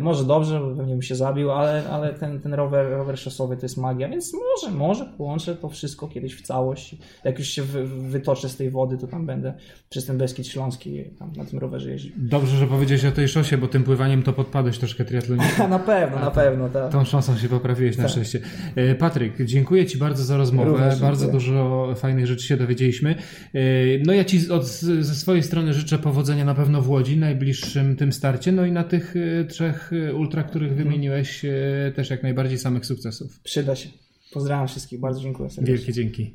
może 0.00 0.24
dobrze, 0.24 0.60
bo 0.60 0.76
pewnie 0.76 0.92
bym 0.92 1.02
się 1.02 1.14
zabił, 1.14 1.50
ale, 1.50 1.82
ale 1.90 2.14
ten, 2.14 2.40
ten 2.40 2.54
rower, 2.54 2.90
rower 2.90 3.18
szosowy 3.18 3.56
to 3.56 3.62
jest 3.62 3.76
magia, 3.76 4.08
więc 4.08 4.32
może, 4.34 4.76
może 4.76 5.04
połączę 5.04 5.56
to 5.56 5.68
wszystko 5.68 6.08
kiedyś 6.08 6.34
w 6.34 6.42
całość. 6.42 6.96
Jak 7.24 7.38
już 7.38 7.48
się 7.48 7.62
wy, 7.62 7.86
wytoczę 7.86 8.48
z 8.48 8.56
tej 8.56 8.70
wody, 8.70 8.98
to 8.98 9.06
tam 9.06 9.26
będę 9.26 9.54
przez 9.88 10.06
ten 10.06 10.18
Beskid 10.18 10.46
Śląski 10.46 11.04
tam 11.18 11.32
na 11.36 11.44
tym 11.44 11.58
rowerze 11.58 11.90
jeździł. 11.90 12.12
Dobrze, 12.16 12.56
że 12.56 12.66
powiedziałeś 12.66 13.04
o 13.04 13.12
tej 13.12 13.28
szosie, 13.28 13.58
bo 13.58 13.68
tym 13.68 13.82
pływaniem 13.82 14.22
to 14.22 14.32
podpadłeś 14.32 14.78
troszkę 14.78 15.04
triatlonicznie. 15.04 15.68
na 15.78 15.78
pewno, 15.78 16.18
na 16.18 16.30
pewno, 16.30 16.68
tak. 16.68 16.92
Tą 16.92 17.04
szosą 17.04 17.36
się 17.36 17.48
poprawiłeś 17.48 17.96
tak. 17.96 18.02
na 18.02 18.08
szczęście. 18.08 18.40
E, 18.76 18.94
Patryk, 18.94 19.44
dziękuję 19.44 19.86
Ci 19.86 19.98
bardzo 19.98 20.24
za 20.24 20.36
rozmowę. 20.36 20.70
Również 20.70 21.00
bardzo 21.00 21.24
dziękuję. 21.24 21.40
dużo 21.40 21.94
fajnych 21.94 22.26
rzeczy 22.26 22.46
się 22.46 22.56
dowiedzieliśmy. 22.56 23.14
E, 23.54 23.60
no 24.06 24.12
ja 24.12 24.24
Ci 24.24 24.50
od, 24.50 24.66
ze 24.66 25.14
swojej 25.14 25.42
strony 25.42 25.74
życzę 25.74 25.98
powodzenia 25.98 26.44
na 26.44 26.54
pewno 26.54 26.82
w 26.82 26.90
Łodzi, 26.90 27.16
najbliższym 27.16 27.96
tym 27.96 28.12
starcie, 28.12 28.52
no 28.52 28.64
i 28.64 28.72
na 28.72 28.84
tych 28.84 29.14
trzech 29.48 29.69
trzech 29.72 29.92
y, 29.92 30.14
ultra, 30.14 30.42
których 30.42 30.74
wymieniłeś, 30.74 31.44
y, 31.44 31.92
też 31.96 32.10
jak 32.10 32.22
najbardziej 32.22 32.58
samych 32.58 32.86
sukcesów. 32.86 33.40
Przyda 33.40 33.76
się. 33.76 33.88
Pozdrawiam 34.32 34.68
wszystkich, 34.68 35.00
bardzo 35.00 35.20
dziękuję 35.20 35.50
serdecznie. 35.50 35.76
Wielkie 35.76 35.92
dzięki. 35.92 36.34